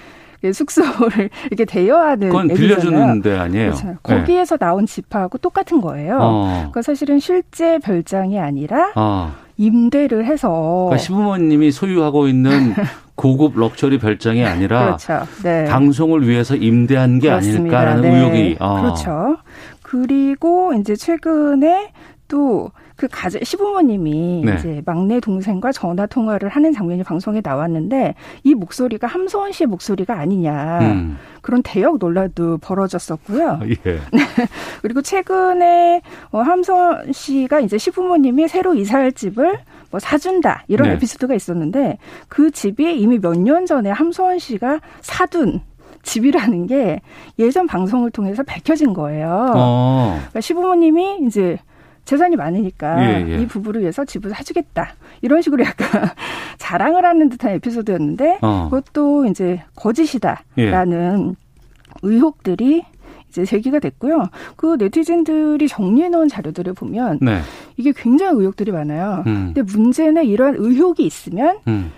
숙소를 0.53 1.31
이렇게 1.47 1.65
대여하는 1.65 2.29
그건 2.29 2.51
앱이잖아요. 2.51 2.77
빌려주는 2.77 3.23
데 3.23 3.37
아니에요. 3.37 3.71
그렇죠. 3.71 3.89
네. 3.89 3.95
거기에서 4.03 4.57
나온 4.57 4.87
집하고 4.87 5.39
똑같은 5.39 5.81
거예요. 5.81 6.19
어. 6.21 6.55
그러니까 6.59 6.83
사실은 6.83 7.19
실제 7.19 7.79
별장이 7.79 8.39
아니라 8.39 8.93
아. 8.95 9.35
임대를 9.59 10.25
해서 10.25 10.87
그러니까 10.89 10.99
시부모님이 10.99 11.71
소유하고 11.73 12.29
있는 12.29 12.75
고급 13.17 13.59
럭셔리 13.59 13.99
별장이 13.99 14.45
아니라 14.45 14.97
그렇죠. 14.97 15.27
네. 15.43 15.65
방송을 15.65 16.27
위해서 16.27 16.55
임대한 16.55 17.19
게 17.19 17.29
그렇습니다. 17.29 17.81
아닐까라는 17.81 18.03
네. 18.03 18.17
의혹이. 18.17 18.57
아. 18.61 18.81
그렇죠. 18.81 19.37
그리고 19.83 20.73
이제 20.75 20.95
최근에 20.95 21.93
또 22.29 22.71
그 22.99 23.07
가족 23.09 23.43
시부모님이 23.45 24.43
네. 24.45 24.55
이제 24.59 24.83
막내 24.85 25.21
동생과 25.21 25.71
전화 25.71 26.05
통화를 26.07 26.49
하는 26.49 26.73
장면이 26.73 27.05
방송에 27.05 27.41
나왔는데 27.43 28.15
이 28.43 28.55
목소리가 28.55 29.07
함소원 29.07 29.53
씨의 29.53 29.69
목소리가 29.69 30.19
아니냐 30.19 30.81
음. 30.81 31.17
그런 31.41 31.63
대역 31.63 31.99
논란도 31.99 32.59
벌어졌었고요. 32.59 33.61
예. 33.87 34.01
그리고 34.83 35.01
최근에 35.01 36.03
어, 36.33 36.41
함소원 36.41 37.13
씨가 37.13 37.61
이제 37.61 37.79
시부모님이 37.79 38.49
새로 38.49 38.75
이사할 38.75 39.13
집을 39.13 39.61
뭐 39.93 40.01
사준다 40.01 40.65
이런 40.67 40.89
네. 40.89 40.95
에피소드가 40.97 41.35
있었는데 41.35 41.99
그 42.27 42.51
집이 42.51 43.01
이미 43.01 43.19
몇 43.21 43.35
년 43.39 43.65
전에 43.65 43.91
함소원 43.91 44.41
씨가 44.41 44.81
사둔 45.03 45.61
집이라는 46.03 46.67
게 46.67 47.01
예전 47.39 47.69
방송을 47.69 48.11
통해서 48.11 48.43
밝혀진 48.43 48.93
거예요. 48.93 49.53
어. 49.55 50.15
그러니까 50.19 50.41
시부모님이 50.41 51.19
이제 51.27 51.59
재산이 52.09 52.37
많으니까 52.37 53.05
예, 53.05 53.27
예. 53.29 53.43
이 53.43 53.47
부부를 53.47 53.83
위해서 53.83 54.03
집을 54.03 54.31
사주겠다 54.31 54.95
이런 55.21 55.43
식으로 55.43 55.63
약간 55.63 56.09
자랑을 56.57 57.05
하는 57.05 57.29
듯한 57.29 57.51
에피소드였는데 57.53 58.39
어. 58.41 58.71
그것도 58.71 59.27
이제 59.27 59.63
거짓이다라는 59.77 61.37
의혹들이 62.01 62.83
이제 63.29 63.45
제기가 63.45 63.79
됐고요. 63.79 64.31
그 64.57 64.77
네티즌들이 64.79 65.69
정리해 65.69 66.09
놓은 66.09 66.29
자료들을 66.29 66.73
보면 66.73 67.19
네. 67.21 67.41
이게 67.77 67.93
굉장히 67.95 68.39
의혹들이 68.39 68.73
많아요. 68.73 69.23
음. 69.27 69.53
근데 69.53 69.61
문제는 69.61 70.25
이러한 70.25 70.55
의혹이 70.57 71.05
있으면 71.05 71.59
음. 71.67 71.93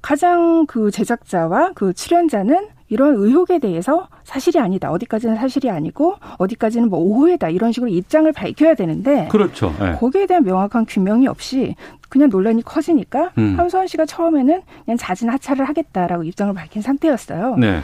가장 0.00 0.66
그 0.66 0.92
제작자와 0.92 1.72
그 1.74 1.92
출연자는 1.92 2.68
이런 2.88 3.16
의혹에 3.16 3.58
대해서 3.58 4.08
사실이 4.24 4.58
아니다. 4.58 4.90
어디까지는 4.90 5.36
사실이 5.36 5.70
아니고 5.70 6.14
어디까지는 6.38 6.88
뭐 6.88 7.00
오해다. 7.00 7.48
이런 7.48 7.72
식으로 7.72 7.90
입장을 7.90 8.30
밝혀야 8.32 8.74
되는데 8.74 9.28
그렇죠. 9.30 9.74
예. 9.80 9.92
거기에 9.98 10.26
대한 10.26 10.44
명확한 10.44 10.86
규명이 10.86 11.26
없이 11.26 11.74
그냥 12.08 12.28
논란이 12.28 12.62
커지니까 12.62 13.32
음. 13.38 13.58
함소원 13.58 13.86
씨가 13.88 14.06
처음에는 14.06 14.62
그냥 14.84 14.96
자진 14.96 15.28
하차를 15.28 15.68
하겠다라고 15.68 16.22
입장을 16.22 16.54
밝힌 16.54 16.82
상태였어요. 16.82 17.56
네. 17.56 17.80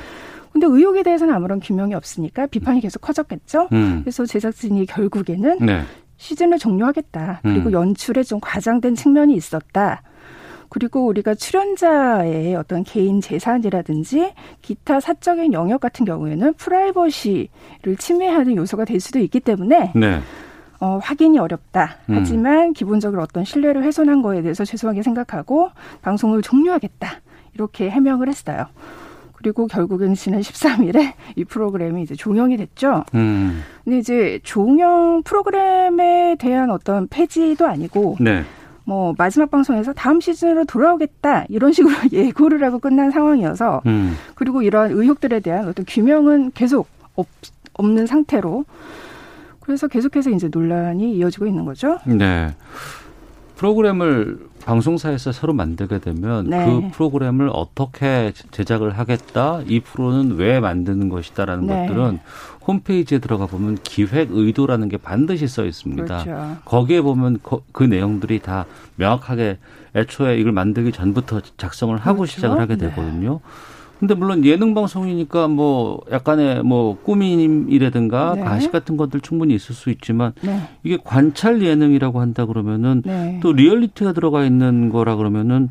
근데 0.52 0.66
의혹에 0.66 1.02
대해서는 1.02 1.34
아무런 1.34 1.60
규명이 1.60 1.94
없으니까 1.94 2.46
비판이 2.46 2.80
계속 2.80 3.00
커졌겠죠. 3.00 3.68
음. 3.72 4.00
그래서 4.02 4.26
제작진이 4.26 4.86
결국에는 4.86 5.58
네. 5.60 5.82
시즌을 6.18 6.58
종료하겠다. 6.58 7.40
그리고 7.42 7.70
음. 7.70 7.72
연출에 7.72 8.22
좀 8.22 8.38
과장된 8.40 8.94
측면이 8.94 9.34
있었다. 9.34 10.02
그리고 10.72 11.04
우리가 11.04 11.34
출연자의 11.34 12.54
어떤 12.54 12.82
개인 12.82 13.20
재산이라든지 13.20 14.32
기타 14.62 15.00
사적인 15.00 15.52
영역 15.52 15.82
같은 15.82 16.06
경우에는 16.06 16.54
프라이버시를 16.54 17.96
침해하는 17.98 18.56
요소가 18.56 18.86
될 18.86 18.98
수도 18.98 19.18
있기 19.18 19.40
때문에 19.40 19.92
네. 19.94 20.20
어, 20.80 20.98
확인이 21.02 21.38
어렵다. 21.38 21.98
음. 22.08 22.14
하지만 22.16 22.72
기본적으로 22.72 23.20
어떤 23.20 23.44
신뢰를 23.44 23.82
훼손한 23.82 24.22
거에 24.22 24.40
대해서 24.40 24.64
죄송하게 24.64 25.02
생각하고 25.02 25.68
방송을 26.00 26.40
종료하겠다. 26.40 27.20
이렇게 27.52 27.90
해명을 27.90 28.28
했어요. 28.28 28.64
그리고 29.34 29.66
결국엔 29.66 30.14
지난 30.14 30.40
13일에 30.40 31.12
이 31.36 31.44
프로그램이 31.44 32.02
이제 32.02 32.14
종영이 32.14 32.56
됐죠. 32.56 33.04
음. 33.14 33.62
근데 33.84 33.98
이제 33.98 34.40
종영 34.42 35.22
프로그램에 35.22 36.36
대한 36.38 36.70
어떤 36.70 37.08
폐지도 37.08 37.66
아니고 37.66 38.16
네. 38.20 38.42
뭐 38.84 39.14
마지막 39.16 39.50
방송에서 39.50 39.92
다음 39.92 40.20
시즌으로 40.20 40.64
돌아오겠다 40.64 41.44
이런 41.48 41.72
식으로 41.72 41.94
예고를 42.12 42.62
하고 42.64 42.78
끝난 42.78 43.10
상황이어서 43.10 43.82
음. 43.86 44.16
그리고 44.34 44.62
이런 44.62 44.90
의혹들에 44.90 45.40
대한 45.40 45.68
어떤 45.68 45.84
규명은 45.86 46.52
계속 46.54 46.88
없, 47.14 47.26
없는 47.74 48.06
상태로 48.06 48.64
그래서 49.60 49.86
계속해서 49.86 50.30
이제 50.30 50.48
논란이 50.52 51.14
이어지고 51.16 51.46
있는 51.46 51.64
거죠. 51.64 51.98
네. 52.04 52.54
프로그램을 53.56 54.38
방송사에서 54.64 55.30
새로 55.32 55.52
만들게 55.52 55.98
되면 55.98 56.50
네. 56.50 56.64
그 56.66 56.90
프로그램을 56.92 57.48
어떻게 57.52 58.32
제작을 58.50 58.98
하겠다, 58.98 59.60
이 59.66 59.80
프로는 59.80 60.36
왜 60.36 60.60
만드는 60.60 61.08
것이다라는 61.08 61.66
네. 61.66 61.86
것들은 61.86 62.18
홈페이지에 62.66 63.18
들어가 63.18 63.46
보면 63.46 63.78
기획 63.82 64.28
의도라는 64.30 64.88
게 64.88 64.96
반드시 64.96 65.46
써 65.48 65.64
있습니다. 65.64 66.04
그렇죠. 66.24 66.56
거기에 66.64 67.00
보면 67.00 67.38
거- 67.42 67.62
그 67.72 67.82
내용들이 67.84 68.38
다 68.40 68.66
명확하게 68.96 69.58
애초에 69.94 70.38
이걸 70.38 70.52
만들기 70.52 70.92
전부터 70.92 71.40
작성을 71.56 71.96
하고 71.96 72.18
그렇죠. 72.20 72.32
시작을 72.36 72.60
하게 72.60 72.76
네. 72.76 72.88
되거든요. 72.88 73.40
근데 73.98 74.14
물론 74.14 74.44
예능 74.44 74.74
방송이니까 74.74 75.46
뭐 75.46 76.00
약간의 76.10 76.64
뭐 76.64 76.98
꾸밈이라든가 77.02 78.34
네. 78.34 78.40
가식 78.42 78.72
같은 78.72 78.96
것들 78.96 79.20
충분히 79.20 79.54
있을 79.54 79.74
수 79.76 79.90
있지만 79.90 80.32
네. 80.42 80.60
이게 80.82 80.98
관찰 81.02 81.62
예능이라고 81.62 82.20
한다 82.20 82.46
그러면은 82.46 83.02
네. 83.04 83.38
또 83.42 83.52
리얼리티가 83.52 84.12
들어가 84.12 84.44
있는 84.44 84.88
거라 84.88 85.14
그러면은 85.16 85.70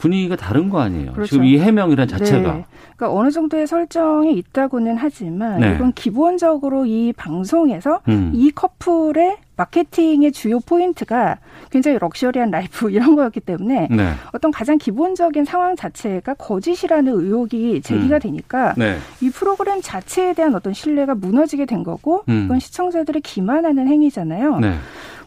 분위기가 0.00 0.34
다른 0.34 0.70
거 0.70 0.80
아니에요. 0.80 1.12
그렇죠. 1.12 1.30
지금 1.30 1.44
이 1.44 1.58
해명이란 1.58 2.08
자체가. 2.08 2.54
네. 2.54 2.64
그러니까 2.96 3.18
어느 3.18 3.30
정도의 3.30 3.66
설정이 3.66 4.32
있다고는 4.32 4.96
하지만 4.96 5.60
네. 5.60 5.74
이건 5.74 5.92
기본적으로 5.92 6.86
이 6.86 7.12
방송에서 7.12 8.00
음. 8.08 8.32
이 8.34 8.50
커플의 8.50 9.36
마케팅의 9.56 10.32
주요 10.32 10.58
포인트가 10.60 11.38
굉장히 11.70 11.98
럭셔리한 11.98 12.50
라이프 12.50 12.88
이런 12.90 13.14
거였기 13.14 13.40
때문에 13.40 13.88
네. 13.90 14.12
어떤 14.32 14.50
가장 14.50 14.78
기본적인 14.78 15.44
상황 15.44 15.76
자체가 15.76 16.34
거짓이라는 16.34 17.12
의혹이 17.12 17.82
제기가 17.82 18.16
음. 18.16 18.20
되니까 18.20 18.74
네. 18.78 18.96
이 19.20 19.28
프로그램 19.28 19.82
자체에 19.82 20.32
대한 20.32 20.54
어떤 20.54 20.72
신뢰가 20.72 21.14
무너지게 21.14 21.66
된 21.66 21.84
거고 21.84 22.24
음. 22.28 22.44
이건 22.46 22.58
시청자들을 22.58 23.20
기만하는 23.20 23.86
행위잖아요. 23.86 24.60
네. 24.60 24.74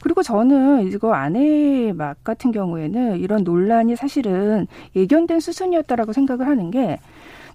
그리고 0.04 0.22
저는 0.22 0.86
이거 0.86 1.14
아내의 1.14 1.94
막 1.94 2.22
같은 2.26 2.52
경우에는 2.52 3.20
이런 3.22 3.46
논란이 3.46 3.96
사실은 3.96 4.68
예견된 4.98 5.40
수순이었다라고 5.40 6.12
생각을 6.12 6.46
하는 6.46 6.72
게 6.72 7.00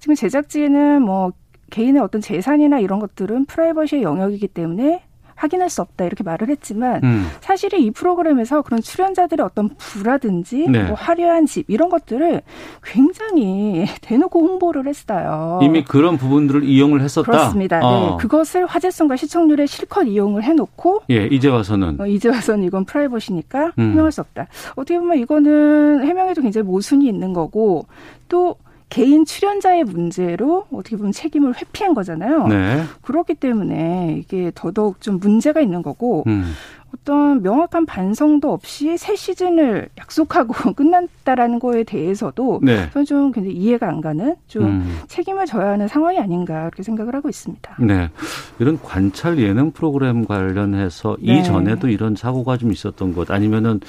지금 0.00 0.14
제작진은 0.14 1.02
뭐 1.02 1.32
개인의 1.68 2.00
어떤 2.00 2.22
재산이나 2.22 2.78
이런 2.78 3.00
것들은 3.00 3.44
프라이버시의 3.44 4.02
영역이기 4.02 4.48
때문에 4.48 5.02
확인할 5.38 5.70
수 5.70 5.80
없다 5.82 6.04
이렇게 6.04 6.24
말을 6.24 6.48
했지만 6.48 7.00
음. 7.04 7.28
사실은 7.40 7.78
이 7.78 7.90
프로그램에서 7.92 8.62
그런 8.62 8.80
출연자들의 8.80 9.44
어떤 9.44 9.70
부라든지 9.78 10.66
네. 10.68 10.82
뭐 10.84 10.94
화려한 10.94 11.46
집 11.46 11.64
이런 11.68 11.88
것들을 11.88 12.42
굉장히 12.82 13.86
대놓고 14.02 14.40
홍보를 14.40 14.86
했어요. 14.86 15.60
이미 15.62 15.84
그런 15.84 16.18
부분들을 16.18 16.64
이용을 16.64 17.00
했었다. 17.00 17.30
그렇습니다. 17.30 17.80
어. 17.82 18.10
네, 18.10 18.16
그것을 18.20 18.66
화제성과 18.66 19.16
시청률에 19.16 19.66
실컷 19.66 20.02
이용을 20.02 20.42
해놓고 20.42 21.02
예, 21.10 21.26
이제 21.26 21.48
와서는 21.48 22.00
어, 22.00 22.06
이제 22.06 22.28
와서는 22.28 22.64
이건 22.64 22.84
프라이버시니까 22.84 23.72
음. 23.78 23.90
해명할 23.92 24.10
수 24.10 24.20
없다. 24.20 24.48
어떻게 24.74 24.98
보면 24.98 25.18
이거는 25.18 26.04
해명에도 26.04 26.42
굉장히 26.42 26.66
모순이 26.66 27.06
있는 27.06 27.32
거고 27.32 27.86
또 28.28 28.56
개인 28.88 29.24
출연자의 29.24 29.84
문제로 29.84 30.66
어떻게 30.72 30.96
보면 30.96 31.12
책임을 31.12 31.54
회피한 31.56 31.94
거잖아요. 31.94 32.46
네. 32.48 32.82
그렇기 33.02 33.34
때문에 33.34 34.16
이게 34.18 34.50
더더욱 34.54 35.00
좀 35.00 35.18
문제가 35.18 35.60
있는 35.60 35.82
거고 35.82 36.24
음. 36.26 36.52
어떤 36.94 37.42
명확한 37.42 37.86
반성도 37.86 38.52
없이 38.52 38.98
새 38.98 39.16
시즌을 39.16 39.88
약속하고 39.98 40.52
끝났다라는 40.74 41.58
거에 41.58 41.84
대해서도 41.84 42.60
네. 42.62 42.90
저는 42.92 43.06
좀 43.06 43.32
굉장히 43.32 43.56
이해가 43.56 43.88
안 43.88 44.00
가는 44.00 44.36
좀 44.46 44.64
음. 44.64 44.98
책임을 45.08 45.46
져야 45.46 45.70
하는 45.70 45.88
상황이 45.88 46.18
아닌가 46.18 46.64
그렇게 46.64 46.82
생각을 46.82 47.14
하고 47.14 47.28
있습니다. 47.28 47.76
네. 47.80 48.10
이런 48.58 48.78
관찰 48.80 49.38
예능 49.38 49.70
프로그램 49.70 50.24
관련해서 50.26 51.16
네. 51.20 51.38
이전에도 51.38 51.88
이런 51.88 52.14
사고가 52.14 52.56
좀 52.56 52.72
있었던 52.72 53.14
것 53.14 53.30
아니면은 53.30 53.80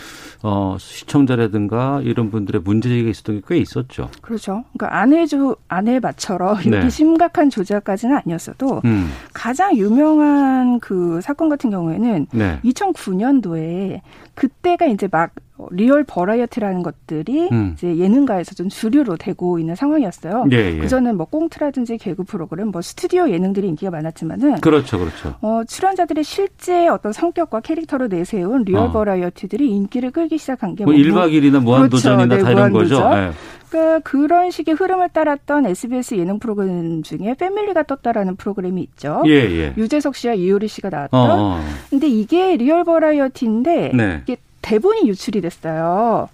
어 0.43 0.77
시청자라든가 0.79 2.01
이런 2.03 2.31
분들의 2.31 2.61
문제제기가 2.61 3.09
있었던 3.09 3.41
게 3.41 3.49
꽤 3.49 3.57
있었죠. 3.57 4.09
그렇죠. 4.21 4.63
그러니까 4.73 4.99
아내조 4.99 5.55
아내의 5.67 6.03
맛처럼 6.03 6.61
이렇게 6.61 6.81
네. 6.83 6.89
심각한 6.89 7.49
조작까지는 7.49 8.15
아니었어도 8.17 8.81
음. 8.85 9.09
가장 9.33 9.75
유명한 9.75 10.79
그 10.79 11.19
사건 11.21 11.49
같은 11.49 11.71
경우에는 11.71 12.27
네. 12.31 12.59
2009년도에 12.93 14.01
그때가 14.35 14.85
이제 14.85 15.07
막 15.11 15.31
리얼 15.71 16.05
버라이어티라는 16.05 16.83
것들이 16.83 17.49
음. 17.51 17.73
이제 17.73 17.97
예능가에서 17.97 18.55
좀 18.55 18.69
주류로 18.69 19.17
되고 19.17 19.59
있는 19.59 19.75
상황이었어요. 19.75 20.45
예, 20.51 20.55
예. 20.55 20.77
그전엔 20.77 21.17
뭐 21.17 21.25
꽁트라든지 21.25 21.97
개그 21.97 22.23
프로그램, 22.23 22.69
뭐 22.69 22.81
스튜디오 22.81 23.29
예능들이 23.29 23.67
인기가 23.67 23.91
많았지만은 23.91 24.61
그렇죠. 24.61 24.97
그렇죠. 24.97 25.35
어, 25.41 25.63
출연자들의 25.67 26.23
실제 26.23 26.87
어떤 26.87 27.11
성격과 27.11 27.59
캐릭터로 27.59 28.07
내세운 28.07 28.63
리얼 28.63 28.83
어. 28.83 28.91
버라이어티들이 28.91 29.69
인기를 29.69 30.11
끌기 30.11 30.37
시작한 30.37 30.75
게뭐 30.75 30.91
뭐 30.91 31.01
1박 31.01 31.33
2일이나 31.33 31.61
무한도전이나 31.61 32.27
그렇죠. 32.27 32.37
네, 32.37 32.43
다 32.43 32.51
이런 32.51 32.71
거죠. 32.71 32.99
무한도전. 32.99 33.23
예. 33.23 33.58
그러니까 33.69 33.99
그런 33.99 34.51
식의 34.51 34.75
흐름을 34.75 35.09
따랐던 35.09 35.65
SBS 35.67 36.15
예능 36.15 36.39
프로그램 36.39 37.03
중에 37.03 37.35
패밀리가 37.37 37.83
떴다라는 37.83 38.35
프로그램이 38.35 38.81
있죠. 38.81 39.23
예, 39.27 39.31
예. 39.31 39.73
유재석 39.77 40.15
씨와 40.15 40.33
이효리 40.33 40.67
씨가 40.67 40.89
나왔던. 40.89 41.19
어, 41.19 41.57
어. 41.57 41.59
근데 41.89 42.07
이게 42.07 42.55
리얼 42.57 42.83
버라이어티인데 42.83 43.91
네. 43.93 44.21
이게 44.23 44.37
대본이 44.61 45.07
유출이 45.07 45.41
됐어요. 45.41 46.29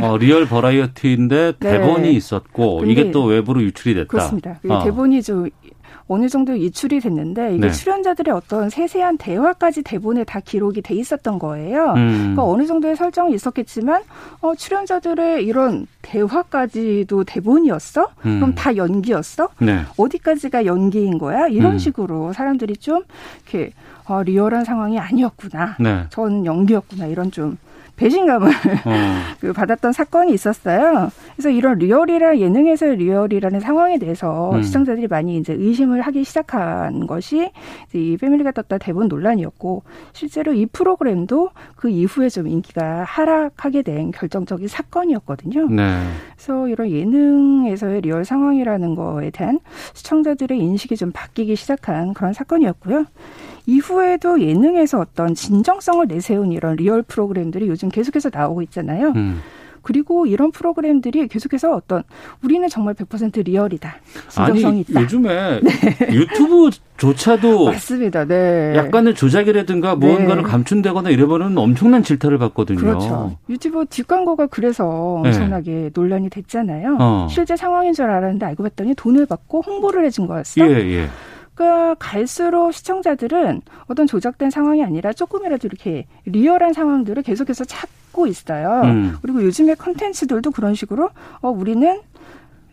어, 0.00 0.16
리얼 0.18 0.46
버라이어티인데 0.46 1.52
네. 1.60 1.70
대본이 1.70 2.12
있었고 2.14 2.78
근데 2.78 2.92
이게 2.92 3.10
또 3.10 3.24
외부로 3.24 3.62
유출이 3.62 3.94
됐다. 3.94 4.08
그렇습니다. 4.08 4.60
어. 4.68 4.84
대본이 4.84 5.22
좀 5.22 5.48
어느 6.08 6.28
정도 6.28 6.58
유출이 6.58 7.00
됐는데 7.00 7.54
이게 7.54 7.66
네. 7.66 7.72
출연자들의 7.72 8.34
어떤 8.34 8.68
세세한 8.70 9.18
대화까지 9.18 9.82
대본에 9.82 10.24
다 10.24 10.40
기록이 10.40 10.82
돼 10.82 10.94
있었던 10.94 11.38
거예요. 11.38 11.92
음. 11.96 12.18
그러니까 12.18 12.44
어느 12.44 12.66
정도의 12.66 12.96
설정이 12.96 13.34
있었겠지만 13.34 14.02
어, 14.40 14.54
출연자들의 14.54 15.44
이런 15.44 15.86
대화까지도 16.02 17.24
대본이었어? 17.24 18.08
음. 18.26 18.40
그럼 18.40 18.54
다 18.54 18.76
연기였어? 18.76 19.48
네. 19.58 19.80
어디까지가 19.96 20.66
연기인 20.66 21.18
거야? 21.18 21.46
이런 21.46 21.74
음. 21.74 21.78
식으로 21.78 22.32
사람들이 22.32 22.76
좀 22.76 23.02
이렇게 23.44 23.72
어, 24.04 24.22
리얼한 24.22 24.64
상황이 24.64 24.98
아니었구나. 24.98 25.76
네. 25.80 26.04
전 26.10 26.44
연기였구나. 26.44 27.06
이런 27.06 27.30
좀 27.30 27.56
배신감을 28.02 28.48
어. 28.48 28.52
그 29.40 29.52
받았던 29.52 29.92
사건이 29.92 30.32
있었어요. 30.32 31.10
그래서 31.34 31.50
이런 31.50 31.78
리얼이라 31.78 32.38
예능에서의 32.38 32.96
리얼이라는 32.96 33.60
상황에 33.60 33.98
대해서 33.98 34.52
음. 34.54 34.62
시청자들이 34.62 35.06
많이 35.06 35.36
이제 35.36 35.52
의심을 35.52 36.00
하기 36.02 36.24
시작한 36.24 37.06
것이 37.06 37.50
이 37.94 38.16
패밀리가 38.20 38.50
떴다 38.52 38.78
대본 38.78 39.08
논란이었고 39.08 39.84
실제로 40.12 40.52
이 40.52 40.66
프로그램도 40.66 41.50
그 41.76 41.88
이후에 41.88 42.28
좀 42.28 42.48
인기가 42.48 43.04
하락하게 43.04 43.82
된 43.82 44.10
결정적인 44.10 44.66
사건이었거든요. 44.66 45.68
네. 45.68 46.02
그래서 46.34 46.68
이런 46.68 46.90
예능에서의 46.90 48.00
리얼 48.00 48.24
상황이라는 48.24 48.94
거에 48.96 49.30
대한 49.30 49.60
시청자들의 49.94 50.58
인식이 50.58 50.96
좀 50.96 51.12
바뀌기 51.12 51.54
시작한 51.54 52.14
그런 52.14 52.32
사건이었고요. 52.32 53.04
이후에도 53.66 54.40
예능에서 54.40 55.00
어떤 55.00 55.34
진정성을 55.34 56.06
내세운 56.08 56.52
이런 56.52 56.76
리얼 56.76 57.02
프로그램들이 57.02 57.68
요즘 57.68 57.88
계속해서 57.88 58.30
나오고 58.32 58.62
있잖아요. 58.62 59.12
음. 59.16 59.40
그리고 59.82 60.26
이런 60.26 60.52
프로그램들이 60.52 61.26
계속해서 61.28 61.74
어떤 61.74 62.02
우리는 62.42 62.66
정말 62.68 62.94
100% 62.94 63.44
리얼이다. 63.44 63.96
진정성이 64.28 64.66
아니 64.66 64.80
있다. 64.80 64.92
네. 65.00 65.02
요즘에 65.02 65.60
유튜브조차도 66.12 67.66
맞습니다. 67.66 68.24
네. 68.24 68.74
약간의 68.76 69.14
조작이라든가 69.14 69.96
무언가를 69.96 70.44
네. 70.44 70.48
감춘다거나 70.48 71.10
이러면은 71.10 71.58
엄청난 71.58 72.02
질타를 72.02 72.38
받거든요. 72.38 72.78
그렇죠. 72.78 73.36
유튜브 73.48 73.84
뒷광고가 73.86 74.46
그래서 74.46 75.20
네. 75.24 75.30
엄청나게 75.30 75.90
논란이 75.94 76.30
됐잖아요. 76.30 76.98
어. 77.00 77.26
실제 77.28 77.56
상황인 77.56 77.92
줄 77.92 78.04
알았는데 78.04 78.46
알고 78.46 78.62
봤더니 78.62 78.94
돈을 78.94 79.26
받고 79.26 79.62
홍보를 79.66 80.04
해준 80.04 80.26
거였어. 80.26 80.64
예, 80.64 80.70
예. 80.70 81.08
그러니까 81.54 81.94
갈수록 81.98 82.72
시청자들은 82.72 83.62
어떤 83.86 84.06
조작된 84.06 84.50
상황이 84.50 84.82
아니라 84.82 85.12
조금이라도 85.12 85.68
이렇게 85.68 86.06
리얼한 86.24 86.72
상황들을 86.72 87.22
계속해서 87.22 87.64
찾고 87.64 88.26
있어요. 88.26 88.82
음. 88.84 89.16
그리고 89.22 89.42
요즘의 89.44 89.76
컨텐츠들도 89.76 90.50
그런 90.50 90.74
식으로 90.74 91.10
어 91.40 91.50
우리는 91.50 92.00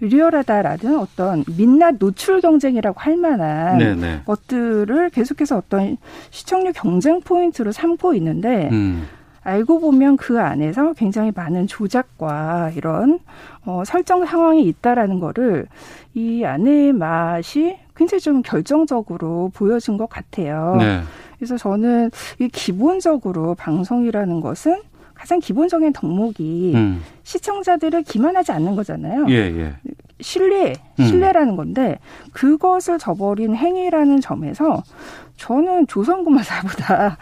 리얼하다라는 0.02 0.98
어떤 0.98 1.44
민낯 1.58 1.96
노출 2.00 2.40
경쟁이라고 2.40 3.00
할 3.00 3.18
만한 3.18 3.78
네네. 3.78 4.22
것들을 4.26 5.10
계속해서 5.10 5.58
어떤 5.58 5.98
시청률 6.30 6.72
경쟁 6.72 7.20
포인트로 7.22 7.74
삼고 7.74 8.14
있는데 8.14 8.70
음. 8.72 9.08
알고 9.42 9.80
보면 9.80 10.18
그 10.18 10.40
안에서 10.40 10.94
굉장히 10.94 11.32
많은 11.36 11.68
조작과 11.68 12.72
이런 12.76 13.20
어, 13.66 13.84
설정 13.86 14.26
상황이 14.26 14.64
있다라는 14.64 15.20
거를 15.20 15.66
이 16.14 16.44
안의 16.44 16.94
맛이 16.94 17.78
굉장히 18.00 18.22
좀 18.22 18.42
결정적으로 18.42 19.52
보여준 19.54 19.98
것 19.98 20.10
같아요. 20.10 20.78
네. 20.80 21.02
그래서 21.38 21.58
저는 21.58 22.10
이 22.40 22.48
기본적으로 22.48 23.56
방송이라는 23.56 24.40
것은 24.40 24.82
가장 25.14 25.40
기본적인 25.40 25.92
덕목이 25.92 26.72
음. 26.76 27.04
시청자들을 27.24 28.04
기만하지 28.04 28.54
않는 28.54 28.78
거잖아요. 28.78 29.26
예, 29.28 29.34
예. 29.34 29.76
신뢰, 30.22 30.76
음. 30.98 31.06
신뢰라는 31.06 31.58
건데 31.58 32.00
그것을 32.32 33.00
저버린 33.00 33.54
행위라는 33.54 34.22
점에서 34.22 34.82
저는 35.36 35.88
조선구마사보다 35.88 37.18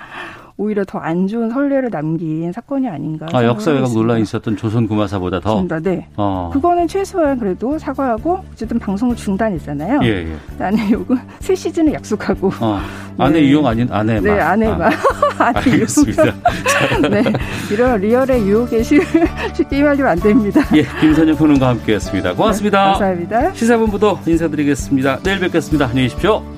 오히려 0.59 0.83
더 0.85 0.97
안 0.99 1.27
좋은 1.27 1.49
선례를 1.51 1.89
남긴 1.91 2.51
사건이 2.51 2.87
아닌가. 2.89 3.27
아, 3.31 3.43
역사 3.45 3.69
왜곡 3.71 3.85
생각하고 3.87 3.93
논란이 3.99 4.23
있었던 4.23 4.57
조선 4.57 4.87
구마사보다 4.87 5.39
더. 5.39 5.51
있습니다. 5.53 5.79
네. 5.81 6.07
어. 6.17 6.49
그거는 6.51 6.87
최소한 6.87 7.37
그래도 7.39 7.77
사과하고 7.77 8.43
어쨌든 8.53 8.79
방송을 8.79 9.15
중단했잖아요. 9.15 9.99
예, 10.03 10.07
예. 10.07 10.35
나는 10.57 10.89
요거 10.89 11.15
새 11.39 11.53
시즌을 11.53 11.93
약속하고. 11.93 12.51
어. 12.59 12.79
아내 13.19 13.39
네. 13.39 13.47
이용 13.47 13.65
아닌 13.67 13.87
아내만. 13.91 14.23
네, 14.23 14.39
아내 14.39 14.67
만. 14.67 14.81
아, 14.81 14.89
아내. 15.39 15.59
알겠습니다. 15.71 16.23
네, 17.09 17.23
이런 17.71 17.99
리얼의 18.01 18.41
유혹에 18.47 18.81
쉽- 18.83 19.01
쉽게 19.53 19.77
임하면 19.77 20.07
안 20.07 20.19
됩니다. 20.19 20.61
예, 20.75 20.83
김선영 20.99 21.35
평론가 21.37 21.69
함께했습니다. 21.69 22.33
고맙습니다. 22.33 22.79
네, 22.85 22.91
감사합니다. 22.91 23.53
시사본부도 23.53 24.19
인사드리겠습니다. 24.25 25.19
내일 25.23 25.39
뵙겠습니다. 25.39 25.85
안녕히 25.85 26.09
계십시오. 26.09 26.56